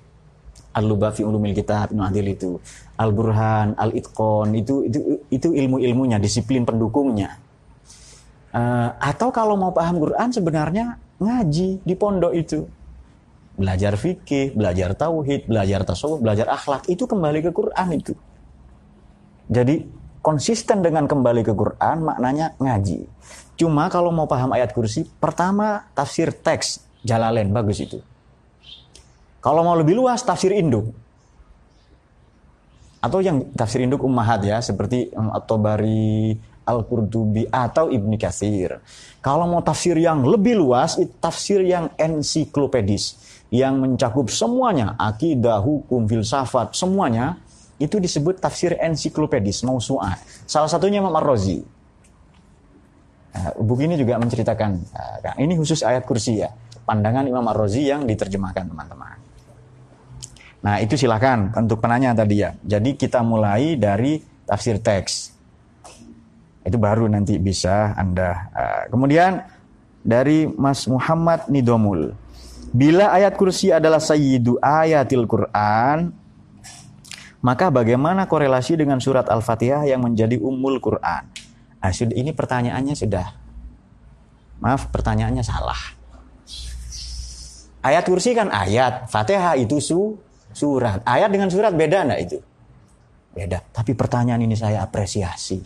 Al-Luba 0.75 1.15
fi 1.15 1.23
ulumil 1.23 1.55
kitab 1.55 1.95
Ibnu 1.95 2.03
Adil 2.03 2.35
itu. 2.35 2.59
Al-Burhan, 2.99 3.79
Al-Itqon 3.79 4.51
itu 4.59 4.83
itu 4.83 4.99
itu 5.31 5.47
ilmu-ilmunya, 5.55 6.19
disiplin 6.19 6.67
pendukungnya. 6.67 7.39
Uh, 8.55 8.91
atau 8.99 9.31
kalau 9.31 9.55
mau 9.59 9.71
paham 9.71 9.99
Quran 9.99 10.31
sebenarnya 10.31 10.99
ngaji 11.19 11.79
di 11.83 11.95
pondok 11.95 12.35
itu. 12.35 12.67
Belajar 13.55 13.95
fikih, 13.95 14.51
belajar 14.51 14.91
tauhid, 14.99 15.47
belajar 15.47 15.87
tasawuf, 15.87 16.19
belajar 16.19 16.51
akhlak 16.51 16.83
itu 16.91 17.07
kembali 17.07 17.39
ke 17.39 17.51
Quran 17.55 17.87
itu. 17.95 18.11
Jadi 19.47 19.87
konsisten 20.19 20.83
dengan 20.83 21.07
kembali 21.07 21.45
ke 21.47 21.55
Quran 21.55 22.03
maknanya 22.03 22.51
ngaji. 22.59 23.07
Cuma 23.55 23.87
kalau 23.87 24.11
mau 24.11 24.27
paham 24.27 24.51
ayat 24.51 24.75
kursi, 24.75 25.07
pertama 25.07 25.87
tafsir 25.95 26.35
teks 26.35 26.83
Jalalain 27.05 27.47
bagus 27.53 27.79
itu. 27.79 28.01
Kalau 29.45 29.61
mau 29.61 29.77
lebih 29.77 29.93
luas 29.93 30.25
tafsir 30.25 30.49
induk. 30.57 30.89
Atau 32.97 33.21
yang 33.21 33.53
tafsir 33.53 33.85
induk 33.85 34.01
ummahat 34.01 34.41
ya 34.41 34.57
seperti 34.57 35.13
At-Tabari, 35.13 36.33
Al-Qurtubi 36.65 37.45
atau 37.53 37.93
Ibni 37.93 38.17
Katsir. 38.17 38.81
Kalau 39.21 39.45
mau 39.45 39.61
tafsir 39.61 39.93
yang 40.01 40.25
lebih 40.25 40.57
luas, 40.57 40.97
itu 40.97 41.13
tafsir 41.21 41.61
yang 41.61 41.93
ensiklopedis 41.93 43.21
yang 43.53 43.77
mencakup 43.77 44.33
semuanya, 44.33 44.97
akidah, 44.97 45.61
hukum, 45.61 46.09
filsafat, 46.09 46.73
semuanya 46.73 47.37
itu 47.77 48.01
disebut 48.01 48.41
tafsir 48.41 48.73
ensiklopedis, 48.81 49.61
mausu'ah. 49.61 50.17
Salah 50.49 50.65
satunya 50.65 50.97
Imam 50.97 51.13
Ar-Razi. 51.13 51.61
Uh, 53.35 53.51
buku 53.61 53.85
ini 53.85 53.99
juga 53.99 54.17
menceritakan, 54.17 54.71
uh, 54.95 55.37
ini 55.37 55.53
khusus 55.59 55.85
ayat 55.85 56.07
kursi 56.07 56.41
ya, 56.41 56.49
pandangan 56.87 57.27
Imam 57.27 57.45
Ar-Razi 57.45 57.85
yang 57.85 58.07
diterjemahkan 58.07 58.71
teman-teman. 58.71 59.24
Nah 60.65 60.81
itu 60.81 60.97
silahkan 60.97 61.53
untuk 61.53 61.77
penanya 61.77 62.17
tadi 62.17 62.41
ya. 62.41 62.57
Jadi 62.65 62.97
kita 62.97 63.21
mulai 63.21 63.77
dari 63.77 64.17
tafsir 64.49 64.81
teks. 64.81 65.29
Itu 66.65 66.81
baru 66.81 67.05
nanti 67.05 67.37
bisa 67.37 67.93
Anda. 67.93 68.49
Uh, 68.49 68.83
kemudian 68.89 69.45
dari 70.01 70.49
Mas 70.49 70.89
Muhammad 70.89 71.45
Nidomul. 71.53 72.17
Bila 72.73 73.13
ayat 73.13 73.37
kursi 73.37 73.69
adalah 73.69 74.01
sayyidu 74.01 74.57
ayatil 74.57 75.29
Quran, 75.29 76.09
maka 77.45 77.69
bagaimana 77.69 78.25
korelasi 78.25 78.73
dengan 78.73 78.97
surat 78.97 79.29
Al-Fatihah 79.29 79.85
yang 79.85 80.01
menjadi 80.01 80.41
umul 80.41 80.81
Quran? 80.81 81.29
Nah, 81.77 81.93
ini 81.93 82.33
pertanyaannya 82.33 82.97
sudah. 82.97 83.37
Maaf, 84.57 84.89
pertanyaannya 84.89 85.45
salah. 85.45 85.77
Ayat 87.85 88.01
kursi 88.09 88.33
kan 88.33 88.49
ayat, 88.49 89.05
Fatihah 89.13 89.53
itu 89.61 89.77
su, 89.77 90.17
surat. 90.55 91.03
Ayat 91.03 91.27
dengan 91.27 91.51
surat 91.51 91.75
beda 91.75 92.07
enggak 92.07 92.21
itu? 92.23 92.37
Beda. 93.35 93.59
Tapi 93.59 93.91
pertanyaan 93.91 94.39
ini 94.39 94.55
saya 94.55 94.79
apresiasi. 94.79 95.59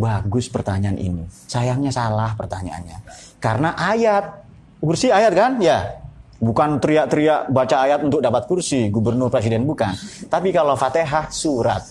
Bagus 0.00 0.48
pertanyaan 0.48 0.96
ini. 0.96 1.28
Sayangnya 1.28 1.92
salah 1.92 2.32
pertanyaannya. 2.32 3.04
Karena 3.36 3.76
ayat, 3.76 4.48
kursi 4.80 5.12
ayat 5.12 5.36
kan? 5.36 5.60
Ya. 5.60 6.00
Bukan 6.40 6.80
teriak-teriak 6.80 7.52
baca 7.52 7.76
ayat 7.84 8.00
untuk 8.00 8.24
dapat 8.24 8.48
kursi, 8.48 8.88
gubernur 8.88 9.28
presiden 9.28 9.68
bukan. 9.68 9.92
Tapi 10.32 10.48
kalau 10.56 10.72
Fatihah 10.72 11.28
surat. 11.28 11.84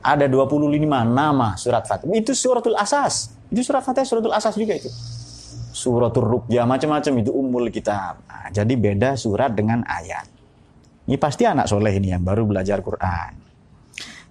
Ada 0.00 0.24
25 0.24 0.72
nama 1.04 1.52
surat 1.60 1.84
Fatihah. 1.84 2.16
Itu 2.16 2.32
suratul 2.32 2.80
asas. 2.80 3.28
Itu 3.52 3.60
surat 3.60 3.84
Fatihah 3.84 4.08
suratul 4.08 4.32
asas 4.32 4.56
juga 4.56 4.72
itu. 4.72 4.88
Suratul 5.76 6.24
rukyah 6.24 6.64
macam-macam 6.64 7.12
itu 7.20 7.28
umul 7.28 7.68
kitab. 7.68 8.24
Nah, 8.24 8.48
jadi 8.48 8.72
beda 8.72 9.20
surat 9.20 9.52
dengan 9.52 9.84
ayat. 9.84 10.37
Ini 11.08 11.16
pasti 11.16 11.48
anak 11.48 11.72
soleh 11.72 11.96
ini 11.96 12.12
yang 12.12 12.20
baru 12.20 12.44
belajar 12.44 12.84
Quran. 12.84 13.32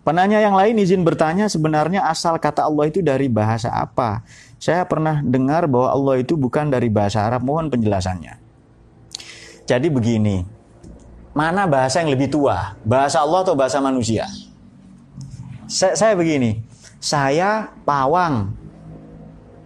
Penanya 0.05 0.39
yang 0.39 0.53
lain 0.53 0.77
izin 0.77 1.01
bertanya 1.01 1.49
sebenarnya 1.49 2.05
asal 2.05 2.37
kata 2.37 2.63
Allah 2.63 2.85
itu 2.85 3.01
dari 3.01 3.25
bahasa 3.27 3.73
apa? 3.73 4.21
Saya 4.61 4.85
pernah 4.85 5.19
dengar 5.25 5.65
bahwa 5.65 5.89
Allah 5.89 6.15
itu 6.21 6.37
bukan 6.37 6.69
dari 6.69 6.87
bahasa 6.87 7.25
Arab. 7.25 7.43
Mohon 7.43 7.73
penjelasannya. 7.73 8.39
Jadi 9.67 9.87
begini, 9.91 10.47
mana 11.35 11.67
bahasa 11.67 11.99
yang 11.99 12.13
lebih 12.13 12.31
tua? 12.31 12.77
Bahasa 12.87 13.19
Allah 13.19 13.43
atau 13.43 13.57
bahasa 13.57 13.83
manusia? 13.83 14.29
Saya, 15.67 15.97
saya 15.99 16.13
begini, 16.15 16.63
saya 17.03 17.67
pawang, 17.83 18.55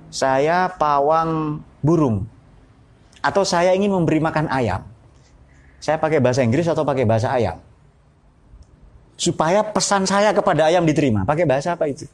saya 0.09 0.67
pawang 0.73 1.61
burung, 1.85 2.25
atau 3.21 3.45
saya 3.45 3.77
ingin 3.77 3.93
memberi 3.93 4.17
makan 4.17 4.49
ayam. 4.49 4.90
Saya 5.81 5.97
pakai 5.97 6.21
bahasa 6.21 6.45
Inggris 6.45 6.69
atau 6.69 6.85
pakai 6.85 7.09
bahasa 7.09 7.33
ayam? 7.33 7.57
Supaya 9.17 9.65
pesan 9.65 10.05
saya 10.05 10.29
kepada 10.29 10.69
ayam 10.69 10.85
diterima. 10.85 11.25
Pakai 11.25 11.49
bahasa 11.49 11.73
apa 11.73 11.89
itu? 11.89 12.05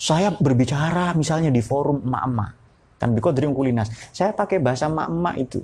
Saya 0.00 0.32
berbicara 0.32 1.12
misalnya 1.12 1.52
di 1.52 1.60
forum 1.60 2.00
emak-emak. 2.00 2.50
Kan 2.96 3.12
bikodrim 3.12 3.52
kulinas. 3.52 3.92
Saya 4.16 4.32
pakai 4.32 4.56
bahasa 4.56 4.88
emak-emak 4.88 5.36
itu. 5.36 5.60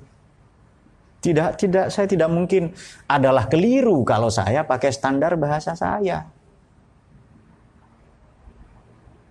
Tidak, 1.24 1.56
tidak, 1.56 1.86
saya 1.88 2.04
tidak 2.04 2.28
mungkin 2.28 2.70
adalah 3.08 3.48
keliru 3.48 4.04
kalau 4.04 4.28
saya 4.28 4.62
pakai 4.62 4.92
standar 4.92 5.34
bahasa 5.40 5.72
saya. 5.72 6.28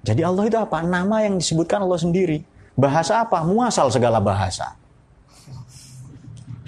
Jadi 0.05 0.21
Allah 0.21 0.45
itu 0.45 0.57
apa? 0.57 0.85
Nama 0.85 1.29
yang 1.29 1.37
disebutkan 1.37 1.81
Allah 1.81 1.97
sendiri. 1.97 2.45
Bahasa 2.77 3.25
apa? 3.25 3.41
Muasal 3.41 3.89
segala 3.89 4.21
bahasa. 4.21 4.77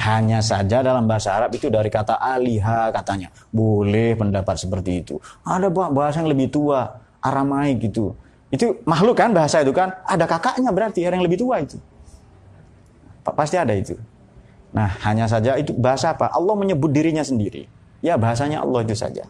Hanya 0.08 0.40
saja 0.40 0.80
dalam 0.80 1.04
bahasa 1.04 1.36
Arab 1.36 1.52
itu 1.52 1.68
dari 1.68 1.92
kata 1.92 2.16
aliha 2.16 2.96
katanya. 2.96 3.28
Boleh 3.52 4.16
pendapat 4.16 4.56
seperti 4.56 5.04
itu. 5.04 5.20
Ada 5.44 5.68
bahasa 5.68 6.24
yang 6.24 6.32
lebih 6.32 6.48
tua, 6.48 6.88
Aramaik 7.20 7.92
gitu. 7.92 8.16
Itu 8.48 8.80
makhluk 8.88 9.20
kan 9.20 9.36
bahasa 9.36 9.60
itu 9.60 9.76
kan? 9.76 9.92
Ada 10.08 10.24
kakaknya 10.24 10.72
berarti 10.72 11.04
yang 11.04 11.20
lebih 11.20 11.44
tua 11.44 11.60
itu. 11.60 11.76
Pasti 13.28 13.60
ada 13.60 13.76
itu. 13.76 14.00
Nah, 14.72 14.88
hanya 15.04 15.28
saja 15.28 15.60
itu 15.60 15.76
bahasa 15.76 16.16
apa? 16.16 16.32
Allah 16.32 16.56
menyebut 16.56 16.88
dirinya 16.88 17.28
sendiri. 17.28 17.68
Ya, 18.00 18.16
bahasanya 18.16 18.64
Allah 18.64 18.88
itu 18.88 18.96
saja. 18.96 19.28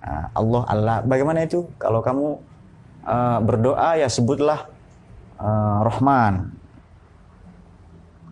Nah, 0.00 0.32
Allah 0.32 0.62
Allah. 0.64 0.96
Bagaimana 1.04 1.44
itu? 1.44 1.68
Kalau 1.76 2.00
kamu 2.00 2.40
uh, 3.04 3.38
berdoa 3.44 4.00
ya 4.00 4.08
sebutlah 4.08 4.72
uh, 5.36 5.84
Rahman 5.84 6.57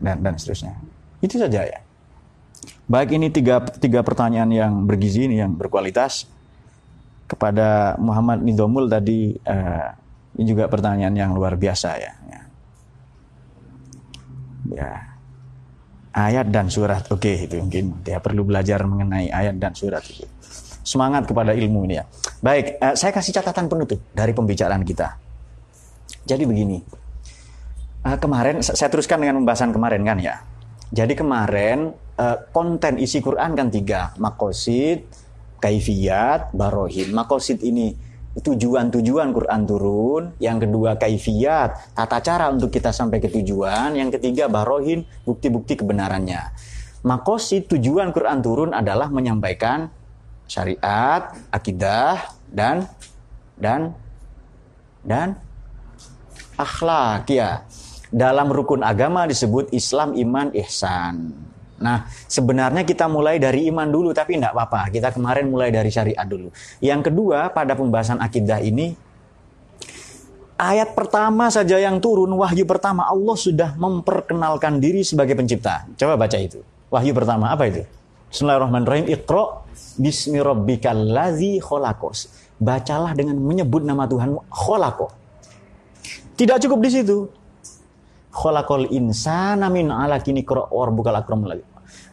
dan 0.01 0.23
dan 0.23 0.35
seterusnya. 0.37 0.77
Itu 1.21 1.41
saja 1.41 1.65
ya. 1.65 1.81
Baik 2.87 3.19
ini 3.19 3.29
tiga, 3.35 3.61
tiga 3.67 4.01
pertanyaan 4.07 4.51
yang 4.51 4.73
bergizi 4.87 5.27
ini 5.27 5.43
yang 5.43 5.55
berkualitas 5.59 6.31
kepada 7.27 7.99
Muhammad 7.99 8.47
Nidomul 8.47 8.87
tadi 8.87 9.35
uh, 9.35 9.91
ini 10.39 10.45
juga 10.47 10.71
pertanyaan 10.71 11.15
yang 11.15 11.31
luar 11.35 11.59
biasa 11.59 11.91
ya. 11.99 12.13
ya 12.31 12.41
ya 14.75 14.91
ayat 16.17 16.49
dan 16.51 16.67
surat 16.73 17.07
oke 17.07 17.23
okay, 17.23 17.47
itu 17.47 17.61
mungkin 17.61 18.03
dia 18.03 18.19
perlu 18.19 18.43
belajar 18.43 18.83
mengenai 18.83 19.31
ayat 19.31 19.55
dan 19.61 19.77
surat 19.77 20.03
semangat 20.83 21.29
kepada 21.29 21.55
ilmu 21.55 21.87
ini 21.87 22.03
ya 22.03 22.05
baik 22.43 22.81
uh, 22.83 22.95
saya 22.99 23.13
kasih 23.15 23.37
catatan 23.37 23.71
penutup 23.71 24.01
dari 24.11 24.33
pembicaraan 24.35 24.83
kita 24.83 25.15
jadi 26.27 26.43
begini 26.43 26.83
uh, 28.07 28.19
kemarin 28.23 28.63
saya 28.63 28.87
teruskan 28.87 29.19
dengan 29.19 29.43
pembahasan 29.43 29.75
kemarin 29.75 30.07
kan 30.07 30.19
ya. 30.23 30.39
Jadi 30.95 31.19
kemarin 31.19 31.91
uh, 32.15 32.37
konten 32.55 33.03
isi 33.03 33.19
Quran 33.19 33.59
kan 33.59 33.69
tiga. 33.75 34.15
Makosid 34.23 35.03
kaifiyat 35.59 36.55
barohin 36.55 37.11
makosid 37.11 37.65
ini 37.67 37.97
tujuan-tujuan 38.37 39.33
Quran 39.33 39.61
turun, 39.65 40.37
yang 40.37 40.61
kedua 40.61 41.01
kaifiyat, 41.01 41.97
tata 41.97 42.21
cara 42.21 42.53
untuk 42.53 42.69
kita 42.69 42.93
sampai 42.93 43.17
ke 43.17 43.33
tujuan, 43.33 43.97
yang 43.97 44.13
ketiga 44.13 44.45
barohin, 44.45 45.09
bukti-bukti 45.25 45.81
kebenarannya. 45.81 46.53
Makosid 47.01 47.71
tujuan 47.73 48.13
Quran 48.13 48.45
turun 48.45 48.71
adalah 48.77 49.09
menyampaikan 49.09 49.89
syariat, 50.45 51.33
akidah, 51.49 52.37
dan 52.53 52.85
dan 53.57 53.97
dan 55.01 55.41
akhlak 56.61 57.31
ya. 57.31 57.65
Dalam 58.13 58.51
rukun 58.55 58.87
agama 58.87 59.27
disebut 59.27 59.75
Islam, 59.75 60.15
iman, 60.15 60.55
ihsan. 60.63 61.35
Nah, 61.77 62.09
sebenarnya 62.31 62.89
kita 62.89 63.05
mulai 63.05 63.37
dari 63.37 63.69
iman 63.69 63.85
dulu, 63.85 64.15
tapi 64.17 64.41
tidak 64.41 64.57
apa-apa. 64.57 64.89
Kita 64.89 65.13
kemarin 65.13 65.53
mulai 65.53 65.69
dari 65.69 65.93
syariat 65.93 66.25
dulu. 66.25 66.49
Yang 66.81 67.13
kedua, 67.13 67.53
pada 67.53 67.77
pembahasan 67.77 68.17
akidah 68.23 68.65
ini, 68.65 68.97
ayat 70.57 70.97
pertama 70.97 71.53
saja 71.53 71.77
yang 71.77 72.01
turun, 72.01 72.33
wahyu 72.33 72.65
pertama, 72.65 73.05
Allah 73.05 73.37
sudah 73.37 73.77
memperkenalkan 73.77 74.81
diri 74.81 75.05
sebagai 75.05 75.37
pencipta. 75.37 75.85
Coba 76.01 76.17
baca 76.17 76.39
itu. 76.41 76.65
Wahyu 76.89 77.13
pertama, 77.13 77.53
apa 77.53 77.69
itu? 77.69 77.85
Bismillahirrahmanirrahim. 78.33 79.13
Iqra 79.13 79.67
bismi 80.01 80.41
rabbikal. 80.41 81.13
Bacalah 82.57 83.13
dengan 83.13 83.37
menyebut 83.37 83.85
nama 83.85 84.09
Tuhanmu 84.09 84.49
khalaqo. 84.49 85.13
Tidak 86.41 86.57
cukup 86.57 86.81
di 86.81 86.91
situ 86.93 87.29
khalaqal 88.37 88.93
insana 88.93 89.73
min 89.73 89.89
alaqini 89.89 90.45
qra'ur 90.45 90.93
bukal 90.93 91.17
akramul 91.17 91.57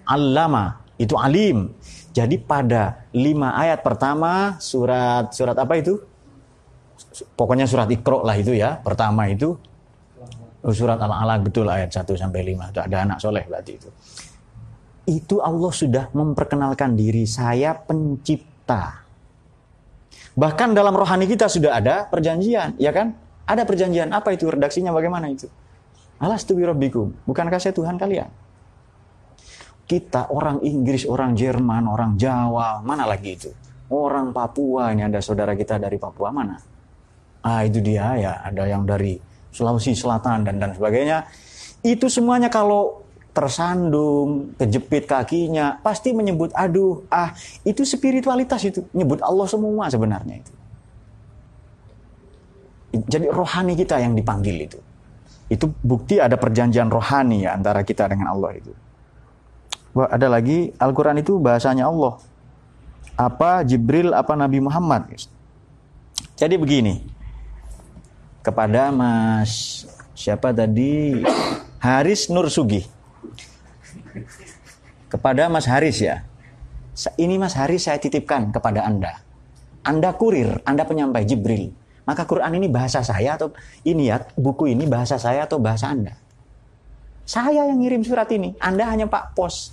Allama 0.07 0.79
itu 0.95 1.19
alim. 1.19 1.75
Jadi 2.13 2.39
pada 2.39 3.09
lima 3.11 3.57
ayat 3.57 3.83
pertama 3.83 4.55
surat 4.63 5.33
surat 5.35 5.57
apa 5.59 5.73
itu? 5.75 5.99
Pokoknya 7.35 7.67
surat 7.67 7.89
Iqra 7.91 8.23
lah 8.23 8.35
itu 8.39 8.55
ya. 8.55 8.79
Pertama 8.79 9.27
itu 9.27 9.57
oh, 10.63 10.73
surat 10.73 10.97
Al-Alaq 11.01 11.49
betul 11.49 11.67
ayat 11.67 11.89
1 11.91 12.05
sampai 12.15 12.53
5. 12.53 12.71
Itu 12.71 12.79
ada 12.79 12.97
anak 13.03 13.17
soleh 13.19 13.43
berarti 13.49 13.71
itu. 13.75 13.89
Itu 15.03 15.43
Allah 15.43 15.73
sudah 15.73 16.05
memperkenalkan 16.15 16.95
diri 16.95 17.27
saya 17.27 17.75
pencipta. 17.75 19.03
Bahkan 20.33 20.69
dalam 20.73 20.95
rohani 20.95 21.27
kita 21.27 21.45
sudah 21.45 21.77
ada 21.77 22.07
perjanjian, 22.07 22.79
ya 22.79 22.89
kan? 22.89 23.13
Ada 23.43 23.67
perjanjian 23.67 24.09
apa 24.15 24.33
itu? 24.33 24.47
Redaksinya 24.49 24.89
bagaimana 24.95 25.29
itu? 25.29 25.51
Alastu 26.23 26.55
birabbikum. 26.55 27.27
Bukankah 27.27 27.59
saya 27.59 27.75
Tuhan 27.75 27.99
kalian? 27.99 28.31
Kita 29.83 30.31
orang 30.31 30.63
Inggris, 30.63 31.03
orang 31.03 31.35
Jerman, 31.35 31.83
orang 31.91 32.15
Jawa, 32.15 32.79
mana 32.79 33.03
lagi 33.03 33.35
itu? 33.35 33.51
Orang 33.91 34.31
Papua, 34.31 34.95
ini 34.95 35.03
ada 35.03 35.19
saudara 35.19 35.51
kita 35.51 35.75
dari 35.75 35.99
Papua 35.99 36.31
mana? 36.31 36.55
Ah 37.43 37.67
itu 37.67 37.83
dia 37.83 38.15
ya, 38.15 38.39
ada 38.39 38.63
yang 38.63 38.87
dari 38.87 39.19
Sulawesi 39.51 39.91
Selatan 39.91 40.47
dan 40.47 40.63
dan 40.63 40.71
sebagainya. 40.71 41.27
Itu 41.83 42.07
semuanya 42.07 42.47
kalau 42.47 43.03
tersandung, 43.35 44.55
kejepit 44.55 45.03
kakinya, 45.03 45.83
pasti 45.83 46.15
menyebut 46.15 46.55
aduh, 46.55 47.03
ah 47.11 47.35
itu 47.67 47.83
spiritualitas 47.83 48.63
itu, 48.63 48.87
nyebut 48.95 49.19
Allah 49.19 49.43
semua 49.51 49.91
sebenarnya 49.91 50.39
itu. 50.39 50.53
Jadi 53.11 53.27
rohani 53.27 53.75
kita 53.75 53.99
yang 53.99 54.15
dipanggil 54.15 54.71
itu. 54.71 54.79
Itu 55.51 55.75
bukti 55.83 56.17
ada 56.17 56.39
perjanjian 56.39 56.87
rohani 56.87 57.43
ya 57.43 57.55
antara 57.55 57.83
kita 57.83 58.07
dengan 58.07 58.31
Allah 58.31 58.57
itu. 58.57 58.71
Wah, 59.93 60.09
ada 60.09 60.25
lagi 60.25 60.73
Al-Quran 60.81 61.21
itu 61.21 61.37
bahasanya 61.37 61.85
Allah. 61.85 62.17
Apa 63.13 63.61
Jibril, 63.61 64.09
apa 64.15 64.33
Nabi 64.33 64.57
Muhammad. 64.57 65.05
Jadi 66.33 66.55
begini. 66.57 67.05
Kepada 68.41 68.89
Mas 68.89 69.85
siapa 70.17 70.49
tadi? 70.49 71.21
Haris 71.77 72.31
Nur 72.31 72.49
Sugi. 72.49 72.87
Kepada 75.13 75.45
Mas 75.51 75.69
Haris 75.69 76.01
ya. 76.01 76.25
Ini 77.19 77.37
Mas 77.37 77.53
Haris 77.53 77.85
saya 77.85 78.01
titipkan 78.01 78.49
kepada 78.49 78.81
Anda. 78.87 79.21
Anda 79.85 80.15
kurir, 80.15 80.63
Anda 80.65 80.87
penyampai 80.87 81.27
Jibril. 81.27 81.82
Maka 82.03 82.27
Quran 82.27 82.51
ini 82.59 82.67
bahasa 82.67 82.99
saya 82.99 83.39
atau 83.39 83.55
ini 83.87 84.11
ya, 84.11 84.19
buku 84.35 84.71
ini 84.75 84.83
bahasa 84.83 85.15
saya 85.15 85.47
atau 85.47 85.59
bahasa 85.59 85.91
Anda. 85.91 86.19
Saya 87.23 87.71
yang 87.71 87.79
ngirim 87.79 88.03
surat 88.03 88.27
ini, 88.35 88.51
Anda 88.59 88.83
hanya 88.91 89.07
Pak 89.07 89.31
Pos. 89.31 89.71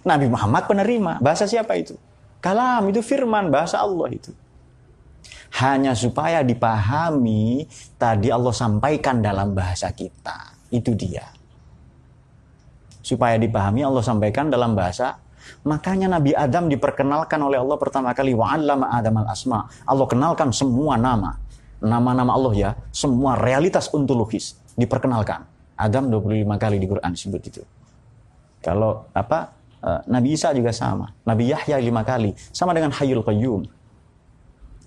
Nabi 0.00 0.32
Muhammad 0.32 0.64
penerima. 0.64 1.20
Bahasa 1.20 1.44
siapa 1.44 1.76
itu? 1.76 1.92
Kalam 2.40 2.88
itu 2.88 3.04
firman 3.04 3.52
bahasa 3.52 3.84
Allah 3.84 4.08
itu. 4.08 4.32
Hanya 5.60 5.92
supaya 5.92 6.40
dipahami 6.40 7.68
tadi 8.00 8.32
Allah 8.32 8.54
sampaikan 8.56 9.20
dalam 9.20 9.52
bahasa 9.52 9.92
kita. 9.92 10.56
Itu 10.72 10.96
dia. 10.96 11.28
Supaya 13.04 13.36
dipahami 13.36 13.84
Allah 13.84 14.00
sampaikan 14.00 14.48
dalam 14.48 14.72
bahasa 14.72 15.20
Makanya 15.64 16.08
Nabi 16.08 16.32
Adam 16.32 16.68
diperkenalkan 16.72 17.40
oleh 17.40 17.60
Allah 17.60 17.76
pertama 17.76 18.12
kali 18.16 18.32
wa'allama 18.32 18.92
Adam 18.92 19.24
al-asma. 19.24 19.68
Allah 19.84 20.06
kenalkan 20.08 20.48
semua 20.52 20.96
nama. 20.96 21.36
Nama-nama 21.80 22.36
Allah 22.36 22.54
ya, 22.54 22.70
semua 22.92 23.40
realitas 23.40 23.88
ontologis 23.92 24.56
diperkenalkan. 24.76 25.48
Adam 25.80 26.12
25 26.12 26.44
kali 26.60 26.76
di 26.76 26.86
Quran 26.86 27.10
disebut 27.16 27.40
itu. 27.40 27.62
Kalau 28.60 29.08
apa 29.16 29.60
Eh, 29.80 30.00
Nabi 30.12 30.36
Isa 30.36 30.52
juga 30.52 30.70
sama. 30.76 31.08
Nabi 31.24 31.48
Yahya 31.48 31.80
lima 31.80 32.04
kali. 32.04 32.36
Sama 32.52 32.76
dengan 32.76 32.92
Hayul 32.92 33.24
Qayyum. 33.24 33.64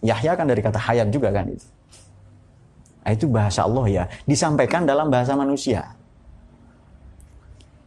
Yahya 0.06 0.38
kan 0.38 0.46
dari 0.46 0.62
kata 0.62 0.78
hayat 0.78 1.10
juga 1.10 1.34
kan 1.34 1.50
itu. 1.50 1.66
Nah, 3.04 3.12
itu 3.12 3.26
bahasa 3.26 3.66
Allah 3.66 3.86
ya. 3.90 4.04
Disampaikan 4.30 4.86
dalam 4.86 5.10
bahasa 5.10 5.34
manusia. 5.34 5.98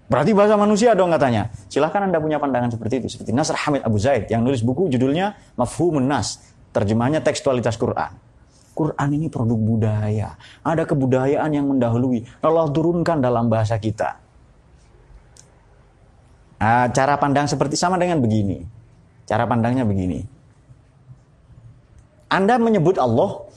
Berarti 0.07 0.35
bahasa 0.35 0.59
manusia 0.59 0.97
dong 0.99 1.15
katanya. 1.15 1.51
Silahkan 1.71 2.11
Anda 2.11 2.19
punya 2.19 2.43
pandangan 2.43 2.75
seperti 2.75 3.05
itu. 3.05 3.09
Seperti 3.15 3.31
Nasr 3.31 3.55
Hamid 3.55 3.83
Abu 3.87 3.99
Zaid 4.03 4.27
yang 4.33 4.43
nulis 4.43 4.65
buku 4.67 4.91
judulnya 4.91 5.37
Mafhumun 5.55 6.09
Nas. 6.09 6.43
Terjemahnya 6.75 7.23
tekstualitas 7.23 7.79
Quran. 7.79 8.13
Quran 8.77 9.09
ini 9.17 9.33
produk 9.33 9.57
budaya. 9.57 10.37
Ada 10.61 10.85
kebudayaan 10.85 11.49
yang 11.49 11.65
mendahului. 11.73 12.29
Allah 12.45 12.69
turunkan 12.69 13.25
dalam 13.25 13.49
bahasa 13.49 13.81
kita. 13.81 14.21
Nah, 16.61 16.93
cara 16.93 17.17
pandang 17.17 17.49
seperti 17.49 17.81
sama 17.81 17.97
dengan 17.97 18.21
begini. 18.21 18.61
Cara 19.25 19.49
pandangnya 19.49 19.89
begini. 19.89 20.21
Anda 22.29 22.61
menyebut 22.61 23.01
Allah 23.01 23.49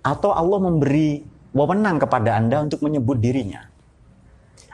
atau 0.00 0.32
Allah 0.32 0.58
memberi 0.58 1.20
wewenang 1.52 2.00
kepada 2.00 2.40
Anda 2.40 2.64
untuk 2.64 2.80
menyebut 2.80 3.20
dirinya. 3.20 3.68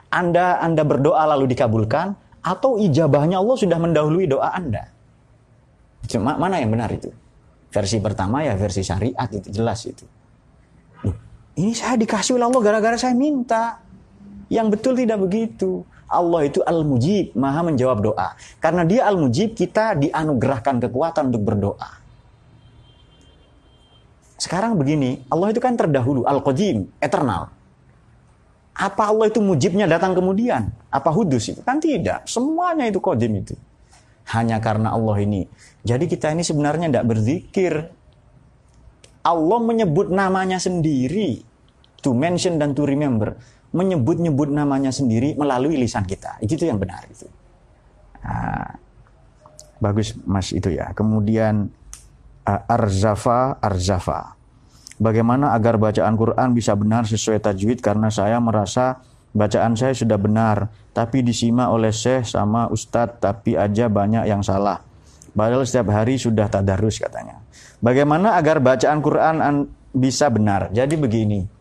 Anda 0.09 0.63
Anda 0.63 0.87
berdoa 0.87 1.27
lalu 1.35 1.51
dikabulkan 1.53 2.15
atau 2.39 2.79
ijabahnya 2.79 3.37
Allah 3.37 3.57
sudah 3.59 3.77
mendahului 3.77 4.25
doa 4.25 4.49
Anda. 4.55 4.89
Cuma 6.07 6.39
mana 6.39 6.57
yang 6.57 6.71
benar 6.73 6.89
itu? 6.89 7.11
Versi 7.69 8.01
pertama 8.01 8.41
ya 8.41 8.57
versi 8.57 8.81
syariat 8.81 9.29
itu 9.29 9.49
jelas 9.53 9.85
itu. 9.85 10.05
ini 11.59 11.75
saya 11.75 11.99
dikasih 11.99 12.39
oleh 12.39 12.47
Allah 12.47 12.61
gara-gara 12.63 12.97
saya 12.97 13.13
minta. 13.13 13.83
Yang 14.49 14.67
betul 14.79 14.93
tidak 14.97 15.21
begitu. 15.21 15.85
Allah 16.09 16.49
itu 16.49 16.65
Al-Mujib, 16.65 17.37
maha 17.37 17.61
menjawab 17.61 18.01
doa. 18.01 18.33
Karena 18.57 18.81
dia 18.81 19.05
Al-Mujib, 19.05 19.53
kita 19.53 19.93
dianugerahkan 19.93 20.81
kekuatan 20.89 21.29
untuk 21.29 21.45
berdoa. 21.45 22.01
Sekarang 24.41 24.73
begini, 24.73 25.21
Allah 25.29 25.53
itu 25.53 25.61
kan 25.61 25.77
terdahulu, 25.77 26.25
Al-Qadim, 26.25 26.89
eternal. 26.97 27.53
Apa 28.79 29.11
Allah 29.11 29.27
itu 29.27 29.43
mujibnya 29.43 29.91
datang 29.91 30.15
kemudian? 30.15 30.71
Apa 30.87 31.11
hudus 31.11 31.51
itu? 31.51 31.59
Kan 31.67 31.83
tidak. 31.83 32.23
Semuanya 32.23 32.87
itu 32.87 33.03
qadim 33.03 33.43
itu. 33.43 33.51
Hanya 34.29 34.61
karena 34.61 34.93
Allah 34.93 35.17
ini. 35.25 35.45
Jadi 35.81 36.05
kita 36.05 36.29
ini 36.29 36.45
sebenarnya 36.45 36.89
tidak 36.89 37.07
berzikir. 37.09 37.73
Allah 39.25 39.59
menyebut 39.61 40.13
namanya 40.13 40.61
sendiri. 40.61 41.41
To 41.99 42.15
mention 42.15 42.55
dan 42.61 42.71
to 42.71 42.87
remember 42.87 43.35
menyebut-nyebut 43.69 44.49
namanya 44.49 44.89
sendiri 44.89 45.37
melalui 45.37 45.77
lisan 45.77 46.05
kita. 46.05 46.41
Itu 46.41 46.57
yang 46.65 46.81
benar 46.81 47.05
itu. 47.05 47.29
Nah, 48.25 48.73
bagus 49.77 50.17
Mas 50.25 50.49
itu 50.49 50.73
ya. 50.73 50.91
Kemudian 50.97 51.69
uh, 52.49 52.61
Arzafa 52.65 53.61
Arzafa. 53.61 54.33
Bagaimana 54.99 55.55
agar 55.55 55.79
bacaan 55.79 56.17
Quran 56.19 56.51
bisa 56.51 56.75
benar 56.75 57.07
sesuai 57.07 57.39
tajwid 57.39 57.79
karena 57.79 58.11
saya 58.11 58.35
merasa 58.43 58.99
bacaan 59.35 59.77
saya 59.77 59.93
sudah 59.93 60.17
benar 60.17 60.69
tapi 60.93 61.21
disimak 61.21 61.69
oleh 61.69 61.93
syekh 61.93 62.25
sama 62.25 62.67
ustadz 62.69 63.21
tapi 63.21 63.55
aja 63.55 63.87
banyak 63.87 64.25
yang 64.29 64.41
salah. 64.41 64.81
Padahal 65.29 65.63
setiap 65.63 65.93
hari 65.93 66.17
sudah 66.17 66.49
tadarus 66.49 66.97
katanya. 66.97 67.39
Bagaimana 67.79 68.35
agar 68.35 68.59
bacaan 68.59 68.99
Quran 68.99 69.35
bisa 69.93 70.27
benar? 70.27 70.73
Jadi 70.73 70.97
begini 70.99 71.59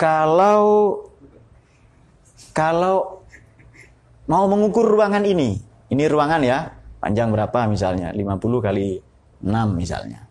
kalau 0.00 0.96
kalau 2.56 3.20
mau 4.26 4.48
mengukur 4.48 4.88
ruangan 4.88 5.20
ini, 5.22 5.60
ini 5.92 6.04
ruangan 6.08 6.40
ya, 6.40 6.72
panjang 6.98 7.28
berapa 7.28 7.68
misalnya, 7.68 8.08
50 8.16 8.64
kali 8.64 8.96
6 9.44 9.76
misalnya. 9.76 10.24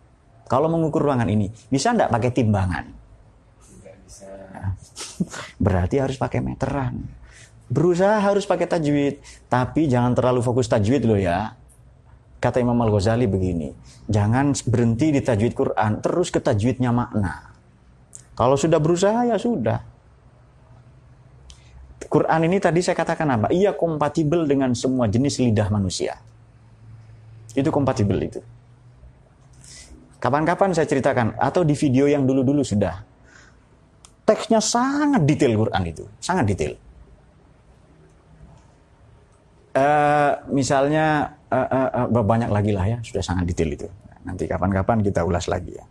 Kalau 0.50 0.66
mengukur 0.66 1.06
ruangan 1.06 1.30
ini, 1.30 1.54
bisa 1.70 1.94
enggak 1.94 2.10
pakai 2.10 2.32
timbangan? 2.34 2.99
Berarti 5.64 6.00
harus 6.00 6.16
pakai 6.16 6.40
meteran. 6.44 7.06
Berusaha 7.70 8.18
harus 8.18 8.50
pakai 8.50 8.66
tajwid, 8.66 9.22
tapi 9.46 9.86
jangan 9.86 10.18
terlalu 10.18 10.42
fokus 10.42 10.66
tajwid 10.66 11.06
loh 11.06 11.20
ya. 11.22 11.54
Kata 12.40 12.58
Imam 12.64 12.80
Al-Ghazali 12.82 13.28
begini, 13.28 13.76
jangan 14.08 14.56
berhenti 14.66 15.12
di 15.14 15.22
tajwid 15.22 15.54
Quran, 15.54 16.00
terus 16.02 16.32
ke 16.32 16.40
tajwidnya 16.40 16.90
makna. 16.90 17.52
Kalau 18.34 18.56
sudah 18.56 18.80
berusaha 18.80 19.28
ya 19.28 19.36
sudah. 19.36 19.84
Quran 22.10 22.42
ini 22.50 22.58
tadi 22.58 22.82
saya 22.82 22.98
katakan 22.98 23.28
apa? 23.30 23.48
Ia 23.54 23.78
kompatibel 23.78 24.50
dengan 24.50 24.74
semua 24.74 25.06
jenis 25.06 25.38
lidah 25.38 25.70
manusia. 25.70 26.18
Itu 27.54 27.70
kompatibel 27.70 28.18
itu. 28.24 28.42
Kapan-kapan 30.18 30.74
saya 30.74 30.90
ceritakan 30.90 31.38
atau 31.38 31.62
di 31.62 31.78
video 31.78 32.10
yang 32.10 32.26
dulu-dulu 32.26 32.66
sudah. 32.66 33.09
Teksnya 34.30 34.62
sangat 34.62 35.26
detail 35.26 35.58
Quran 35.58 35.90
itu, 35.90 36.06
sangat 36.22 36.46
detail. 36.46 36.78
Uh, 39.74 40.38
misalnya 40.54 41.34
uh, 41.50 41.66
uh, 41.66 41.90
uh, 42.06 42.22
banyak 42.22 42.54
lagi 42.54 42.70
lah 42.70 42.86
ya, 42.86 42.98
sudah 43.02 43.26
sangat 43.26 43.50
detail 43.50 43.74
itu. 43.74 43.90
Nanti 44.22 44.46
kapan-kapan 44.46 45.02
kita 45.02 45.26
ulas 45.26 45.50
lagi 45.50 45.82
ya. 45.82 45.86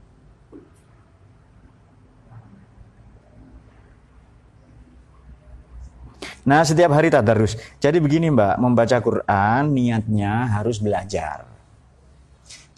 Nah, 6.46 6.62
setiap 6.62 6.94
hari 6.94 7.10
tadarus. 7.10 7.58
Jadi 7.82 7.98
begini, 7.98 8.30
Mbak, 8.30 8.54
membaca 8.62 8.96
Quran 9.02 9.62
niatnya 9.74 10.46
harus 10.54 10.78
belajar. 10.78 11.44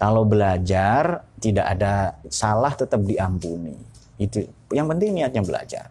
Kalau 0.00 0.24
belajar 0.24 1.28
tidak 1.36 1.66
ada 1.68 2.16
salah 2.32 2.72
tetap 2.72 3.04
diampuni. 3.04 3.89
Itu 4.20 4.44
yang 4.68 4.84
penting 4.92 5.16
niatnya 5.16 5.40
belajar. 5.40 5.84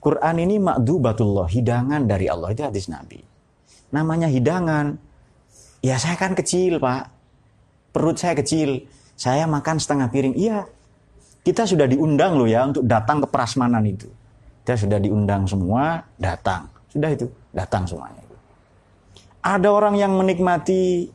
Quran 0.00 0.36
ini 0.40 0.56
makdubatullah, 0.60 1.48
hidangan 1.48 2.08
dari 2.08 2.28
Allah 2.28 2.52
itu 2.56 2.64
hadis 2.64 2.88
Nabi. 2.88 3.20
Namanya 3.92 4.28
hidangan. 4.28 4.96
Ya 5.84 6.00
saya 6.00 6.16
kan 6.16 6.32
kecil, 6.32 6.80
Pak. 6.80 7.12
Perut 7.92 8.16
saya 8.16 8.32
kecil. 8.32 8.88
Saya 9.14 9.44
makan 9.44 9.76
setengah 9.76 10.08
piring. 10.08 10.34
Iya. 10.36 10.64
Kita 11.44 11.68
sudah 11.68 11.84
diundang 11.84 12.40
loh 12.40 12.48
ya 12.48 12.64
untuk 12.64 12.88
datang 12.88 13.20
ke 13.20 13.28
prasmanan 13.28 13.84
itu. 13.84 14.08
Kita 14.64 14.80
sudah 14.80 14.96
diundang 14.96 15.44
semua, 15.44 16.00
datang 16.16 16.72
sudah 16.94 17.10
itu, 17.10 17.26
datang 17.50 17.82
semuanya. 17.90 18.22
Ada 19.44 19.68
orang 19.68 19.98
yang 19.98 20.14
menikmati 20.14 21.10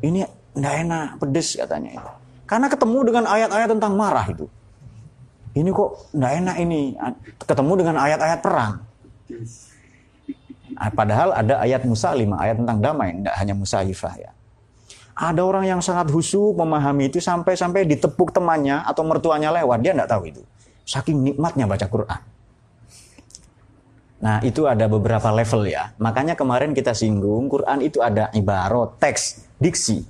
ini 0.00 0.24
tidak 0.54 0.74
enak, 0.86 1.06
pedes 1.20 1.58
katanya 1.58 1.90
itu. 1.98 2.10
Karena 2.46 2.66
ketemu 2.70 2.98
dengan 3.04 3.24
ayat-ayat 3.28 3.68
tentang 3.76 3.92
marah 3.98 4.26
itu. 4.30 4.46
Ini 5.50 5.68
kok 5.74 6.14
tidak 6.14 6.32
enak 6.44 6.56
ini. 6.62 6.94
Ketemu 7.42 7.72
dengan 7.82 7.96
ayat-ayat 7.98 8.40
perang. 8.42 8.72
Padahal 10.94 11.34
ada 11.36 11.60
ayat 11.60 11.82
Musa 11.84 12.14
lima 12.14 12.40
ayat 12.40 12.62
tentang 12.62 12.78
damai, 12.80 13.18
tidak 13.20 13.34
hanya 13.36 13.54
Musa 13.58 13.82
Hifah 13.82 14.14
ya. 14.16 14.30
Ada 15.20 15.44
orang 15.44 15.68
yang 15.68 15.80
sangat 15.84 16.08
husuk 16.08 16.56
memahami 16.56 17.12
itu 17.12 17.20
sampai-sampai 17.20 17.84
ditepuk 17.84 18.32
temannya 18.32 18.80
atau 18.88 19.04
mertuanya 19.04 19.52
lewat, 19.52 19.84
dia 19.84 19.92
nggak 19.92 20.08
tahu 20.08 20.32
itu. 20.32 20.42
Saking 20.88 21.20
nikmatnya 21.20 21.68
baca 21.68 21.84
Quran. 21.84 22.20
Nah, 24.20 24.40
itu 24.40 24.64
ada 24.64 24.88
beberapa 24.88 25.28
level 25.32 25.68
ya. 25.68 25.92
Makanya 26.00 26.36
kemarin 26.36 26.72
kita 26.72 26.96
singgung, 26.96 27.52
Quran 27.52 27.84
itu 27.84 28.00
ada 28.00 28.32
ibarat, 28.32 28.96
teks, 28.96 29.44
diksi. 29.60 30.04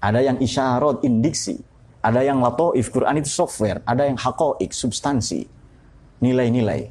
Ada 0.00 0.24
yang 0.24 0.36
isyarat, 0.40 1.04
indiksi. 1.04 1.60
Ada 1.98 2.22
yang 2.22 2.38
latoif, 2.38 2.94
Quran 2.94 3.18
itu 3.18 3.30
software. 3.30 3.82
Ada 3.82 4.06
yang 4.06 4.18
hakoik, 4.18 4.70
substansi. 4.70 5.44
Nilai-nilai. 6.22 6.90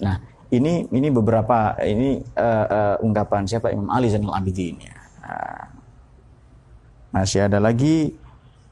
Nah, 0.00 0.16
ini 0.48 0.88
ini 0.88 1.08
beberapa 1.12 1.76
ini 1.84 2.24
uh, 2.36 2.66
uh, 2.68 2.96
ungkapan 3.04 3.44
siapa 3.44 3.68
Imam 3.68 3.92
Ali 3.92 4.08
Zainal 4.08 4.32
Abidin 4.32 4.80
ya. 4.80 4.96
Uh, 5.20 5.64
masih 7.12 7.48
ada 7.48 7.60
lagi 7.60 8.16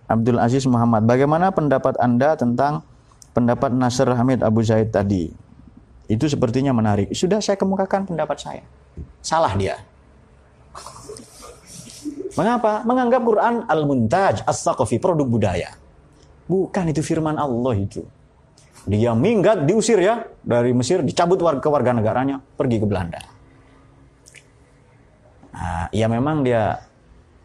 Abdul 0.08 0.40
Aziz 0.40 0.64
Muhammad. 0.64 1.04
Bagaimana 1.04 1.52
pendapat 1.52 2.00
Anda 2.00 2.36
tentang 2.36 2.84
pendapat 3.36 3.76
Nasr 3.76 4.08
Hamid 4.12 4.40
Abu 4.40 4.64
Zaid 4.64 4.92
tadi? 4.92 5.28
Itu 6.06 6.30
sepertinya 6.30 6.70
menarik. 6.70 7.10
Sudah 7.12 7.42
saya 7.42 7.58
kemukakan 7.58 8.06
pendapat 8.06 8.38
saya. 8.38 8.62
Salah 9.20 9.52
dia. 9.58 9.82
Mengapa? 12.36 12.84
Menganggap 12.84 13.22
Quran 13.24 13.54
al-muntaj, 13.64 14.44
as-saqafi, 14.44 15.00
produk 15.00 15.24
budaya. 15.24 15.72
Bukan 16.46 16.92
itu 16.92 17.00
firman 17.00 17.40
Allah 17.40 17.74
itu. 17.74 18.04
Dia 18.86 19.16
minggat, 19.18 19.66
diusir 19.66 19.98
ya 19.98 20.22
dari 20.46 20.70
Mesir, 20.70 21.02
dicabut 21.02 21.40
ke 21.40 21.68
warga 21.68 21.90
negaranya, 21.90 22.38
pergi 22.38 22.78
ke 22.78 22.86
Belanda. 22.86 23.18
Nah, 25.56 25.88
ya 25.90 26.06
memang 26.06 26.44
dia 26.46 26.76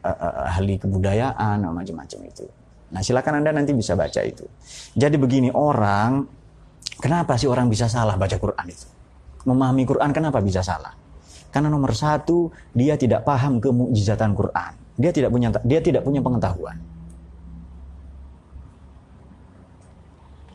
uh, 0.06 0.50
ahli 0.54 0.78
kebudayaan 0.78 1.66
macam-macam 1.66 2.20
itu. 2.28 2.46
Nah 2.92 3.00
silakan 3.00 3.40
anda 3.40 3.56
nanti 3.56 3.72
bisa 3.72 3.96
baca 3.96 4.20
itu. 4.22 4.44
Jadi 5.00 5.16
begini 5.16 5.50
orang, 5.50 6.28
kenapa 7.00 7.40
sih 7.40 7.48
orang 7.48 7.72
bisa 7.72 7.88
salah 7.88 8.20
baca 8.20 8.36
Quran 8.36 8.68
itu? 8.68 8.88
Memahami 9.48 9.88
Quran 9.88 10.12
kenapa 10.12 10.44
bisa 10.44 10.60
salah? 10.62 10.92
Karena 11.50 11.72
nomor 11.72 11.96
satu 11.96 12.52
dia 12.76 13.00
tidak 13.00 13.24
paham 13.24 13.64
kemujizatan 13.64 14.36
Quran. 14.36 14.74
Dia 15.02 15.12
tidak 15.12 15.34
punya 15.34 15.50
dia 15.66 15.80
tidak 15.82 16.06
punya 16.06 16.22
pengetahuan. 16.22 16.78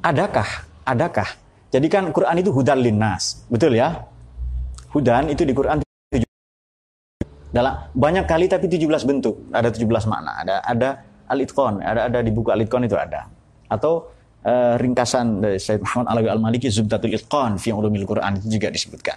Adakah? 0.06 0.48
Adakah? 0.86 1.28
Jadi 1.74 1.86
kan 1.90 2.14
Quran 2.14 2.38
itu 2.38 2.54
hudan 2.54 2.78
linnas, 2.78 3.42
betul 3.50 3.74
ya? 3.74 4.06
Hudan 4.94 5.28
itu 5.34 5.42
di 5.42 5.50
Quran 5.50 5.82
dalam 7.56 7.88
banyak 7.96 8.28
kali 8.28 8.52
tapi 8.52 8.68
17 8.68 9.08
bentuk, 9.08 9.48
ada 9.48 9.72
17 9.72 9.88
makna. 10.12 10.44
Ada 10.44 10.56
ada 10.60 10.88
al-itqan, 11.32 11.80
ada 11.80 12.04
ada 12.04 12.18
di 12.20 12.28
buku 12.28 12.52
al-itqan 12.52 12.84
itu 12.84 13.00
ada. 13.00 13.32
Atau 13.72 14.12
uh, 14.44 14.76
ringkasan 14.76 15.40
dari 15.40 15.56
Syed 15.56 15.80
Muhammad 15.80 16.06
Alawi 16.12 16.28
Al-Maliki 16.36 16.68
Zubdatul 16.68 17.16
Itqan 17.16 17.56
fi 17.56 17.72
Ulumil 17.72 18.04
Quran 18.04 18.36
itu 18.36 18.60
juga 18.60 18.68
disebutkan. 18.68 19.16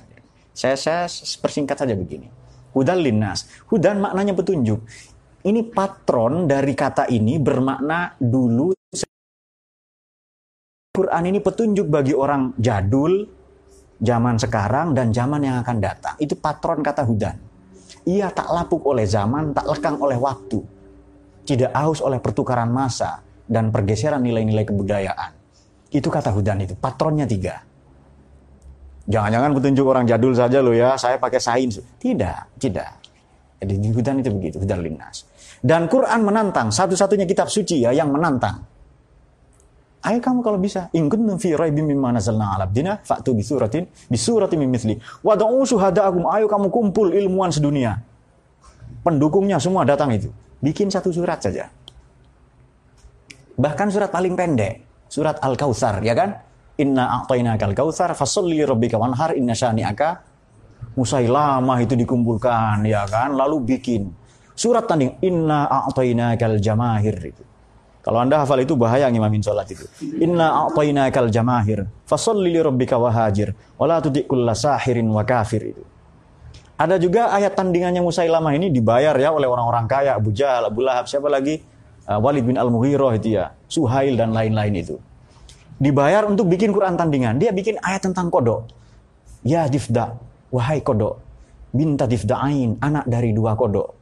Saya 0.55 0.79
saya 0.79 1.11
persingkat 1.43 1.83
saja 1.83 1.91
begini. 1.99 2.31
Hudan 2.71 3.03
linnas. 3.03 3.43
Hudan 3.67 3.99
maknanya 3.99 4.31
petunjuk. 4.31 4.79
Ini 5.39 5.61
patron 5.71 6.47
dari 6.49 6.75
kata 6.75 7.07
ini 7.07 7.39
bermakna 7.39 8.15
dulu 8.19 8.75
Quran 10.89 11.23
ini 11.31 11.39
petunjuk 11.39 11.87
bagi 11.87 12.11
orang 12.11 12.59
jadul, 12.59 13.23
zaman 14.03 14.35
sekarang 14.35 14.91
dan 14.91 15.15
zaman 15.15 15.39
yang 15.39 15.63
akan 15.63 15.77
datang. 15.79 16.15
Itu 16.19 16.35
patron 16.35 16.83
kata 16.83 17.07
hudan. 17.07 17.39
Ia 18.03 18.27
tak 18.35 18.51
lapuk 18.51 18.83
oleh 18.83 19.07
zaman, 19.07 19.55
tak 19.55 19.63
lekang 19.69 19.95
oleh 20.01 20.19
waktu. 20.19 20.59
Tidak 21.47 21.71
aus 21.71 22.03
oleh 22.03 22.19
pertukaran 22.19 22.67
masa 22.67 23.23
dan 23.49 23.73
pergeseran 23.73 24.21
nilai-nilai 24.21 24.61
kebudayaan. 24.67 25.31
Itu 25.89 26.13
kata 26.13 26.29
Hudan 26.29 26.61
itu, 26.61 26.77
patronnya 26.77 27.25
tiga. 27.25 27.65
Jangan-jangan 29.09 29.57
petunjuk 29.57 29.85
orang 29.89 30.05
jadul 30.05 30.37
saja 30.37 30.61
loh 30.61 30.77
ya, 30.77 30.93
saya 31.01 31.17
pakai 31.17 31.41
sains. 31.41 31.81
Tidak, 31.97 32.61
tidak. 32.61 33.08
Jadi 33.59 33.75
di 33.75 33.89
Hudan 33.91 34.23
itu 34.23 34.31
begitu, 34.31 34.55
Hudan 34.63 34.79
Linnas. 34.79 35.27
Dan 35.59 35.91
Quran 35.91 36.23
menantang, 36.23 36.71
satu-satunya 36.71 37.27
kitab 37.27 37.51
suci 37.51 37.83
ya 37.83 37.91
yang 37.91 38.07
menantang. 38.07 38.63
Ayo 39.99 40.23
kamu 40.23 40.39
kalau 40.39 40.55
bisa, 40.55 40.87
in 40.95 41.11
kuntum 41.11 41.35
fi 41.35 41.51
raibim 41.59 41.83
mimma 41.83 42.15
nazalna 42.15 42.55
'ala 42.55 42.63
abdina 42.63 43.03
fa'tu 43.03 43.35
bi 43.35 43.43
suratin 43.43 43.83
bi 43.83 44.15
suratin 44.15 44.55
min 44.55 44.71
mithli. 44.71 44.95
Wa 45.19 45.35
da'u 45.35 45.67
syuhada'akum, 45.67 46.23
ayo 46.31 46.47
kamu 46.47 46.71
kumpul 46.71 47.11
ilmuwan 47.11 47.51
sedunia. 47.51 47.99
Pendukungnya 49.03 49.59
semua 49.59 49.83
datang 49.83 50.15
itu. 50.15 50.31
Bikin 50.63 50.87
satu 50.87 51.11
surat 51.11 51.43
saja. 51.43 51.67
Bahkan 53.59 53.87
surat 53.91 54.07
paling 54.07 54.39
pendek, 54.39 54.87
surat 55.11 55.35
Al-Kautsar, 55.43 55.99
ya 55.99 56.15
kan? 56.15 56.47
Inna 56.79 57.19
a'tainaka 57.19 57.67
al-kautsar 57.67 58.15
fasholli 58.15 58.63
rabbika 58.63 58.95
wanhar 58.95 59.35
inna 59.35 59.51
syani'aka 59.51 60.28
Musailamah 60.99 61.79
itu 61.79 61.95
dikumpulkan, 61.95 62.83
ya 62.83 63.07
kan? 63.07 63.31
Lalu 63.31 63.63
bikin 63.63 64.11
surat 64.51 64.83
tanding 64.83 65.15
Inna 65.23 65.71
a'tainaka 65.71 66.43
al-jamahir 66.51 67.15
itu 67.23 67.43
kalau 67.99 68.23
anda 68.23 68.39
hafal 68.39 68.63
itu 68.63 68.79
bahaya 68.79 69.11
ngimamin 69.11 69.43
sholat 69.43 69.67
itu. 69.69 69.83
Inna 70.23 70.71
kal 71.11 71.27
jamahir. 71.27 71.83
Fasolli 72.07 72.49
li 72.49 72.57
rabbika 72.57 72.95
wahajir. 72.95 73.51
Wala 73.75 73.99
tudi'kulla 73.99 74.55
sahirin 74.55 75.05
wa 75.11 75.21
kafir 75.27 75.75
itu. 75.75 75.83
Ada 76.79 76.95
juga 76.95 77.29
ayat 77.35 77.59
tandingannya 77.59 77.99
Musailamah 77.99 78.55
ini 78.55 78.71
dibayar 78.71 79.11
ya 79.13 79.35
oleh 79.35 79.51
orang-orang 79.51 79.83
kaya. 79.85 80.15
Abu 80.15 80.31
Jahal, 80.31 80.71
Abu 80.71 80.79
Lahab, 80.79 81.11
siapa 81.11 81.27
lagi? 81.27 81.59
Uh, 82.07 82.17
Walid 82.23 82.47
bin 82.47 82.55
Al-Mughirah 82.55 83.19
itu 83.19 83.35
ya. 83.35 83.51
Suhail 83.67 84.15
dan 84.15 84.31
lain-lain 84.31 84.79
itu. 84.79 84.95
Dibayar 85.75 86.23
untuk 86.23 86.47
bikin 86.47 86.71
Quran 86.71 86.95
tandingan. 86.95 87.35
Dia 87.35 87.51
bikin 87.51 87.83
ayat 87.83 88.07
tentang 88.07 88.31
kodok. 88.31 88.71
Ya 89.43 89.67
difda, 89.67 90.15
wahai 90.53 90.81
kodok. 90.83 91.21
Binta 91.69 92.09
difda'ain, 92.09 92.81
anak 92.81 93.05
dari 93.05 93.29
dua 93.29 93.53
kodok 93.53 93.99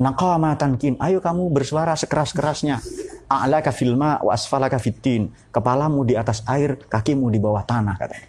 Naqama 0.00 0.56
tankin. 0.56 0.96
Ayo 0.96 1.20
kamu 1.20 1.52
bersuara 1.52 1.92
sekeras-kerasnya. 1.92 2.80
A'laka 3.28 3.68
filma 3.68 4.16
wa 4.24 4.32
asfalaka 4.32 4.80
fitin. 4.80 5.28
Kepalamu 5.52 6.08
di 6.08 6.16
atas 6.16 6.40
air, 6.48 6.80
kakimu 6.88 7.28
di 7.28 7.36
bawah 7.36 7.60
tanah 7.60 8.00
katanya. 8.00 8.28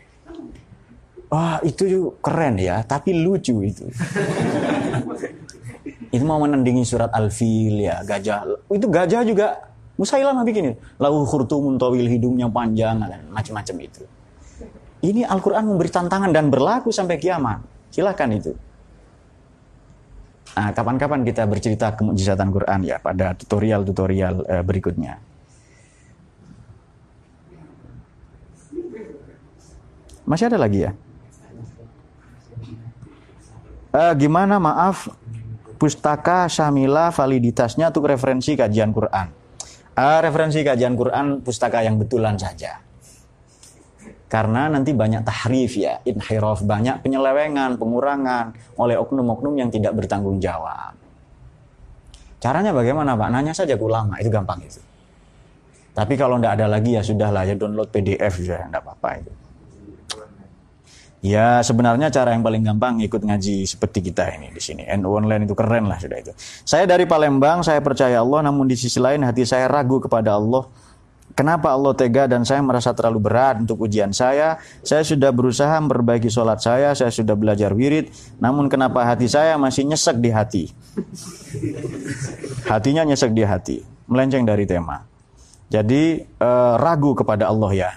Wah, 1.32 1.64
itu 1.64 2.12
keren 2.20 2.60
ya, 2.60 2.84
tapi 2.84 3.16
lucu 3.16 3.64
itu. 3.64 3.88
itu 6.16 6.24
mau 6.28 6.44
menandingi 6.44 6.84
surat 6.84 7.08
Al-Fil 7.16 7.88
ya, 7.88 8.04
gajah. 8.04 8.68
Itu 8.68 8.92
gajah 8.92 9.24
juga 9.24 9.72
Musailamah 9.96 10.42
bikin 10.42 10.74
itu. 10.74 10.78
Lahu 10.98 11.24
khurtumun 11.30 11.78
tawil 11.78 12.10
hidungnya 12.10 12.50
panjang 12.50 13.00
macam-macam 13.30 13.76
itu. 13.86 14.02
Ini 15.02 15.26
Al-Qur'an 15.26 15.66
memberi 15.66 15.90
tantangan 15.90 16.30
dan 16.30 16.54
berlaku 16.54 16.94
sampai 16.94 17.18
kiamat. 17.18 17.66
Silahkan 17.90 18.30
itu. 18.30 18.54
Nah, 20.52 20.70
kapan-kapan 20.76 21.26
kita 21.26 21.48
bercerita 21.48 21.96
kemujizatan 21.96 22.52
Quran 22.54 22.80
ya 22.86 23.00
pada 23.00 23.34
tutorial-tutorial 23.34 24.46
uh, 24.46 24.64
berikutnya. 24.64 25.18
Masih 30.28 30.54
ada 30.54 30.60
lagi 30.62 30.86
ya? 30.86 30.92
Uh, 33.92 34.14
gimana 34.16 34.62
maaf 34.62 35.12
pustaka 35.82 36.46
Syamila 36.46 37.10
validitasnya 37.12 37.90
untuk 37.90 38.08
referensi 38.08 38.54
kajian 38.54 38.94
Quran? 38.94 39.28
Uh, 39.98 40.20
referensi 40.24 40.62
kajian 40.62 40.96
Quran 40.96 41.42
pustaka 41.42 41.82
yang 41.82 41.98
betulan 41.98 42.38
saja. 42.38 42.91
Karena 44.32 44.72
nanti 44.72 44.96
banyak 44.96 45.28
tahrif 45.28 45.76
ya, 45.76 46.00
inhiraf, 46.08 46.64
banyak 46.64 47.04
penyelewengan, 47.04 47.76
pengurangan 47.76 48.56
oleh 48.80 48.96
oknum-oknum 48.96 49.60
yang 49.60 49.68
tidak 49.68 49.92
bertanggung 49.92 50.40
jawab. 50.40 50.96
Caranya 52.40 52.72
bagaimana 52.72 53.20
Pak? 53.20 53.28
Nanya 53.28 53.52
saja 53.52 53.76
ke 53.76 53.84
ulama, 53.84 54.16
itu 54.24 54.32
gampang 54.32 54.64
itu. 54.64 54.80
Tapi 55.92 56.16
kalau 56.16 56.40
tidak 56.40 56.64
ada 56.64 56.72
lagi 56.72 56.96
ya 56.96 57.04
sudahlah 57.04 57.44
ya 57.44 57.60
download 57.60 57.92
PDF 57.92 58.40
ya, 58.40 58.72
tidak 58.72 58.80
apa-apa 58.80 59.10
itu. 59.20 59.32
Ya 61.22 61.62
sebenarnya 61.62 62.10
cara 62.10 62.34
yang 62.34 62.42
paling 62.42 62.66
gampang 62.66 62.98
ikut 63.04 63.22
ngaji 63.22 63.68
seperti 63.68 64.00
kita 64.00 64.32
ini 64.42 64.50
di 64.56 64.64
sini. 64.64 64.88
NU 64.98 65.12
online 65.12 65.46
itu 65.46 65.54
keren 65.54 65.86
lah 65.86 66.00
sudah 66.00 66.18
itu. 66.18 66.34
Saya 66.64 66.88
dari 66.88 67.04
Palembang, 67.04 67.62
saya 67.62 67.78
percaya 67.84 68.24
Allah, 68.24 68.48
namun 68.48 68.66
di 68.66 68.74
sisi 68.80 68.98
lain 68.98 69.22
hati 69.28 69.46
saya 69.46 69.68
ragu 69.68 70.02
kepada 70.02 70.40
Allah 70.40 70.66
Kenapa 71.32 71.72
Allah 71.72 71.96
tega 71.96 72.28
dan 72.28 72.44
saya 72.44 72.60
merasa 72.60 72.92
terlalu 72.92 73.32
berat 73.32 73.64
untuk 73.64 73.88
ujian 73.88 74.12
saya? 74.12 74.60
Saya 74.84 75.06
sudah 75.06 75.32
berusaha 75.32 75.72
memperbaiki 75.80 76.28
sholat 76.28 76.60
saya, 76.60 76.92
saya 76.92 77.14
sudah 77.14 77.38
belajar 77.38 77.72
wirid, 77.72 78.12
namun 78.42 78.68
kenapa 78.68 79.06
hati 79.08 79.32
saya 79.32 79.56
masih 79.56 79.88
nyesek 79.88 80.20
di 80.20 80.30
hati? 80.34 80.64
Hatinya 82.68 83.08
nyesek 83.08 83.32
di 83.32 83.44
hati, 83.48 83.78
melenceng 84.12 84.44
dari 84.44 84.68
tema. 84.68 85.08
Jadi 85.72 86.20
eh, 86.20 86.74
ragu 86.76 87.16
kepada 87.16 87.48
Allah 87.48 87.72
ya. 87.72 87.92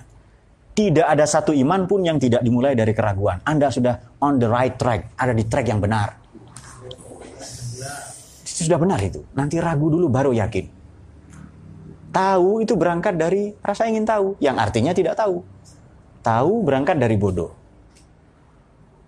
Tidak 0.74 1.06
ada 1.06 1.22
satu 1.22 1.54
iman 1.54 1.86
pun 1.86 2.02
yang 2.02 2.18
tidak 2.18 2.42
dimulai 2.42 2.74
dari 2.74 2.90
keraguan. 2.90 3.38
Anda 3.46 3.70
sudah 3.70 4.18
on 4.18 4.42
the 4.42 4.50
right 4.50 4.74
track, 4.74 5.14
ada 5.14 5.30
di 5.30 5.46
track 5.46 5.70
yang 5.70 5.78
benar. 5.78 6.18
Sudah 8.42 8.78
benar 8.78 8.98
itu. 8.98 9.22
Nanti 9.38 9.62
ragu 9.62 9.86
dulu 9.86 10.10
baru 10.10 10.34
yakin. 10.34 10.83
Tahu 12.14 12.62
itu 12.62 12.78
berangkat 12.78 13.18
dari 13.18 13.50
rasa 13.58 13.90
ingin 13.90 14.06
tahu, 14.06 14.38
yang 14.38 14.54
artinya 14.54 14.94
tidak 14.94 15.18
tahu. 15.18 15.42
Tahu 16.22 16.52
berangkat 16.62 17.02
dari 17.02 17.18
bodoh. 17.18 17.50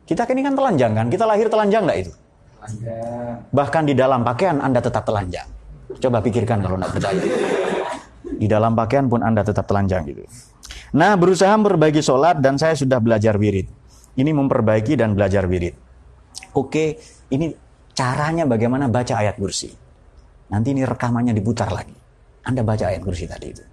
Kita 0.07 0.27
ini 0.35 0.43
kan 0.43 0.59
telanjang 0.59 0.93
kan? 0.95 1.07
Kita 1.07 1.23
lahir 1.23 1.47
telanjang 1.47 1.87
enggak 1.87 1.99
itu? 2.03 2.13
Bahkan 3.55 3.83
di 3.87 3.95
dalam 3.95 4.27
pakaian 4.27 4.59
Anda 4.59 4.83
tetap 4.83 5.07
telanjang. 5.07 5.47
Coba 6.03 6.19
pikirkan 6.19 6.67
kalau 6.67 6.83
enggak 6.83 6.99
percaya. 6.99 7.23
Di 8.27 8.47
dalam 8.51 8.75
pakaian 8.75 9.07
pun 9.07 9.23
Anda 9.23 9.47
tetap 9.47 9.71
telanjang 9.71 10.03
gitu. 10.11 10.27
Nah, 10.95 11.15
berusaha 11.15 11.51
memperbaiki 11.55 12.03
sholat 12.03 12.43
dan 12.43 12.59
saya 12.59 12.75
sudah 12.75 12.99
belajar 12.99 13.39
wirid. 13.39 13.71
Ini 14.19 14.31
memperbaiki 14.35 14.99
dan 14.99 15.15
belajar 15.15 15.47
wirid. 15.47 15.75
Oke, 16.59 16.99
ini 17.31 17.55
caranya 17.95 18.47
bagaimana 18.47 18.91
baca 18.91 19.15
ayat 19.15 19.39
kursi. 19.39 19.71
Nanti 20.51 20.75
ini 20.75 20.83
rekamannya 20.87 21.35
diputar 21.35 21.71
lagi. 21.71 22.06
Anda 22.47 22.63
baca 22.63 22.87
ayat 22.87 23.03
kursi 23.03 23.27
tadi 23.27 23.51
itu. 23.51 23.65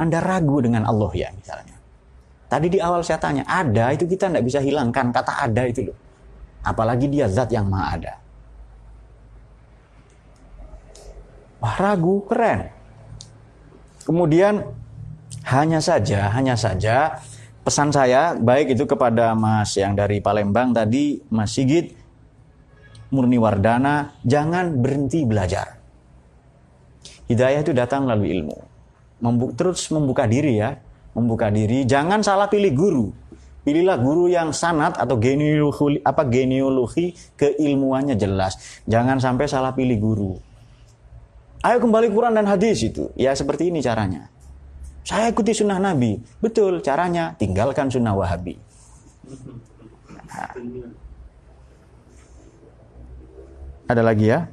Anda 0.00 0.18
ragu 0.24 0.64
dengan 0.64 0.88
Allah 0.88 1.12
ya 1.12 1.28
misalnya. 1.36 1.76
Tadi 2.48 2.66
di 2.72 2.78
awal 2.80 3.04
saya 3.04 3.20
tanya, 3.20 3.44
ada 3.44 3.92
itu 3.92 4.08
kita 4.08 4.30
tidak 4.30 4.44
bisa 4.46 4.60
hilangkan 4.64 5.12
kata 5.12 5.32
ada 5.44 5.62
itu 5.68 5.90
loh. 5.90 5.98
Apalagi 6.64 7.10
dia 7.12 7.28
zat 7.28 7.52
yang 7.52 7.68
maha 7.68 7.86
ada. 8.00 8.14
Wah 11.60 11.76
ragu, 11.80 12.24
keren. 12.28 12.68
Kemudian 14.04 14.60
hanya 15.48 15.80
saja, 15.80 16.28
hanya 16.32 16.56
saja 16.56 17.20
pesan 17.64 17.88
saya 17.88 18.36
baik 18.36 18.76
itu 18.76 18.84
kepada 18.84 19.32
Mas 19.32 19.72
yang 19.76 19.96
dari 19.96 20.20
Palembang 20.20 20.76
tadi, 20.76 21.24
Mas 21.32 21.56
Sigit, 21.56 21.96
Murni 23.08 23.40
Wardana, 23.40 24.12
jangan 24.20 24.76
berhenti 24.80 25.24
belajar. 25.24 25.83
Hidayah 27.30 27.60
itu 27.64 27.72
datang 27.72 28.04
melalui 28.04 28.36
ilmu. 28.36 28.58
Membu 29.24 29.56
terus 29.56 29.88
membuka 29.88 30.28
diri 30.28 30.60
ya, 30.60 30.76
membuka 31.16 31.48
diri. 31.48 31.88
Jangan 31.88 32.20
salah 32.20 32.50
pilih 32.52 32.72
guru. 32.76 33.06
Pilihlah 33.64 33.96
guru 33.96 34.28
yang 34.28 34.52
sanat 34.52 35.00
atau 35.00 35.16
genealogi 35.16 36.04
apa 36.04 36.28
keilmuannya 37.40 38.12
jelas. 38.12 38.84
Jangan 38.84 39.16
sampai 39.16 39.48
salah 39.48 39.72
pilih 39.72 39.96
guru. 39.96 40.32
Ayo 41.64 41.80
kembali 41.80 42.12
Quran 42.12 42.36
dan 42.36 42.44
hadis 42.44 42.84
itu. 42.84 43.08
Ya 43.16 43.32
seperti 43.32 43.72
ini 43.72 43.80
caranya. 43.80 44.28
Saya 45.00 45.32
ikuti 45.32 45.56
sunnah 45.56 45.80
Nabi. 45.80 46.20
Betul 46.44 46.84
caranya. 46.84 47.32
Tinggalkan 47.40 47.88
sunnah 47.88 48.12
Wahabi. 48.12 48.60
Nah. 50.28 50.52
Ada 53.88 54.00
lagi 54.04 54.28
ya? 54.28 54.48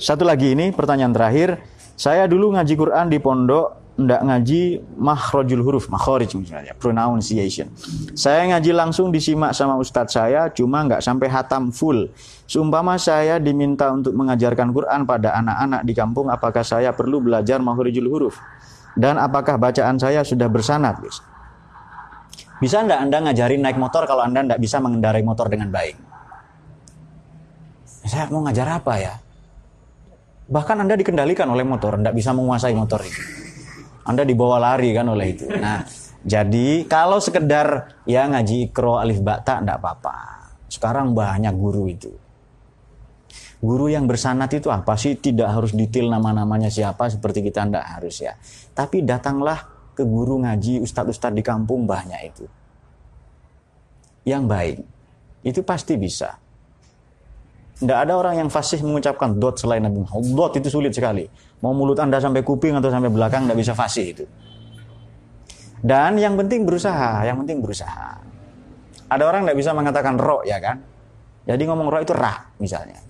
Satu 0.00 0.24
lagi 0.24 0.56
ini 0.56 0.72
pertanyaan 0.72 1.12
terakhir. 1.12 1.60
Saya 2.00 2.24
dulu 2.24 2.56
ngaji 2.56 2.74
Quran 2.80 3.06
di 3.12 3.20
pondok 3.20 3.80
ndak 4.00 4.20
ngaji 4.24 4.60
makhrajul 4.96 5.60
huruf, 5.60 5.92
makhraj 5.92 6.32
misalnya, 6.32 6.72
pronunciation. 6.72 7.68
Saya 8.16 8.48
ngaji 8.48 8.72
langsung 8.72 9.12
disimak 9.12 9.52
sama 9.52 9.76
ustadz 9.76 10.16
saya, 10.16 10.48
cuma 10.48 10.80
nggak 10.88 11.04
sampai 11.04 11.28
hatam 11.28 11.68
full. 11.68 12.08
Seumpama 12.48 12.96
saya 12.96 13.36
diminta 13.36 13.92
untuk 13.92 14.16
mengajarkan 14.16 14.72
Quran 14.72 15.04
pada 15.04 15.36
anak-anak 15.36 15.84
di 15.84 15.92
kampung, 15.92 16.32
apakah 16.32 16.64
saya 16.64 16.96
perlu 16.96 17.20
belajar 17.20 17.60
makhrajul 17.60 18.08
huruf? 18.08 18.40
Dan 18.96 19.20
apakah 19.20 19.60
bacaan 19.60 20.00
saya 20.00 20.24
sudah 20.24 20.48
bersanad? 20.48 20.96
Bisa 22.60 22.80
ndak 22.80 23.04
Anda 23.04 23.18
ngajarin 23.28 23.60
naik 23.60 23.76
motor 23.76 24.08
kalau 24.08 24.24
Anda 24.24 24.44
ndak 24.44 24.60
bisa 24.64 24.80
mengendarai 24.80 25.20
motor 25.20 25.52
dengan 25.52 25.68
baik? 25.68 25.96
Saya 28.08 28.26
mau 28.32 28.42
ngajar 28.48 28.80
apa 28.80 28.96
ya? 28.96 29.14
Bahkan 30.50 30.82
Anda 30.82 30.98
dikendalikan 30.98 31.46
oleh 31.46 31.62
motor, 31.62 31.94
tidak 31.94 32.14
bisa 32.18 32.34
menguasai 32.34 32.74
motor 32.74 32.98
itu. 33.06 33.22
Anda 34.02 34.26
dibawa 34.26 34.58
lari 34.58 34.90
kan 34.90 35.06
oleh 35.06 35.38
itu. 35.38 35.46
Nah, 35.46 35.86
jadi 36.26 36.84
kalau 36.90 37.22
sekedar 37.22 37.96
ya 38.02 38.26
ngaji 38.26 38.68
ikro 38.68 38.98
alif 38.98 39.22
bakta 39.22 39.62
tidak 39.62 39.78
apa-apa. 39.78 40.16
Sekarang 40.66 41.14
banyak 41.14 41.54
guru 41.54 41.86
itu. 41.86 42.10
Guru 43.60 43.92
yang 43.92 44.10
bersanat 44.10 44.50
itu 44.56 44.72
apa 44.72 44.98
sih? 44.98 45.14
Tidak 45.14 45.46
harus 45.46 45.70
detail 45.76 46.10
nama-namanya 46.10 46.72
siapa 46.72 47.06
seperti 47.06 47.46
kita 47.46 47.68
tidak 47.70 47.86
harus 47.86 48.18
ya. 48.18 48.34
Tapi 48.74 49.06
datanglah 49.06 49.68
ke 49.94 50.02
guru 50.02 50.40
ngaji 50.42 50.80
ustadz-ustadz 50.80 51.36
di 51.36 51.44
kampung 51.44 51.84
banyak 51.84 52.20
itu. 52.26 52.44
Yang 54.26 54.44
baik. 54.48 54.76
Itu 55.44 55.60
pasti 55.62 55.94
bisa. 56.00 56.40
Tidak 57.80 57.96
ada 57.96 58.12
orang 58.12 58.36
yang 58.36 58.48
fasih 58.52 58.84
mengucapkan 58.84 59.40
dot 59.40 59.56
selain 59.56 59.80
Nabi 59.80 60.04
Muhammad. 60.04 60.36
Dot 60.36 60.52
itu 60.60 60.68
sulit 60.68 60.92
sekali. 60.92 61.24
Mau 61.64 61.72
mulut 61.72 61.96
Anda 61.96 62.20
sampai 62.20 62.44
kuping 62.44 62.76
atau 62.76 62.92
sampai 62.92 63.08
belakang 63.08 63.48
tidak 63.48 63.56
bisa 63.56 63.72
fasih 63.72 64.06
itu. 64.12 64.24
Dan 65.80 66.20
yang 66.20 66.36
penting 66.36 66.68
berusaha, 66.68 67.24
yang 67.24 67.40
penting 67.40 67.64
berusaha. 67.64 68.20
Ada 69.08 69.24
orang 69.24 69.48
tidak 69.48 69.56
bisa 69.56 69.72
mengatakan 69.72 70.20
ro 70.20 70.44
ya 70.44 70.60
kan? 70.60 70.76
Jadi 71.48 71.62
ngomong 71.64 71.88
ro 71.88 71.98
itu 72.04 72.12
ra 72.12 72.52
misalnya. 72.60 73.00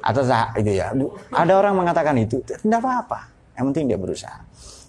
Atau 0.00 0.24
za 0.24 0.56
itu 0.56 0.72
ya. 0.72 0.96
Ada 1.28 1.52
orang 1.52 1.76
mengatakan 1.76 2.16
itu, 2.16 2.40
tidak 2.40 2.80
apa-apa. 2.80 3.28
Yang 3.60 3.64
penting 3.68 3.84
dia 3.92 3.98
berusaha. 4.00 4.40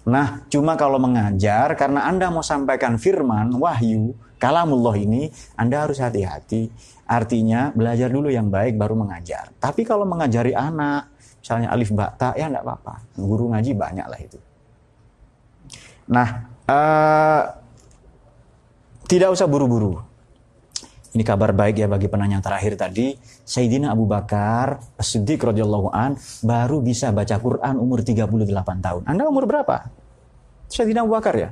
Nah, 0.08 0.48
cuma 0.48 0.80
kalau 0.80 0.96
mengajar 0.96 1.76
karena 1.76 2.08
Anda 2.08 2.32
mau 2.32 2.40
sampaikan 2.40 2.96
firman, 2.96 3.52
wahyu, 3.60 4.16
kalamullah 4.40 4.96
ini, 4.96 5.28
Anda 5.54 5.84
harus 5.84 6.00
hati-hati 6.00 6.72
Artinya 7.10 7.74
belajar 7.74 8.06
dulu 8.06 8.30
yang 8.30 8.54
baik 8.54 8.78
baru 8.78 8.94
mengajar. 8.94 9.50
Tapi 9.58 9.82
kalau 9.82 10.06
mengajari 10.06 10.54
anak, 10.54 11.10
misalnya 11.42 11.74
alif 11.74 11.90
bakta, 11.90 12.38
ya 12.38 12.46
enggak 12.46 12.62
apa-apa. 12.62 12.94
Guru 13.18 13.50
ngaji 13.50 13.74
banyak 13.74 14.06
lah 14.06 14.20
itu. 14.22 14.38
Nah, 16.06 16.28
uh, 16.70 17.42
tidak 19.10 19.34
usah 19.34 19.50
buru-buru. 19.50 19.98
Ini 21.10 21.26
kabar 21.26 21.50
baik 21.50 21.82
ya 21.82 21.90
bagi 21.90 22.06
penanya 22.06 22.38
terakhir 22.38 22.78
tadi. 22.78 23.18
Sayyidina 23.42 23.90
Abu 23.90 24.06
Bakar 24.06 24.78
Siddiq 25.02 25.42
radhiyallahu 25.42 25.90
an 25.90 26.14
baru 26.46 26.78
bisa 26.78 27.10
baca 27.10 27.42
Quran 27.42 27.74
umur 27.74 28.06
38 28.06 28.38
tahun. 28.78 29.02
Anda 29.10 29.26
umur 29.26 29.50
berapa? 29.50 29.90
Sayyidina 30.70 31.02
Abu 31.02 31.18
Bakar 31.18 31.34
ya. 31.34 31.50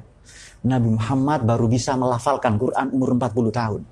Nabi 0.66 0.88
Muhammad 0.98 1.46
baru 1.46 1.70
bisa 1.70 1.94
melafalkan 1.94 2.58
Quran 2.58 2.90
umur 2.90 3.14
40 3.14 3.54
tahun. 3.54 3.82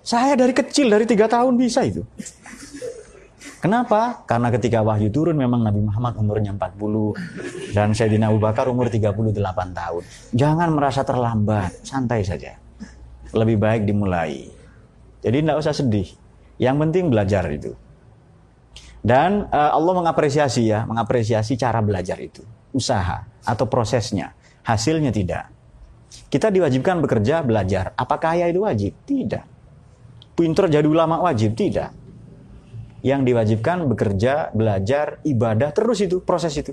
Saya 0.00 0.34
dari 0.34 0.50
kecil, 0.50 0.90
dari 0.90 1.06
tiga 1.06 1.30
tahun 1.30 1.54
bisa 1.54 1.86
itu. 1.86 2.02
Kenapa? 3.60 4.24
Karena 4.24 4.48
ketika 4.48 4.80
wahyu 4.80 5.12
turun 5.12 5.36
memang 5.36 5.60
Nabi 5.60 5.84
Muhammad 5.84 6.16
umurnya 6.16 6.56
40 6.56 7.76
dan 7.76 7.92
Sayyidina 7.92 8.32
Abu 8.32 8.40
Bakar 8.40 8.72
umur 8.72 8.88
38 8.88 9.36
tahun. 9.76 10.02
Jangan 10.32 10.68
merasa 10.72 11.04
terlambat, 11.04 11.84
santai 11.84 12.24
saja. 12.24 12.56
Lebih 13.36 13.60
baik 13.60 13.84
dimulai. 13.84 14.48
Jadi 15.20 15.36
tidak 15.44 15.60
usah 15.60 15.76
sedih. 15.76 16.08
Yang 16.56 16.76
penting 16.88 17.04
belajar 17.12 17.44
itu. 17.52 17.76
Dan 19.04 19.48
uh, 19.52 19.76
Allah 19.76 19.92
mengapresiasi 19.92 20.72
ya, 20.72 20.88
mengapresiasi 20.88 21.60
cara 21.60 21.84
belajar 21.84 22.16
itu. 22.16 22.40
Usaha 22.72 23.28
atau 23.44 23.68
prosesnya. 23.68 24.32
Hasilnya 24.64 25.10
tidak. 25.10 25.48
Kita 26.30 26.50
diwajibkan 26.50 27.02
bekerja, 27.02 27.42
belajar. 27.42 27.94
Apakah 27.94 28.38
ya 28.38 28.46
itu 28.50 28.62
wajib? 28.62 28.92
Tidak. 29.06 29.44
Pinter 30.34 30.66
jadi 30.70 30.86
ulama 30.86 31.22
wajib? 31.22 31.54
Tidak. 31.54 31.90
Yang 33.00 33.20
diwajibkan 33.32 33.88
bekerja 33.88 34.52
belajar 34.52 35.18
ibadah 35.24 35.70
terus 35.72 36.04
itu 36.04 36.20
proses 36.20 36.54
itu. 36.58 36.72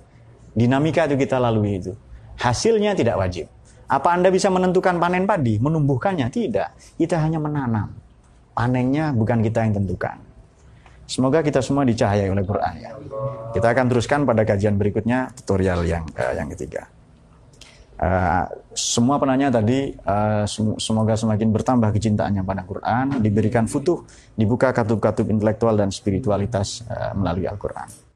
Dinamika 0.57 1.05
itu 1.09 1.15
kita 1.15 1.37
lalui 1.41 1.79
itu. 1.79 1.93
Hasilnya 2.37 2.93
tidak 2.97 3.17
wajib. 3.17 3.49
Apa 3.87 4.13
anda 4.13 4.27
bisa 4.27 4.51
menentukan 4.51 4.99
panen 4.99 5.23
padi? 5.23 5.57
Menumbuhkannya? 5.57 6.27
Tidak. 6.27 6.99
Kita 6.99 7.23
hanya 7.23 7.39
menanam. 7.39 7.93
Panennya 8.51 9.13
bukan 9.15 9.39
kita 9.41 9.63
yang 9.63 9.79
tentukan. 9.79 10.17
Semoga 11.07 11.39
kita 11.39 11.63
semua 11.63 11.87
dicahayai 11.87 12.27
oleh 12.27 12.43
Quran 12.43 12.73
ya. 12.83 12.91
Kita 13.55 13.71
akan 13.71 13.85
teruskan 13.87 14.27
pada 14.27 14.43
kajian 14.43 14.75
berikutnya 14.75 15.31
tutorial 15.39 15.87
yang 15.87 16.03
uh, 16.19 16.35
yang 16.35 16.51
ketiga 16.51 16.96
Uh, 17.97 18.45
semua 18.77 19.17
penanya 19.17 19.49
tadi 19.49 19.89
uh, 20.05 20.45
semoga 20.77 21.17
semakin 21.17 21.49
bertambah 21.49 21.89
kecintaannya 21.97 22.45
pada 22.45 22.61
Quran, 22.61 23.25
diberikan 23.25 23.65
futuh, 23.65 24.05
dibuka 24.37 24.69
katup-katup 24.69 25.25
intelektual 25.33 25.73
dan 25.73 25.89
spiritualitas 25.89 26.85
uh, 26.85 27.17
melalui 27.17 27.49
Al-Quran. 27.49 28.06